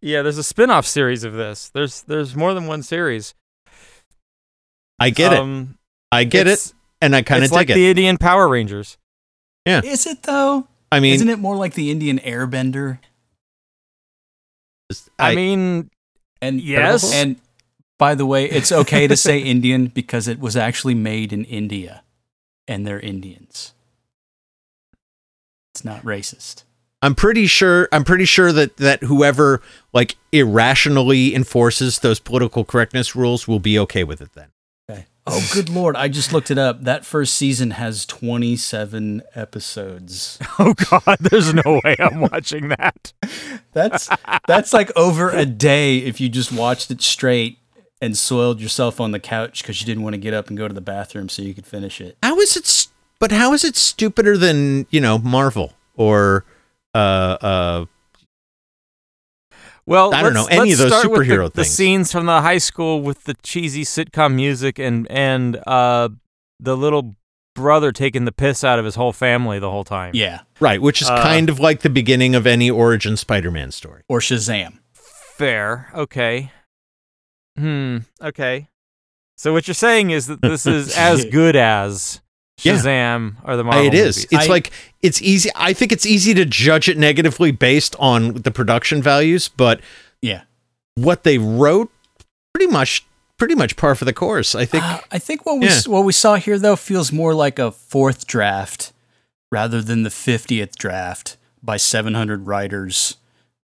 Yeah, 0.00 0.22
there's 0.22 0.38
a 0.38 0.42
spin-off 0.42 0.86
series 0.86 1.22
of 1.24 1.34
this. 1.34 1.68
There's 1.68 2.00
there's 2.02 2.34
more 2.34 2.54
than 2.54 2.66
one 2.66 2.82
series. 2.82 3.34
I 4.98 5.10
get 5.10 5.34
it. 5.34 5.38
Um, 5.38 5.76
I 6.10 6.24
get 6.24 6.46
it, 6.46 6.52
it's- 6.52 6.72
and 7.00 7.14
I 7.14 7.22
kind 7.22 7.38
of 7.38 7.44
It's 7.44 7.50
dig 7.52 7.56
like 7.56 7.70
it. 7.70 7.74
the 7.74 7.88
Indian 7.88 8.18
Power 8.18 8.48
Rangers. 8.48 8.98
Yeah. 9.66 9.82
Is 9.84 10.06
it 10.06 10.22
though? 10.22 10.66
I 10.92 11.00
mean, 11.00 11.14
Isn't 11.14 11.28
it 11.28 11.38
more 11.38 11.56
like 11.56 11.74
the 11.74 11.90
Indian 11.90 12.18
Airbender? 12.18 12.98
I, 15.18 15.34
mean, 15.34 15.90
And 16.42 16.60
Yes. 16.60 17.12
And 17.14 17.36
by 17.98 18.14
the 18.14 18.26
way, 18.26 18.46
it's 18.46 18.72
okay 18.72 19.06
to 19.06 19.16
say 19.16 19.38
Indian 19.40 19.86
because 19.86 20.26
it 20.26 20.40
was 20.40 20.56
actually 20.56 20.94
made 20.94 21.32
in 21.32 21.44
India, 21.44 22.02
and 22.66 22.86
they're 22.86 22.98
Indians. 22.98 23.74
It's 25.74 25.84
not 25.84 26.02
racist. 26.02 26.64
I'm 27.02 27.14
pretty 27.14 27.46
sure. 27.46 27.88
I'm 27.92 28.04
pretty 28.04 28.24
sure 28.24 28.52
that 28.52 28.78
that 28.78 29.02
whoever 29.04 29.62
like 29.92 30.16
irrationally 30.32 31.34
enforces 31.34 32.00
those 32.00 32.18
political 32.20 32.64
correctness 32.64 33.14
rules 33.14 33.46
will 33.46 33.60
be 33.60 33.78
okay 33.78 34.02
with 34.04 34.20
it. 34.20 34.32
Then 34.34 34.46
Okay. 34.46 34.59
Oh, 35.32 35.50
good 35.54 35.68
lord! 35.68 35.96
I 35.96 36.08
just 36.08 36.32
looked 36.32 36.50
it 36.50 36.58
up. 36.58 36.82
That 36.84 37.04
first 37.04 37.34
season 37.34 37.72
has 37.72 38.04
27 38.06 39.22
episodes. 39.34 40.38
oh 40.58 40.74
god, 40.74 41.18
there's 41.20 41.52
no 41.54 41.80
way 41.84 41.96
I'm 41.98 42.20
watching 42.20 42.68
that. 42.68 43.12
That's 43.72 44.08
that's 44.46 44.72
like 44.72 44.90
over 44.96 45.30
a 45.30 45.46
day 45.46 45.98
if 45.98 46.20
you 46.20 46.28
just 46.28 46.52
watched 46.52 46.90
it 46.90 47.00
straight 47.02 47.58
and 48.02 48.16
soiled 48.16 48.60
yourself 48.60 49.00
on 49.00 49.12
the 49.12 49.20
couch 49.20 49.62
because 49.62 49.80
you 49.80 49.86
didn't 49.86 50.02
want 50.02 50.14
to 50.14 50.18
get 50.20 50.32
up 50.34 50.48
and 50.48 50.56
go 50.58 50.66
to 50.66 50.74
the 50.74 50.80
bathroom 50.80 51.28
so 51.28 51.42
you 51.42 51.52
could 51.54 51.66
finish 51.66 52.00
it. 52.00 52.16
how 52.22 52.38
is 52.40 52.56
it? 52.56 52.64
s- 52.64 52.88
But 53.18 53.30
how 53.30 53.52
is 53.52 53.62
it 53.64 53.76
stupider 53.76 54.36
than 54.38 54.86
you 54.90 55.00
know 55.00 55.18
Marvel 55.18 55.74
or 55.96 56.44
uh 56.94 57.36
uh? 57.40 57.84
Well, 59.90 60.14
I 60.14 60.22
don't 60.22 60.34
know, 60.34 60.46
any 60.46 60.70
of 60.72 60.78
those 60.78 60.88
start 60.92 61.10
with 61.10 61.26
the- 61.26 61.34
superhero 61.34 61.44
the, 61.52 61.64
things. 61.64 61.68
scenes 61.74 62.12
from 62.12 62.26
the 62.26 62.40
high 62.40 62.58
school 62.58 63.02
with 63.02 63.24
the 63.24 63.34
cheesy 63.42 63.82
sitcom 63.84 64.34
music 64.36 64.78
and 64.78 65.10
and 65.10 65.56
uh, 65.66 66.08
the 66.60 66.76
little 66.76 67.16
brother 67.56 67.90
taking 67.90 68.24
the 68.24 68.30
piss 68.32 68.62
out 68.62 68.78
of 68.78 68.84
his 68.84 68.94
whole 68.94 69.12
family 69.12 69.58
the 69.58 69.70
whole 69.70 69.82
time. 69.84 70.12
Yeah. 70.14 70.42
Right, 70.60 70.80
which 70.80 71.02
is 71.02 71.10
Uh, 71.10 71.20
kind 71.22 71.50
of 71.50 71.58
like 71.58 71.80
the 71.80 71.90
beginning 71.90 72.36
of 72.36 72.46
any 72.46 72.70
origin 72.70 73.16
Spider-Man 73.16 73.72
story. 73.72 74.02
Or 74.08 74.20
Shazam. 74.20 74.78
Fair. 74.94 75.90
Okay. 75.94 76.52
Hmm. 77.58 77.98
Okay. 78.22 78.68
So 79.36 79.52
what 79.52 79.66
you're 79.66 79.74
saying 79.74 80.10
is 80.10 80.28
that 80.28 80.40
this 80.40 80.66
is 80.66 80.96
as 81.10 81.24
good 81.24 81.56
as 81.56 82.20
Yeah. 82.62 82.74
Shazam 82.74 83.36
or 83.44 83.56
the 83.56 83.64
Marvel 83.64 83.86
it 83.86 83.94
is. 83.94 84.16
movies. 84.18 84.26
It's 84.30 84.46
I- 84.46 84.48
like 84.48 84.70
it's 85.02 85.20
easy. 85.22 85.50
I 85.54 85.72
think 85.72 85.92
it's 85.92 86.06
easy 86.06 86.34
to 86.34 86.44
judge 86.44 86.88
it 86.88 86.98
negatively 86.98 87.50
based 87.52 87.96
on 87.98 88.34
the 88.34 88.50
production 88.50 89.02
values, 89.02 89.48
but 89.48 89.80
Yeah. 90.20 90.42
what 90.94 91.22
they 91.24 91.38
wrote, 91.38 91.90
pretty 92.54 92.70
much, 92.70 93.06
pretty 93.38 93.54
much 93.54 93.76
par 93.76 93.94
for 93.94 94.04
the 94.04 94.12
course. 94.12 94.54
I 94.54 94.64
think. 94.66 94.84
Uh, 94.84 95.00
I 95.10 95.18
think 95.18 95.46
what 95.46 95.58
we 95.58 95.66
Yeah. 95.66 95.80
what 95.86 96.04
we 96.04 96.12
saw 96.12 96.34
here 96.36 96.58
though 96.58 96.76
feels 96.76 97.12
more 97.12 97.34
like 97.34 97.58
a 97.58 97.70
fourth 97.70 98.26
draft 98.26 98.92
rather 99.52 99.80
than 99.82 100.02
the 100.02 100.10
50th 100.10 100.76
draft 100.76 101.36
by 101.62 101.76
700 101.76 102.46
writers 102.46 103.16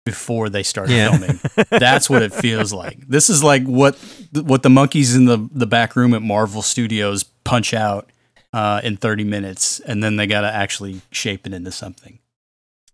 before 0.06 0.50
they 0.50 0.64
started 0.64 0.94
Yeah. 0.96 1.10
filming. 1.18 1.40
That's 1.70 2.10
what 2.10 2.22
it 2.24 2.34
feels 2.34 2.74
like. 2.74 3.08
This 3.08 3.30
is 3.30 3.44
like 3.44 3.64
what 3.64 3.96
what 4.34 4.64
the 4.64 4.70
monkeys 4.70 5.16
in 5.16 5.26
the 5.26 5.48
the 5.54 5.68
back 5.68 5.96
room 5.96 6.14
at 6.14 6.22
Marvel 6.22 6.62
Studios 6.62 7.24
punch 7.44 7.74
out 7.74 8.10
uh, 8.54 8.82
in 8.84 8.98
30 8.98 9.24
minutes 9.24 9.80
and 9.82 10.04
then 10.04 10.16
they 10.16 10.28
got 10.28 10.42
to 10.42 10.54
actually 10.54 11.02
shape 11.12 11.48
it 11.48 11.54
into 11.54 11.72
something. 11.72 12.20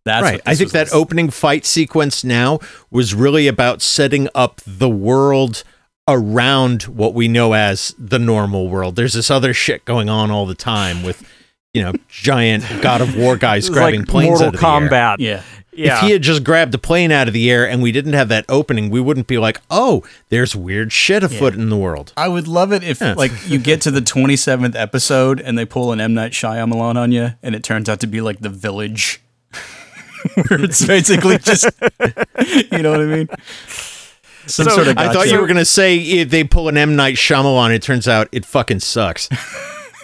That's 0.06 0.24
right. 0.24 0.42
I 0.46 0.56
think 0.56 0.72
that 0.72 0.88
like. 0.88 0.96
opening 0.96 1.30
fight 1.30 1.66
sequence 1.66 2.24
now 2.24 2.60
was 2.90 3.14
really 3.14 3.48
about 3.48 3.82
setting 3.82 4.30
up 4.34 4.62
the 4.66 4.90
world 4.90 5.64
around 6.08 6.84
what 6.84 7.14
we 7.14 7.28
know 7.28 7.54
as 7.54 7.94
the 8.00 8.18
normal 8.20 8.70
world. 8.70 8.96
There's 8.96 9.14
this 9.14 9.30
other 9.30 9.54
shit 9.54 9.84
going 9.84 10.08
on 10.08 10.32
all 10.32 10.46
the 10.46 10.56
time 10.56 11.04
with, 11.04 11.30
you 11.74 11.82
know, 11.82 11.92
giant 12.08 12.64
God 12.82 13.02
of 13.02 13.18
War 13.18 13.36
guys 13.36 13.70
grabbing 13.74 14.02
like 14.02 14.10
planes 14.10 14.40
Mortal 14.40 14.48
out 14.48 14.54
of 14.54 14.62
the 14.62 14.66
air. 14.68 14.90
Kombat. 14.90 15.16
Yeah. 15.20 15.44
Yeah. 15.78 15.98
If 15.98 16.02
he 16.02 16.12
had 16.12 16.24
just 16.24 16.44
grabbed 16.44 16.74
a 16.74 16.78
plane 16.80 17.12
out 17.12 17.28
of 17.28 17.34
the 17.36 17.52
air 17.52 17.70
and 17.70 17.82
we 17.84 17.92
didn't 17.92 18.14
have 18.14 18.30
that 18.30 18.46
opening, 18.50 18.90
we 18.90 19.00
wouldn't 19.00 19.28
be 19.28 19.38
like, 19.38 19.62
"Oh, 19.70 20.04
there's 20.30 20.56
weird 20.56 20.92
shit 20.92 21.24
afoot 21.24 21.54
in 21.54 21.70
the 21.70 21.78
world." 21.78 22.14
I 22.18 22.28
would 22.28 22.48
love 22.48 22.74
it 22.74 22.84
if 22.84 23.00
Yeah. 23.00 23.14
like 23.14 23.32
you 23.48 23.60
get 23.60 23.80
to 23.82 23.92
the 23.92 24.02
27th 24.02 24.76
episode 24.76 25.40
and 25.40 25.56
they 25.58 25.66
pull 25.66 25.92
an 25.92 26.02
M 26.02 26.14
Night 26.16 26.32
Shyamalan 26.32 26.96
on 26.98 27.12
you, 27.12 27.34
and 27.44 27.54
it 27.56 27.62
turns 27.64 27.88
out 27.88 28.00
to 28.00 28.08
be 28.08 28.22
like 28.22 28.40
The 28.40 28.50
Village, 28.50 29.22
where 30.48 30.64
it's 30.64 30.84
basically 30.84 31.38
just 31.38 31.66
you 32.72 32.80
know 32.82 32.92
what 32.92 33.02
I 33.02 33.06
mean. 33.06 33.30
Some 34.48 34.66
So, 34.66 34.76
sort 34.76 34.88
of. 34.88 34.98
I 34.98 35.14
thought 35.14 35.28
you 35.30 35.40
were 35.40 35.46
gonna 35.48 35.64
say 35.66 35.98
if 35.98 36.30
they 36.32 36.44
pull 36.44 36.70
an 36.70 36.78
M 36.78 36.96
Night 36.96 37.16
Shyamalan, 37.18 37.74
it 37.76 37.84
turns 37.84 38.08
out 38.08 38.30
it 38.32 38.46
fucking 38.46 38.80
sucks. 38.80 39.30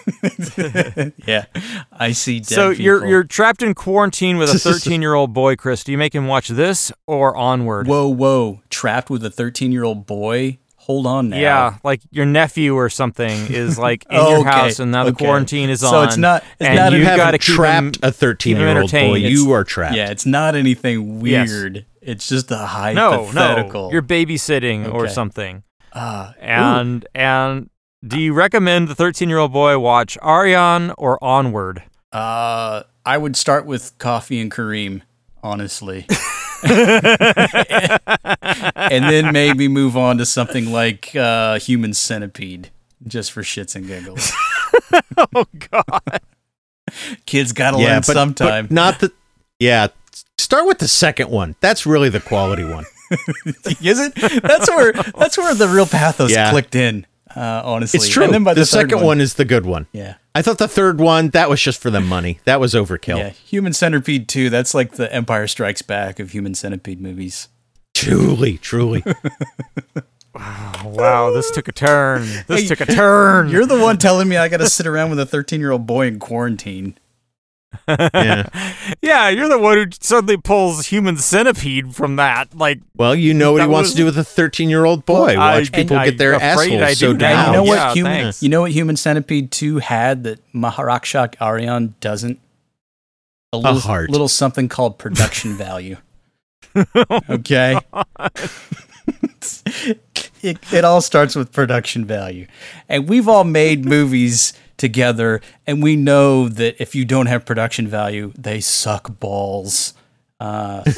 yeah, 1.26 1.46
I 1.92 2.12
see. 2.12 2.40
Dead 2.40 2.48
so 2.48 2.70
you're 2.70 2.98
people. 3.00 3.10
you're 3.10 3.24
trapped 3.24 3.62
in 3.62 3.74
quarantine 3.74 4.38
with 4.38 4.50
a 4.54 4.60
13 4.60 5.02
year 5.02 5.14
old 5.14 5.34
boy, 5.34 5.56
Chris. 5.56 5.84
Do 5.84 5.92
you 5.92 5.98
make 5.98 6.14
him 6.14 6.28
watch 6.28 6.48
this 6.50 6.92
or 7.08 7.36
Onward? 7.36 7.88
whoa 7.88 8.08
whoa 8.08 8.62
trapped 8.70 9.10
with 9.10 9.24
a 9.26 9.30
13 9.30 9.72
year 9.72 9.84
old 9.84 10.06
boy. 10.06 10.60
Hold 10.76 11.08
on 11.08 11.30
now. 11.30 11.38
Yeah, 11.38 11.78
like 11.86 12.02
your 12.12 12.26
nephew 12.26 12.76
or 12.76 12.90
something 12.90 13.48
is 13.48 13.80
like 13.80 14.04
in 14.10 14.18
Oh, 14.18 14.32
your 14.32 14.40
okay, 14.42 14.50
house, 14.50 14.80
and 14.80 14.92
now 14.92 15.06
the 15.06 15.12
okay. 15.12 15.24
quarantine 15.24 15.70
is 15.70 15.80
So 15.80 15.88
on. 15.88 15.94
So 15.94 16.02
it's 16.04 16.18
not- 16.18 16.44
it's 16.60 16.68
and 16.68 16.76
not 16.76 16.92
you've 16.92 17.06
got 17.06 17.32
to 17.32 17.38
keep 17.38 17.56
trapped 17.56 17.96
him, 17.98 18.10
a 18.10 18.12
13 18.12 18.58
year 18.58 18.68
old 18.68 18.76
boy. 18.76 18.80
entertained. 18.98 19.24
You 19.32 19.54
are 19.54 19.64
trapped. 19.64 19.96
Yeah, 19.96 20.10
it's 20.12 20.26
not 20.26 20.56
anything 20.56 21.26
Yes. 21.26 21.50
weird. 21.50 21.86
It's 22.02 22.28
just 22.28 22.52
a 22.52 22.58
hypothetical. 22.58 23.84
no, 23.86 23.92
you're 23.94 24.02
babysitting 24.02 24.94
or 24.94 25.06
Okay. 25.06 25.14
something. 25.14 25.64
Ah, 25.94 26.32
ooh. 26.32 26.42
And 26.42 27.08
and 27.16 27.70
do 28.06 28.20
you 28.20 28.34
recommend 28.34 28.88
the 28.88 28.96
13 28.96 29.30
year 29.30 29.38
old 29.38 29.54
boy 29.54 29.80
watch 29.80 30.18
Aryan 30.22 30.92
or 30.98 31.24
Onward? 31.24 31.84
Uh, 32.12 32.84
I 33.06 33.18
would 33.18 33.36
start 33.36 33.66
with 33.66 33.98
Coffee 33.98 34.40
and 34.40 34.52
Kareem, 34.52 35.02
honestly. 35.42 36.06
and 36.64 37.02
then 39.06 39.34
maybe 39.34 39.68
move 39.68 39.98
on 39.98 40.18
to 40.18 40.26
something 40.26 40.72
like 40.72 41.16
uh, 41.16 41.60
Human 41.60 41.94
Centipede, 41.94 42.70
just 43.08 43.32
for 43.32 43.42
shits 43.42 43.76
and 43.76 43.88
giggles. 43.88 44.32
oh 45.36 45.46
God. 45.72 46.22
Kids 47.26 47.54
gotta 47.54 47.80
yeah, 47.80 47.86
learn 47.86 47.98
but, 47.98 48.14
sometime. 48.14 48.66
but 48.68 48.74
not 48.74 49.00
the. 49.00 49.12
Yeah, 49.60 49.88
start 50.38 50.68
with 50.68 50.80
the 50.80 50.88
second 50.88 51.30
one. 51.30 51.56
That's 51.62 51.86
really 51.86 52.10
the 52.10 52.20
quality 52.20 52.64
one. 52.64 52.86
Is 53.82 54.00
it? 54.00 54.16
That's 54.44 54.70
where 54.70 54.94
that's 54.94 55.38
where 55.38 55.54
the 55.56 55.68
real 55.68 55.86
pathos 55.86 56.32
Yeah. 56.32 56.52
clicked 56.52 56.76
in. 56.76 57.06
Uh, 57.36 57.62
honestly, 57.66 57.98
It's 57.98 58.10
true. 58.10 58.24
And 58.26 58.34
then 58.34 58.44
by 58.44 58.54
the, 58.54 58.62
the, 58.62 58.66
third 58.66 58.90
second 58.92 59.06
one. 59.06 59.20
is 59.22 59.36
the 59.36 59.46
good 59.46 59.66
one. 59.66 59.88
yeah, 59.92 60.16
I 60.36 60.42
thought 60.42 60.58
the 60.58 60.68
third 60.68 61.00
one 61.00 61.30
that 61.30 61.50
was 61.50 61.62
just 61.62 61.82
for 61.82 61.90
the 61.90 62.02
money. 62.02 62.40
That 62.46 62.60
was 62.60 62.74
overkill. 62.74 63.18
yeah. 63.18 63.30
Human 63.30 63.74
Centipede 63.74 64.28
two. 64.28 64.50
That's 64.50 64.74
like 64.74 64.94
the 64.94 65.12
Empire 65.14 65.48
Strikes 65.48 65.82
Back 65.82 66.20
of 66.20 66.32
Human 66.32 66.54
Centipede 66.56 67.02
movies. 67.02 67.48
Truly, 67.94 68.58
truly. 68.58 69.04
Wow, 70.36 70.82
wow, 70.86 71.32
this 71.32 71.52
took 71.52 71.68
a 71.68 71.72
turn. 71.72 72.24
This 72.48 72.62
Hey, 72.62 72.66
took 72.68 72.82
a 72.82 72.88
turn. 72.88 73.50
You're 73.50 73.68
the 73.68 73.80
one 73.80 74.00
telling 74.00 74.28
me 74.28 74.36
I 74.36 74.48
got 74.48 74.58
to 74.58 74.66
sit 74.68 74.88
around 74.88 75.12
with 75.12 75.20
a 75.20 75.28
13 75.28 75.60
year 75.60 75.70
old 75.70 75.86
boy 75.86 76.08
in 76.08 76.18
quarantine. 76.18 76.98
Yeah. 77.88 78.48
yeah, 79.02 79.30
you're 79.30 79.48
the 79.50 79.58
one 79.60 79.78
who 79.78 79.86
suddenly 80.00 80.38
pulls 80.38 80.88
human 80.88 81.18
centipede 81.18 81.96
from 81.96 82.16
that. 82.18 82.56
Like, 82.58 82.80
Well, 82.96 83.16
you 83.16 83.34
know 83.34 83.52
what 83.54 83.60
That 83.60 83.64
he 83.66 83.70
wants 83.72 83.88
was- 83.88 83.94
to 83.94 83.98
do 83.98 84.06
with 84.06 84.18
a 84.18 84.24
13 84.24 84.70
year 84.70 84.86
old 84.86 85.06
boy. 85.06 85.36
Well, 85.38 85.42
I- 85.42 85.60
Watch 85.60 85.72
people 85.72 85.98
get 86.04 86.18
their 86.18 86.34
afraid 86.34 86.80
I 86.82 86.92
assholes 86.92 87.00
so 87.00 87.14
down. 87.14 87.48
You 87.48 87.54
know 87.54 87.64
what 87.64 87.76
Yeah, 87.78 87.94
human 87.94 88.12
thanks. 88.24 88.44
you 88.44 88.50
know 88.50 88.62
what 88.62 88.72
Human 88.72 88.96
Centipede 88.96 89.52
2 89.52 89.80
had 89.80 90.24
that 90.24 90.40
Maharakshak 90.54 91.36
Aryan 91.40 91.96
doesn't? 92.00 92.40
A 93.52 93.58
little, 93.58 93.80
heart. 93.82 94.10
little 94.10 94.28
something 94.28 94.68
called 94.68 94.98
production 94.98 95.56
value. 95.58 95.98
Oh, 96.76 97.20
okay. 97.30 97.78
it, 100.42 100.60
it 100.74 100.84
all 100.86 101.02
starts 101.02 101.36
with 101.36 101.52
production 101.52 102.06
value. 102.06 102.48
And 102.90 103.08
we've 103.08 103.28
all 103.28 103.44
made 103.44 103.86
movies 103.86 104.54
together 104.78 105.42
and 105.68 105.82
we 105.84 105.96
know 105.96 106.50
that 106.50 106.76
if 106.82 106.96
you 106.96 107.06
don't 107.06 107.28
have 107.28 107.46
production 107.46 107.88
value, 107.88 108.34
they 108.38 108.60
suck 108.60 109.20
balls. 109.20 109.94
Uh, 110.40 110.84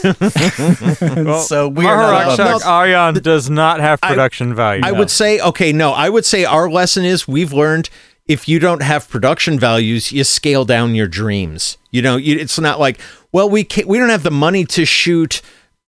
so 1.41 1.67
we 1.67 1.85
are 1.85 1.97
not 1.97 2.33
above 2.33 2.61
Maharakshak 2.63 3.13
this. 3.15 3.23
Does 3.23 3.49
not 3.49 3.79
have 3.79 4.01
production 4.01 4.55
value. 4.55 4.81
I 4.83 4.91
would 4.91 5.11
say, 5.11 5.39
okay, 5.39 5.71
no, 5.71 5.91
I 5.91 6.09
would 6.09 6.25
say 6.25 6.45
our 6.45 6.69
lesson 6.69 7.05
is 7.05 7.27
we've 7.27 7.53
learned 7.53 7.89
if 8.27 8.47
you 8.47 8.57
don't 8.57 8.81
have 8.81 9.07
production 9.07 9.59
values, 9.59 10.11
you 10.11 10.23
scale 10.23 10.65
down 10.65 10.95
your 10.95 11.07
dreams. 11.07 11.77
You 11.91 12.01
know, 12.01 12.17
you, 12.17 12.37
it's 12.37 12.59
not 12.59 12.79
like, 12.79 12.99
well, 13.31 13.47
we 13.49 13.63
can't, 13.63 13.87
we 13.87 13.99
don't 13.99 14.09
have 14.09 14.23
the 14.23 14.31
money 14.31 14.65
to 14.65 14.85
shoot. 14.85 15.41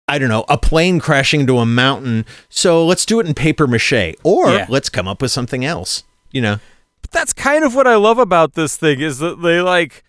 I 0.08 0.18
don't 0.18 0.30
know, 0.30 0.46
a 0.50 0.58
plane 0.58 1.00
crashing 1.00 1.42
into 1.42 1.58
a 1.60 1.66
mountain. 1.66 2.26
So 2.50 2.86
let's 2.86 3.06
do 3.06 3.20
it 3.20 3.28
in 3.28 3.34
paper 3.34 3.68
mache, 3.68 4.16
or 4.24 4.50
Yeah. 4.52 4.66
let's 4.70 4.90
come 4.90 5.08
up 5.08 5.22
with 5.22 5.32
something 5.32 5.64
else. 5.66 6.04
You 6.32 6.42
know, 6.42 6.56
But 6.56 6.62
that's 7.12 7.34
kind 7.34 7.64
of 7.64 7.76
what 7.76 7.88
I 7.88 7.96
love 7.96 8.18
about 8.18 8.54
this 8.54 8.76
thing 8.78 9.00
is 9.00 9.20
that 9.20 9.42
they 9.42 9.62
like 9.62 10.04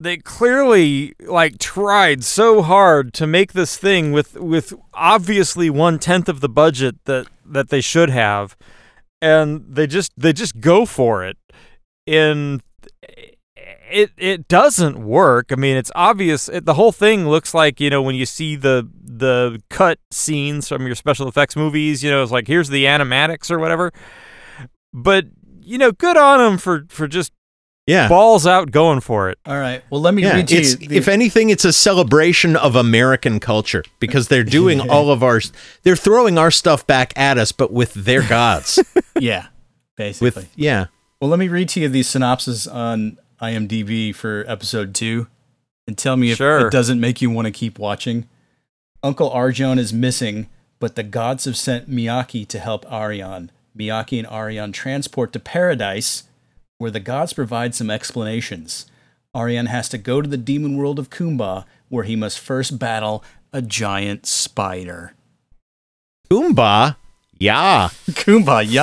they 0.00 0.16
clearly 0.16 1.14
like 1.20 1.58
tried 1.58 2.24
so 2.24 2.62
hard 2.62 3.12
to 3.14 3.26
make 3.26 3.52
this 3.52 3.76
thing 3.76 4.12
with 4.12 4.34
with 4.36 4.74
obviously 4.92 5.70
one 5.70 5.98
tenth 5.98 6.28
of 6.28 6.40
the 6.40 6.48
budget 6.48 6.96
that 7.04 7.26
that 7.44 7.68
they 7.68 7.80
should 7.80 8.10
have, 8.10 8.56
and 9.20 9.64
they 9.68 9.86
just 9.86 10.12
they 10.16 10.32
just 10.32 10.60
go 10.60 10.84
for 10.86 11.24
it, 11.24 11.36
and 12.06 12.62
it 13.90 14.10
it 14.16 14.48
doesn't 14.48 15.04
work. 15.04 15.52
I 15.52 15.56
mean, 15.56 15.76
it's 15.76 15.92
obvious. 15.94 16.48
It, 16.48 16.64
the 16.64 16.74
whole 16.74 16.92
thing 16.92 17.28
looks 17.28 17.54
like 17.54 17.80
you 17.80 17.90
know 17.90 18.02
when 18.02 18.14
you 18.14 18.26
see 18.26 18.56
the 18.56 18.88
the 19.02 19.62
cut 19.70 19.98
scenes 20.10 20.68
from 20.68 20.86
your 20.86 20.96
special 20.96 21.28
effects 21.28 21.56
movies. 21.56 22.02
You 22.02 22.10
know, 22.10 22.22
it's 22.22 22.32
like 22.32 22.48
here's 22.48 22.68
the 22.68 22.84
animatics 22.84 23.50
or 23.50 23.58
whatever. 23.58 23.92
But 24.92 25.26
you 25.64 25.78
know, 25.78 25.92
good 25.92 26.16
on 26.16 26.38
them 26.38 26.58
for 26.58 26.86
for 26.88 27.06
just 27.08 27.32
yeah. 27.86 28.08
balls 28.08 28.46
out 28.46 28.70
going 28.70 29.00
for 29.00 29.28
it. 29.30 29.38
All 29.44 29.58
right. 29.58 29.82
Well, 29.90 30.00
let 30.00 30.14
me 30.14 30.22
Yeah, 30.22 30.36
read 30.36 30.48
to 30.48 30.56
you. 30.62 30.76
the- 30.76 30.96
if 30.96 31.08
anything, 31.08 31.50
it's 31.50 31.64
a 31.64 31.72
celebration 31.72 32.56
of 32.56 32.76
American 32.76 33.40
culture 33.40 33.84
because 34.00 34.28
they're 34.28 34.42
doing 34.44 34.80
all 34.90 35.10
of 35.10 35.22
our, 35.22 35.40
they're 35.82 35.96
throwing 35.96 36.38
our 36.38 36.50
stuff 36.50 36.86
back 36.86 37.12
at 37.16 37.36
us, 37.38 37.52
but 37.52 37.72
with 37.72 37.92
their 37.94 38.22
gods. 38.26 38.78
yeah, 39.18 39.48
basically. 39.96 40.26
with 40.42 40.50
yeah, 40.56 40.86
well, 41.20 41.28
let 41.30 41.38
me 41.38 41.48
read 41.48 41.68
to 41.70 41.80
you 41.80 41.88
the 41.88 42.02
synopsis 42.02 42.66
on 42.66 43.18
IMDb 43.40 44.14
for 44.14 44.44
episode 44.48 44.94
two, 44.94 45.26
and 45.86 45.98
tell 45.98 46.16
me 46.16 46.30
if 46.30 46.38
Sure. 46.38 46.68
it 46.68 46.70
doesn't 46.70 47.00
make 47.00 47.20
you 47.20 47.28
want 47.30 47.46
to 47.46 47.52
keep 47.52 47.78
watching. 47.78 48.26
Uncle 49.02 49.28
Arjun 49.30 49.78
is 49.78 49.92
missing, 49.92 50.48
but 50.80 50.96
the 50.96 51.02
gods 51.02 51.44
have 51.44 51.56
sent 51.58 51.90
Miyaki 51.90 52.48
to 52.48 52.58
help 52.58 52.90
Aryan. 52.90 53.50
Miyaki 53.78 54.18
and 54.18 54.26
Aryan 54.26 54.72
transport 54.72 55.32
to 55.32 55.40
paradise, 55.40 56.24
where 56.78 56.90
the 56.90 57.00
gods 57.00 57.32
provide 57.32 57.74
some 57.74 57.90
explanations. 57.90 58.86
Aryan 59.34 59.66
has 59.66 59.88
to 59.88 59.98
go 59.98 60.22
to 60.22 60.28
the 60.28 60.36
demon 60.36 60.76
world 60.76 60.98
of 60.98 61.10
Kumba, 61.10 61.64
where 61.88 62.04
he 62.04 62.16
must 62.16 62.38
first 62.38 62.78
battle 62.78 63.24
a 63.52 63.60
giant 63.60 64.26
spider. 64.26 65.14
Kumba, 66.30 66.96
yeah. 67.38 67.88
Kumba, 68.10 68.64
yeah. 68.66 68.82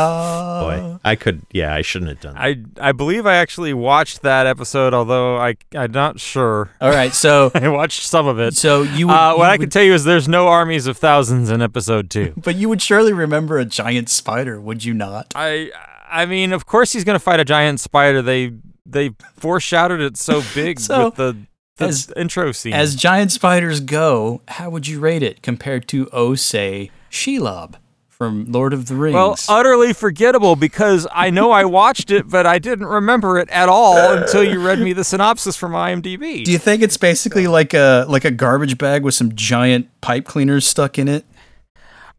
Boy, 0.61 0.99
I 1.03 1.15
could, 1.15 1.41
yeah, 1.51 1.73
I 1.73 1.81
shouldn't 1.81 2.09
have 2.09 2.19
done. 2.19 2.33
That. 2.35 2.41
I 2.81 2.89
I 2.89 2.91
believe 2.91 3.25
I 3.25 3.35
actually 3.35 3.73
watched 3.73 4.21
that 4.23 4.45
episode, 4.47 4.93
although 4.93 5.37
I 5.37 5.55
I'm 5.75 5.91
not 5.91 6.19
sure. 6.19 6.69
All 6.81 6.89
right, 6.91 7.13
so 7.13 7.51
I 7.55 7.67
watched 7.69 8.03
some 8.03 8.27
of 8.27 8.39
it. 8.39 8.55
so 8.55 8.83
you 8.83 9.07
would, 9.07 9.13
uh, 9.13 9.33
what 9.35 9.45
you 9.45 9.49
I 9.49 9.51
would- 9.53 9.59
can 9.61 9.69
tell 9.69 9.83
you 9.83 9.93
is 9.93 10.03
there's 10.03 10.27
no 10.27 10.47
armies 10.47 10.87
of 10.87 10.97
thousands 10.97 11.49
in 11.49 11.61
episode 11.61 12.09
two. 12.09 12.33
But 12.43 12.55
you 12.55 12.69
would 12.69 12.81
surely 12.81 13.13
remember 13.13 13.57
a 13.59 13.65
giant 13.65 14.09
spider, 14.09 14.59
would 14.59 14.83
you 14.83 14.93
not? 14.93 15.27
I 15.35 15.71
I 16.11 16.25
mean, 16.25 16.51
of 16.53 16.65
course 16.65 16.91
he's 16.93 17.03
gonna 17.03 17.19
fight 17.19 17.39
a 17.39 17.45
giant 17.45 17.79
spider. 17.79 18.21
They 18.21 18.53
they 18.85 19.11
foreshadowed 19.37 20.01
it 20.01 20.17
so 20.17 20.41
big 20.53 20.79
So, 20.79 21.05
with 21.05 21.15
the 21.15 21.37
the 21.77 21.85
as- 21.85 22.11
intro 22.17 22.51
scene. 22.51 22.73
As 22.73 22.95
giant 22.95 23.31
spiders 23.31 23.79
go, 23.79 24.41
how 24.49 24.69
would 24.69 24.87
you 24.87 24.99
rate 24.99 25.23
it 25.23 25.41
compared 25.41 25.87
to 25.89 26.05
Osei 26.07 26.91
Shelob 27.09 27.75
from 28.21 28.45
Lord 28.51 28.71
of 28.71 28.85
the 28.85 28.93
Rings? 28.93 29.15
well, 29.15 29.35
utterly 29.49 29.93
forgettable 29.93 30.55
because 30.55 31.07
I 31.11 31.31
know 31.31 31.49
I 31.49 31.65
watched 31.65 32.11
it, 32.11 32.29
but 32.29 32.45
I 32.45 32.59
didn't 32.59 32.85
remember 32.85 33.39
it 33.39 33.49
at 33.49 33.67
all 33.67 33.97
until 34.13 34.43
you 34.43 34.63
read 34.63 34.77
me 34.77 34.93
the 34.93 35.03
synopsis 35.03 35.55
from 35.55 35.71
IMDb. 35.71 36.45
do 36.45 36.51
you 36.51 36.59
think 36.59 36.83
it's 36.83 36.97
basically 36.97 37.47
like 37.47 37.73
a 37.73 38.05
like 38.07 38.23
a 38.23 38.29
garbage 38.29 38.77
bag 38.77 39.03
with 39.03 39.15
some 39.15 39.33
giant 39.33 39.87
pipe 40.01 40.25
cleaners 40.25 40.67
stuck 40.67 40.99
in 40.99 41.07
it? 41.07 41.25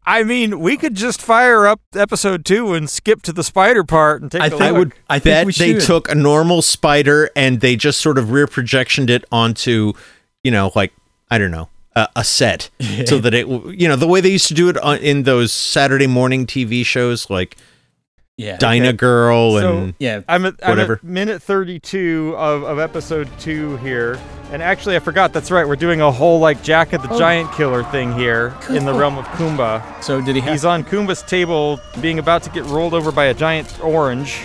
I 0.05 0.23
mean, 0.23 0.59
we 0.59 0.75
could 0.75 0.95
just 0.95 1.21
fire 1.21 1.65
up 1.65 1.79
episode 1.95 2.43
two 2.43 2.73
and 2.73 2.89
skip 2.89 3.21
to 3.21 3.31
the 3.31 3.41
spider 3.45 3.85
part 3.85 4.21
and 4.21 4.29
take 4.29 4.41
I 4.41 4.47
a 4.47 4.49
think- 4.49 4.59
look. 4.61 4.67
I 4.67 4.71
would 4.73 4.93
I 5.09 5.19
think 5.19 5.23
bet 5.23 5.45
we 5.45 5.53
they 5.53 5.79
took 5.79 6.09
a 6.09 6.15
normal 6.15 6.61
spider 6.61 7.29
and 7.37 7.61
they 7.61 7.77
just 7.77 8.01
sort 8.01 8.17
of 8.17 8.31
rear 8.31 8.45
projectioned 8.45 9.09
it 9.09 9.23
onto, 9.31 9.93
you 10.43 10.51
know, 10.51 10.73
like 10.75 10.91
I 11.31 11.37
don't 11.37 11.51
know, 11.51 11.69
a, 11.95 12.07
a 12.17 12.23
set, 12.23 12.69
so 13.05 13.17
that 13.19 13.33
it, 13.33 13.47
you 13.47 13.87
know, 13.87 13.95
the 13.95 14.07
way 14.07 14.21
they 14.21 14.31
used 14.31 14.47
to 14.47 14.53
do 14.53 14.69
it 14.69 14.77
on, 14.77 14.97
in 14.97 15.23
those 15.23 15.51
Saturday 15.51 16.07
morning 16.07 16.45
TV 16.45 16.85
shows 16.85 17.29
like 17.29 17.55
Yeah. 18.37 18.57
Dyna 18.57 18.93
Girl 18.93 19.59
So- 19.59 19.77
and 19.77 19.93
Yeah. 19.99 20.21
I'm 20.27 20.45
at, 20.45 20.55
I'm 20.63 20.79
at 20.79 21.03
minute 21.03 21.41
32 21.43 22.33
of, 22.37 22.63
of 22.63 22.79
episode 22.79 23.29
2 23.39 23.77
here. 23.77 24.19
And 24.51 24.61
actually, 24.61 24.95
I 24.95 24.99
forgot. 24.99 25.33
That's 25.33 25.49
right. 25.49 25.67
We're 25.67 25.75
doing 25.75 26.01
a 26.01 26.11
whole, 26.11 26.39
like, 26.39 26.61
Jack 26.61 26.93
of 26.93 27.01
the 27.01 27.09
Oh. 27.11 27.17
Giant 27.17 27.51
Killer 27.53 27.83
thing 27.85 28.13
here 28.13 28.53
in 28.69 28.85
the 28.85 28.93
realm 28.93 29.17
of 29.17 29.25
Kumba. 29.29 29.81
So 30.03 30.21
did 30.21 30.35
he 30.35 30.41
have 30.41 30.51
He's 30.53 30.63
on 30.65 30.83
Kumba's 30.83 31.23
table 31.23 31.79
being 32.01 32.19
about 32.19 32.43
to 32.43 32.51
get 32.51 32.63
rolled 32.65 32.93
over 32.93 33.11
by 33.11 33.25
a 33.25 33.33
giant 33.33 33.79
orange. 33.83 34.41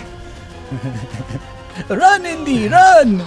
Run, 1.89 2.25
Indy, 2.25 2.67
run! 2.69 3.21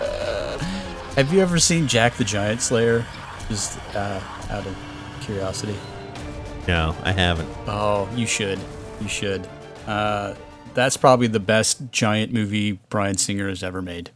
Uh, 0.00 0.58
have 1.16 1.32
you 1.32 1.40
ever 1.40 1.58
seen 1.58 1.88
Jack 1.88 2.14
the 2.14 2.24
Giant 2.24 2.62
Slayer? 2.62 3.04
Just 3.48 3.78
uh, 3.94 4.20
out 4.50 4.66
of 4.66 4.76
curiosity. 5.20 5.76
no, 6.68 6.94
I 7.02 7.12
haven't. 7.12 7.48
Oh, 7.66 8.08
you 8.14 8.26
should. 8.26 8.58
You 9.00 9.08
should. 9.08 9.48
Uh, 9.86 10.34
that's 10.74 10.96
probably 10.96 11.26
the 11.26 11.40
best 11.40 11.90
giant 11.90 12.32
movie 12.32 12.72
Bryan 12.90 13.16
Singer 13.16 13.48
has 13.48 13.62
ever 13.62 13.82
made. 13.82 14.10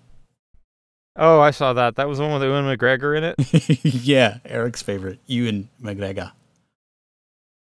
Oh, 1.16 1.40
I 1.40 1.51
saw 1.53 1.72
that. 1.72 1.97
That 1.97 2.09
was 2.09 2.18
the 2.18 2.24
one 2.24 2.34
with 2.34 2.42
Ewan 2.42 2.64
McGregor 2.64 3.16
in 3.16 3.24
it. 3.24 3.84
yeah, 3.84 4.38
Eric's 4.45 4.82
favorite. 4.82 5.20
You 5.26 5.49
and 5.49 5.68
McGregor. 5.82 6.32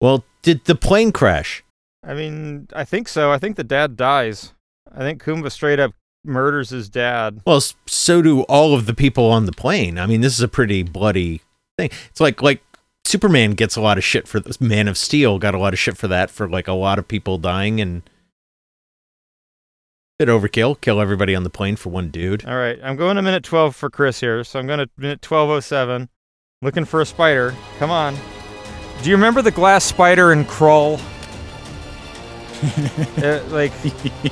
Well, 0.01 0.25
did 0.43 0.65
the 0.65 0.75
plane 0.75 1.13
crash? 1.13 1.65
I 2.05 2.15
mean, 2.15 2.69
I 2.75 2.85
think 2.85 3.09
so. 3.09 3.31
I 3.33 3.39
think 3.39 3.57
the 3.57 3.65
dad 3.65 3.97
dies. 3.97 4.55
I 4.93 4.99
think 5.01 5.23
Kumba 5.23 5.51
straight 5.53 5.79
up 5.79 5.93
murders 6.25 6.71
his 6.71 6.89
dad. 6.89 7.41
Well, 7.47 7.63
so 7.87 8.23
do 8.23 8.43
all 8.43 8.75
of 8.75 8.87
the 8.87 8.95
people 8.95 9.31
on 9.31 9.47
the 9.47 9.53
plane. 9.53 9.99
I 9.99 10.07
mean, 10.07 10.21
this 10.21 10.35
is 10.35 10.43
a 10.43 10.49
pretty 10.49 10.83
bloody 10.83 11.41
thing. 11.79 11.91
It's 12.09 12.21
like 12.21 12.43
like 12.43 12.63
Superman 13.05 13.53
gets 13.53 13.77
a 13.77 13.81
lot 13.81 13.99
of 13.99 14.05
shit 14.05 14.29
for 14.29 14.41
this. 14.41 14.61
Man 14.61 14.89
of 14.89 14.99
Steel 14.99 15.39
got 15.39 15.55
a 15.55 15.59
lot 15.59 15.73
of 15.73 15.79
shit 15.79 15.97
for 15.97 16.09
that 16.09 16.31
for 16.31 16.49
like 16.49 16.69
a 16.69 16.73
lot 16.73 16.99
of 16.99 17.09
people 17.09 17.39
dying 17.39 17.81
and 17.81 18.03
bit 20.19 20.29
overkill. 20.29 20.81
Kill 20.81 21.01
everybody 21.01 21.35
on 21.35 21.45
the 21.45 21.51
plane 21.51 21.77
for 21.77 21.89
one 21.89 22.11
dude. 22.11 22.45
All 22.45 22.57
right, 22.57 22.79
I'm 22.83 22.97
going 22.97 23.17
to 23.17 23.23
minute 23.23 23.43
12 23.43 23.75
for 23.75 23.89
Chris 23.89 24.21
here. 24.21 24.45
So 24.45 24.59
I'm 24.59 24.67
going 24.67 24.79
to 24.79 24.89
minute 24.97 25.25
1207. 25.29 26.09
Looking 26.63 26.85
for 26.85 27.01
a 27.01 27.07
spider. 27.07 27.55
Come 27.79 27.91
on. 27.91 28.15
Do 29.03 29.09
you 29.09 29.17
remember 29.17 29.41
the 29.41 29.51
glass 29.51 29.83
spider 29.83 30.31
in 30.33 30.45
Krull? 30.45 31.01
Uh, 33.23 33.41
like 33.49 33.73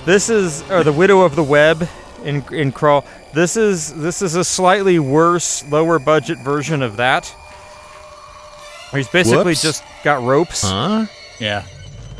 this 0.04 0.28
is 0.30 0.62
or 0.70 0.82
the 0.84 0.92
widow 0.92 1.22
of 1.22 1.34
the 1.36 1.42
web 1.42 1.88
in 2.24 2.36
in 2.52 2.72
Krull. 2.72 3.04
This 3.34 3.56
is 3.56 3.92
this 3.94 4.22
is 4.22 4.34
a 4.34 4.44
slightly 4.44 4.98
worse, 4.98 5.64
lower 5.70 5.98
budget 5.98 6.38
version 6.38 6.82
of 6.82 6.96
that. 6.96 7.34
He's 8.92 9.08
basically 9.08 9.44
Whoops. 9.52 9.62
just 9.62 9.84
got 10.04 10.22
ropes. 10.22 10.62
Huh? 10.62 11.06
Yeah. 11.38 11.64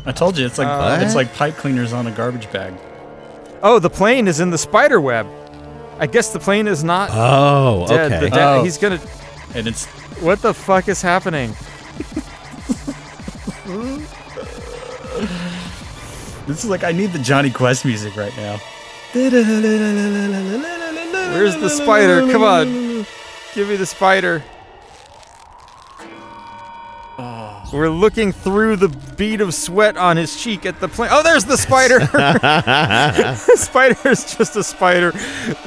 I 0.05 0.11
told 0.11 0.37
you 0.37 0.45
it's 0.45 0.57
like 0.57 0.67
Uh, 0.67 0.99
it's 1.01 1.15
like 1.15 1.33
pipe 1.33 1.57
cleaners 1.57 1.93
on 1.93 2.07
a 2.07 2.11
garbage 2.11 2.51
bag. 2.51 2.73
Oh, 3.61 3.79
the 3.79 3.89
plane 3.89 4.27
is 4.27 4.39
in 4.39 4.49
the 4.51 4.57
spider 4.57 5.01
web. 5.01 5.27
I 5.99 6.07
guess 6.07 6.31
the 6.31 6.39
plane 6.39 6.67
is 6.67 6.83
not 6.83 7.09
Oh, 7.11 7.85
dead. 7.87 8.11
okay. 8.11 8.19
The 8.25 8.29
da- 8.29 8.55
Oh. 8.59 8.63
He's 8.63 8.77
gonna. 8.77 8.99
And 9.55 9.67
it's 9.67 9.85
What 10.21 10.41
the 10.41 10.53
fuck 10.53 10.87
is 10.87 11.01
happening? 11.01 11.55
this 16.49 16.63
is 16.63 16.69
like 16.69 16.83
I 16.83 16.91
need 16.91 17.13
the 17.13 17.19
Jonny 17.19 17.51
Quest 17.51 17.85
music 17.85 18.15
right 18.15 18.35
now. 18.35 18.57
Where's 21.33 21.55
the 21.55 21.69
spider? 21.69 22.21
Come 22.31 22.43
on, 22.43 23.05
give 23.53 23.69
me 23.69 23.75
the 23.75 23.85
spider. 23.85 24.43
Oh. 27.19 27.69
We're 27.71 27.89
looking 27.89 28.31
through 28.31 28.77
the 28.77 28.89
bead 29.15 29.41
of 29.41 29.53
sweat 29.53 29.95
on 29.95 30.17
his 30.17 30.41
cheek 30.41 30.65
at 30.65 30.79
the 30.79 30.87
plane. 30.87 31.09
Oh, 31.11 31.21
there's 31.21 31.45
the 31.45 31.57
spider. 31.57 31.99
the 31.99 33.35
spider 33.55 34.09
is 34.09 34.35
just 34.35 34.55
a 34.55 34.63
spider, 34.63 35.13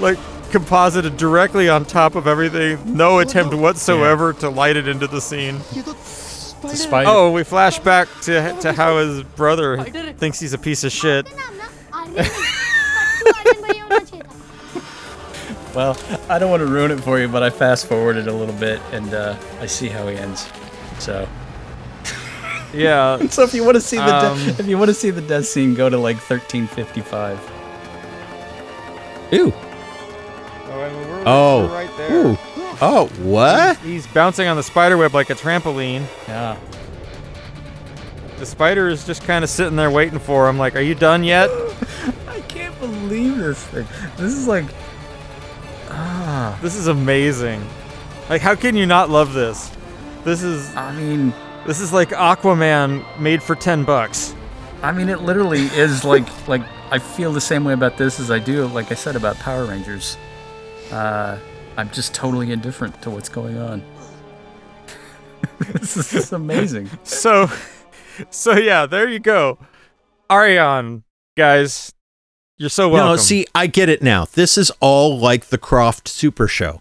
like 0.01 0.19
composited 0.51 1.17
directly 1.17 1.69
on 1.69 1.85
top 1.85 2.17
of 2.17 2.27
everything. 2.27 2.97
No 2.97 3.21
attempt 3.21 3.55
whatsoever 3.55 4.33
to 4.35 4.51
light 4.51 4.77
it 4.77 4.89
into 4.89 5.07
the 5.07 5.21
scene. 5.21 5.61
It's 6.65 6.75
a 6.75 6.77
spider. 6.77 7.09
Oh, 7.11 7.33
we 7.33 7.45
flash 7.45 7.79
back 7.79 8.09
to 8.23 8.57
to 8.61 8.73
how 8.81 8.99
his 8.99 9.23
brother 9.23 9.83
thinks 10.19 10.39
he's 10.41 10.53
a 10.53 10.59
piece 10.59 10.85
of 10.85 10.93
shit. 10.93 11.27
Well, 15.75 15.97
I 16.29 16.39
don't 16.39 16.51
want 16.51 16.61
to 16.61 16.67
ruin 16.67 16.91
it 16.91 17.01
for 17.01 17.19
you, 17.19 17.29
but 17.29 17.43
I 17.43 17.49
fast 17.49 17.87
forwarded 17.87 18.29
a 18.29 18.33
little 18.33 18.55
bit 18.57 18.79
and 18.93 19.15
uh, 19.15 19.39
I 19.59 19.65
see 19.67 19.89
how 19.89 20.07
he 20.07 20.17
ends. 20.17 20.47
So, 20.99 21.27
Yeah. 22.75 23.27
so 23.29 23.43
if 23.43 23.55
you 23.55 23.65
want 23.65 23.77
to 23.77 23.81
see 23.81 23.97
the 23.97 24.05
de- 24.05 24.27
Um, 24.33 24.39
if 24.59 24.67
you 24.67 24.77
want 24.77 24.91
to 24.91 24.95
see 24.95 25.09
the 25.11 25.23
death 25.23 25.47
scene, 25.47 25.75
go 25.75 25.89
to 25.89 25.97
like 25.97 26.17
1355. 26.17 27.39
Ooh. 29.33 29.51
Oh, 29.55 30.83
I 30.83 30.89
mean, 30.93 31.09
we're, 31.09 31.23
Oh. 31.25 31.67
we're 31.67 31.75
right 31.75 31.97
there. 31.97 32.27
Ooh. 32.27 32.39
Oh, 32.85 33.07
what? 33.23 33.77
He's 33.79 34.09
bouncing 34.09 34.49
on 34.49 34.57
the 34.57 34.63
spider 34.65 34.97
web 34.97 35.15
like 35.15 35.31
a 35.31 35.37
trampoline. 35.37 36.05
Yeah. 36.27 36.59
The 38.39 38.45
spider 38.45 38.89
is 38.89 39.07
just 39.07 39.23
kind 39.23 39.45
of 39.45 39.51
sitting 39.51 39.77
there 39.77 39.89
waiting 39.89 40.19
for 40.19 40.49
him. 40.49 40.59
Like, 40.59 40.75
are 40.75 40.81
you 40.81 40.97
done 40.97 41.23
yet? 41.23 41.49
I 42.27 42.41
can't 42.49 42.77
believe 42.81 43.37
this 43.37 43.65
thing. 43.67 43.87
This 44.17 44.33
is 44.33 44.49
like 44.49 44.65
ah. 45.91 46.59
This 46.61 46.75
is 46.75 46.89
amazing. 46.89 47.65
Like, 48.29 48.41
how 48.41 48.57
can 48.57 48.75
you 48.75 48.85
not 48.85 49.11
love 49.11 49.33
this? 49.33 49.71
This 50.25 50.43
is 50.43 50.75
I 50.75 50.93
mean, 50.97 51.33
this 51.69 51.79
is 51.79 51.93
like 51.93 52.09
Aquaman 52.09 53.05
made 53.21 53.45
for 53.45 53.55
ten 53.55 53.85
bucks. 53.85 54.35
I 54.83 54.91
mean, 54.91 55.09
it 55.09 55.21
literally 55.21 55.67
is 55.67 56.05
like 56.05 56.27
like 56.49 56.63
I 56.91 56.99
feel 56.99 57.33
the 57.33 57.41
same 57.41 57.63
way 57.63 57.75
about 57.75 57.97
this 57.97 58.19
as 58.19 58.33
I 58.33 58.41
do, 58.41 58.67
like 58.67 58.91
I 58.91 58.97
said 58.97 59.15
about 59.15 59.37
Power 59.37 59.67
Rangers. 59.67 60.17
Uh, 60.91 61.39
I'm 61.77 61.91
just 61.91 62.15
totally 62.15 62.53
indifferent 62.53 63.01
to 63.03 63.11
what's 63.11 63.29
going 63.29 63.59
on. 63.59 63.83
this 65.59 65.97
is 65.97 66.11
just 66.11 66.33
amazing. 66.33 66.91
So, 67.05 67.51
so 68.31 68.53
yeah, 68.53 68.87
there 68.87 69.09
you 69.09 69.19
go. 69.19 69.59
Aryan, 70.29 71.05
guys, 71.37 71.93
you're 72.59 72.69
so 72.69 72.89
welcome. 72.89 73.13
No, 73.13 73.17
see, 73.17 73.47
I 73.55 73.67
get 73.67 73.89
it 73.89 74.03
now. 74.03 74.25
This 74.25 74.57
is 74.57 74.71
all 74.81 75.19
like 75.19 75.47
the 75.47 75.59
Krofft 75.59 76.09
Super 76.09 76.47
Show. 76.47 76.81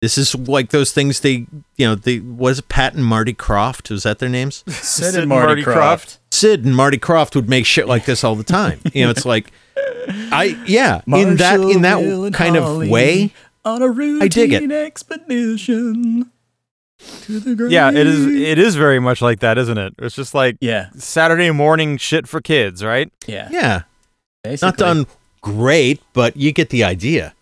This 0.00 0.18
is 0.18 0.34
like 0.34 0.70
those 0.70 0.92
things 0.92 1.20
they, 1.20 1.46
you 1.76 1.86
know, 1.86 1.94
they 1.94 2.18
was 2.18 2.60
Pat 2.62 2.94
and 2.94 3.04
Marty 3.04 3.32
Krofft? 3.32 3.88
Was 3.88 4.02
that 4.02 4.18
their 4.18 4.28
names? 4.28 4.64
Sid, 4.68 5.14
and 5.14 5.28
Marty, 5.28 5.62
Krofft. 5.62 6.18
Sid 6.32 6.64
and 6.64 6.74
Marty 6.74 6.98
Krofft 6.98 7.36
would 7.36 7.48
make 7.48 7.66
shit 7.66 7.86
like 7.86 8.04
this 8.04 8.24
all 8.24 8.34
the 8.34 8.42
time. 8.42 8.80
You 8.92 9.04
know, 9.04 9.10
it's 9.10 9.24
like, 9.24 9.52
I 10.08 10.60
yeah, 10.66 11.02
in 11.06 11.36
that 11.36 11.60
in 11.60 11.82
Marshall, 11.82 12.02
Will, 12.02 12.22
that 12.22 12.26
and 12.26 12.34
kind 12.34 12.56
of 12.56 12.64
Holly 12.64 12.90
way. 12.90 13.32
On 13.64 13.82
a 13.82 13.88
routine 13.88 14.22
I 14.22 14.28
dig 14.28 14.52
it. 14.52 14.70
expedition 14.72 16.30
to 17.22 17.40
the 17.40 17.54
grave. 17.54 17.70
yeah, 17.72 17.90
it 17.90 18.06
is. 18.06 18.26
It 18.26 18.58
is 18.58 18.76
very 18.76 19.00
much 19.00 19.20
like 19.22 19.40
that, 19.40 19.58
isn't 19.58 19.78
it? 19.78 19.94
It's 19.98 20.14
just 20.14 20.34
like 20.34 20.56
Yeah, 20.60 20.88
Saturday 20.96 21.50
morning 21.50 21.96
shit 21.96 22.26
for 22.28 22.40
kids, 22.40 22.84
right? 22.84 23.10
yeah. 23.26 23.48
Yeah, 23.50 23.82
Basically. 24.44 24.66
not 24.68 24.76
done 24.76 25.06
great, 25.40 26.00
but 26.12 26.36
you 26.36 26.52
get 26.52 26.70
the 26.70 26.84
idea. 26.84 27.34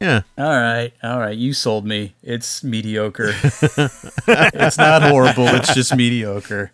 Yeah, 0.00 0.22
All 0.36 0.44
right, 0.60 0.92
all 1.02 1.18
right. 1.18 1.36
You 1.36 1.52
sold 1.54 1.86
me. 1.86 2.14
It's 2.22 2.62
mediocre. 2.64 3.32
it's 3.42 4.76
not 4.76 5.02
horrible. 5.02 5.46
It's 5.48 5.72
just 5.74 5.94
mediocre. 5.96 6.72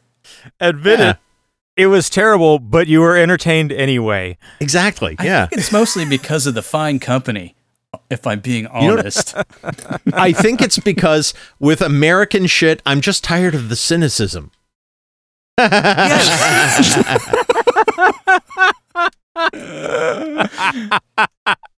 Admit 0.59 0.99
Yeah. 0.99 1.11
it. 1.11 1.16
It 1.77 1.87
was 1.87 2.11
terrible, 2.11 2.59
but 2.59 2.89
you 2.89 3.01
were 3.01 3.16
entertained 3.16 3.73
anyway. 3.73 4.37
exactly. 4.59 5.14
I 5.18 5.25
Yeah, 5.25 5.47
think 5.47 5.61
it's 5.61 5.71
mostly 5.73 6.05
because 6.05 6.47
of 6.47 6.55
the 6.55 6.62
fine 6.62 6.99
company. 6.99 7.55
If 8.09 8.26
I'm 8.26 8.41
being 8.41 8.64
know- 8.64 8.70
honest. 8.99 9.34
I 10.12 10.32
think 10.32 10.61
it's 10.62 10.78
because 10.78 11.34
with 11.59 11.80
American 11.80 12.47
shit, 12.47 12.82
I'm 12.86 13.01
just 13.01 13.24
tired 13.24 13.55
of 13.55 13.68
the 13.68 13.76
cynicism. 13.76 14.51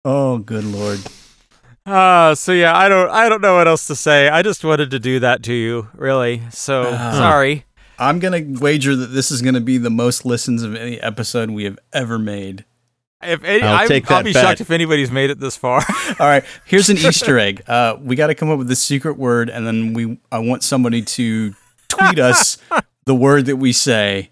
oh, 0.05 0.37
good 0.39 0.63
lord. 0.63 0.99
Uh, 1.85 2.33
so 2.35 2.51
yeah, 2.53 2.77
I 2.77 2.87
don't 2.87 3.09
I 3.09 3.27
don't 3.29 3.41
know 3.41 3.55
what 3.55 3.67
else 3.67 3.87
to 3.87 3.95
say. 3.95 4.29
I 4.29 4.41
just 4.41 4.63
wanted 4.63 4.91
to 4.91 4.99
do 4.99 5.19
that 5.19 5.43
to 5.43 5.53
you, 5.53 5.89
really. 5.95 6.41
So 6.51 6.89
Ah. 6.93 7.11
sorry. 7.11 7.65
I'm 7.99 8.19
gonna 8.19 8.41
wager 8.59 8.95
that 8.95 9.07
this 9.07 9.31
is 9.31 9.41
gonna 9.41 9.61
be 9.61 9.77
the 9.77 9.89
most 9.89 10.25
listens 10.25 10.63
of 10.63 10.75
any 10.75 10.99
episode 11.01 11.49
we 11.51 11.65
have 11.65 11.77
ever 11.91 12.17
made. 12.17 12.65
If 13.25 13.43
any, 13.43 13.61
I'll 13.63 13.75
I'm- 13.79 13.87
take 13.87 14.09
I'll 14.11 14.17
that 14.19 14.25
be 14.25 14.33
bet. 14.33 14.43
shocked 14.43 14.61
if 14.61 14.71
anybody's 14.71 15.11
made 15.11 15.29
it 15.29 15.39
this 15.39 15.55
far. 15.57 15.83
All 16.19 16.27
right, 16.27 16.43
here's 16.65 16.89
an 16.89 16.97
Easter 16.99 17.37
egg. 17.39 17.63
Uh, 17.67 17.97
we 18.01 18.15
got 18.15 18.27
to 18.27 18.35
come 18.35 18.49
up 18.49 18.57
with 18.57 18.69
a 18.71 18.75
secret 18.75 19.17
word, 19.17 19.49
and 19.49 19.65
then 19.67 19.93
we 19.93 20.19
I 20.31 20.39
want 20.39 20.63
somebody 20.63 21.01
to 21.01 21.53
tweet 21.89 22.19
us 22.19 22.57
the 23.05 23.15
word 23.15 23.45
that 23.47 23.57
we 23.57 23.71
say. 23.73 24.29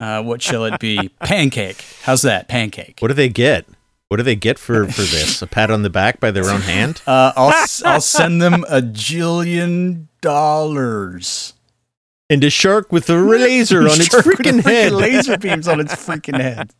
Uh, 0.00 0.20
what 0.20 0.42
shall 0.42 0.64
it 0.64 0.80
be? 0.80 1.10
Pancake. 1.20 1.84
How's 2.02 2.22
that? 2.22 2.48
Pancake. 2.48 2.96
What 2.98 3.08
do 3.08 3.14
they 3.14 3.28
get? 3.28 3.66
What 4.08 4.16
do 4.16 4.24
they 4.24 4.34
get 4.34 4.58
for 4.58 4.86
for 4.88 5.02
this? 5.02 5.40
A 5.42 5.46
pat 5.46 5.70
on 5.70 5.82
the 5.82 5.90
back 5.90 6.18
by 6.18 6.30
their 6.32 6.50
own 6.50 6.60
hand? 6.62 7.00
Uh, 7.06 7.32
I'll 7.36 7.50
s- 7.50 7.82
I'll 7.84 8.00
send 8.00 8.42
them 8.42 8.64
a 8.68 8.82
jillion 8.82 10.08
dollars. 10.20 11.54
And 12.32 12.42
a 12.44 12.48
shark 12.48 12.90
with 12.90 13.10
a 13.10 13.14
laser 13.14 13.80
on 13.82 14.00
its 14.00 14.06
Shark 14.06 14.24
with 14.24 14.38
freaking 14.38 14.62
head. 14.64 14.92
Laser 14.92 15.36
beams 15.38 15.68
on 15.68 15.80
its 15.80 15.94
freaking 15.94 16.40
head. 16.40 16.72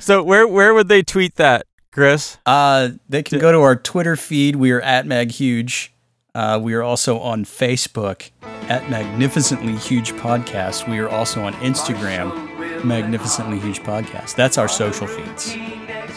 so 0.00 0.22
where 0.22 0.46
where 0.46 0.74
would 0.74 0.88
they 0.88 1.02
tweet 1.02 1.36
that, 1.36 1.66
Chris? 1.92 2.36
Uh, 2.44 2.90
they 3.08 3.22
can 3.22 3.38
go 3.38 3.50
to 3.52 3.60
our 3.60 3.74
Twitter 3.74 4.16
feed. 4.16 4.56
We 4.56 4.72
are 4.72 4.82
at 4.82 5.06
MagHuge. 5.06 5.88
Uh, 6.34 6.60
we 6.62 6.74
are 6.74 6.82
also 6.82 7.18
on 7.18 7.46
Facebook 7.46 8.30
at 8.68 8.90
Magnificently 8.90 9.76
Huge 9.76 10.12
Podcast. 10.12 10.86
We 10.86 10.98
are 10.98 11.08
also 11.08 11.42
on 11.42 11.54
Instagram, 11.54 12.84
Magnificently 12.84 13.58
Huge 13.58 13.80
Podcast. 13.80 14.34
That's 14.34 14.58
our 14.58 14.68
social 14.68 15.06
feeds. 15.06 15.54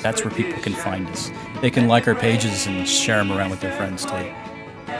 That's 0.03 0.26
where 0.26 0.34
people 0.34 0.61
can 0.61 0.73
find 0.73 1.07
us. 1.07 1.31
They 1.61 1.72
can 1.72 1.88
like 1.88 2.10
our 2.10 2.15
pages 2.15 2.68
and 2.68 2.86
share 2.86 3.19
them 3.19 3.31
around 3.31 3.52
with 3.52 3.61
their 3.61 3.72
friends 3.77 4.06
too. 4.06 4.34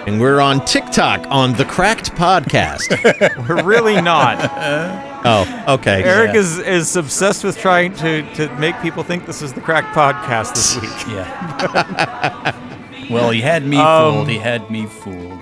And 0.08 0.20
we're 0.20 0.40
on 0.40 0.64
TikTok 0.66 1.26
on 1.30 1.54
the 1.54 1.66
Cracked 1.66 2.14
Podcast. 2.16 2.90
We're 3.48 3.64
really 3.64 4.02
not. 4.02 4.38
oh, 5.26 5.76
okay. 5.76 6.04
Eric 6.04 6.34
Yeah. 6.34 6.40
is 6.40 6.58
is 6.60 6.96
obsessed 6.96 7.44
with 7.44 7.58
trying 7.58 7.94
to 7.96 8.24
to 8.36 8.50
make 8.56 8.80
people 8.82 9.04
think 9.04 9.26
this 9.26 9.42
is 9.42 9.54
the 9.54 9.62
Crack 9.62 9.86
Podcast 9.94 10.56
this 10.56 10.80
week. 10.82 10.90
Yeah. 11.16 12.56
well, 13.10 13.30
he 13.32 13.42
had 13.42 13.66
me 13.66 13.78
Um, 13.78 14.14
fooled. 14.14 14.30
He 14.30 14.38
had 14.38 14.70
me 14.72 14.86
fooled. 14.86 15.40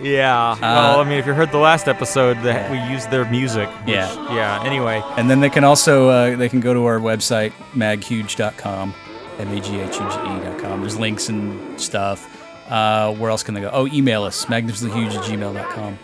Yeah. 0.00 0.56
well, 0.60 1.00
I 1.00 1.04
mean, 1.04 1.18
if 1.18 1.26
you 1.26 1.34
heard 1.34 1.50
the 1.50 1.58
last 1.58 1.88
episode, 1.88 2.40
that 2.42 2.70
we 2.70 2.78
used 2.92 3.10
their 3.10 3.24
music. 3.24 3.68
which- 3.84 3.94
Yeah. 3.96 4.34
Yeah. 4.34 4.62
Anyway. 4.64 5.02
And 5.16 5.28
then 5.28 5.40
they 5.40 5.50
can 5.50 5.64
also 5.64 6.08
uh, 6.08 6.36
they 6.36 6.48
can 6.48 6.60
go 6.60 6.72
to 6.72 6.84
our 6.84 6.98
website 7.00 7.52
maghuge.com, 7.74 8.94
m 9.40 9.48
a 9.48 9.60
g 9.60 9.80
h 9.80 9.96
u 9.98 10.06
g 10.08 10.16
e.com. 10.16 10.80
There's 10.82 10.98
links 10.98 11.28
and 11.28 11.80
stuff. 11.80 12.28
Uh, 12.68 13.14
where 13.14 13.30
else 13.30 13.42
can 13.42 13.54
they 13.54 13.60
go? 13.62 13.70
Oh, 13.72 13.86
email 13.88 14.24
us 14.24 14.44
magnificentlyhuge 14.46 15.14
at 15.14 15.24
gmail.com. 15.24 15.98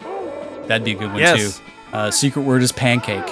That'd 0.67 0.85
be 0.85 0.93
a 0.93 0.95
good 0.95 1.11
one 1.11 1.19
Yes. 1.19 1.59
too. 1.59 1.65
Uh, 1.93 2.11
secret 2.11 2.43
word 2.43 2.63
is 2.63 2.73
pancake. 2.73 3.25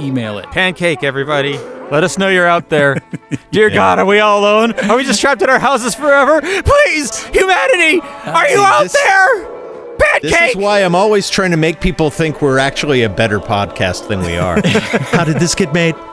Email 0.00 0.38
it. 0.38 0.46
Pancake, 0.50 1.04
everybody. 1.04 1.58
Let 1.90 2.02
us 2.04 2.16
know 2.18 2.28
you're 2.28 2.46
out 2.46 2.70
there. 2.70 2.96
Dear 3.50 3.68
God, 3.68 3.98
are 3.98 4.06
we 4.06 4.20
all 4.20 4.40
alone? 4.40 4.72
Are 4.88 4.96
we 4.96 5.04
just 5.04 5.20
trapped 5.20 5.42
in 5.42 5.50
our 5.50 5.58
houses 5.58 5.94
forever? 5.94 6.40
Please, 6.40 7.22
humanity, 7.26 8.00
are 8.00 8.48
you 8.48 8.56
See, 8.56 8.62
out 8.64 8.82
this- 8.84 8.92
there? 8.92 9.48
This 10.20 10.50
is 10.50 10.56
why 10.56 10.80
I'm 10.80 10.94
always 10.94 11.30
trying 11.30 11.52
to 11.52 11.56
make 11.56 11.80
people 11.80 12.10
think 12.10 12.42
we're 12.42 12.58
actually 12.58 13.02
a 13.02 13.08
better 13.08 13.38
podcast 13.38 14.08
than 14.08 14.20
we 14.20 14.36
are. 14.36 14.60
How 14.66 15.24
did 15.24 15.36
this 15.36 15.54
get 15.54 15.72
made? 15.72 15.94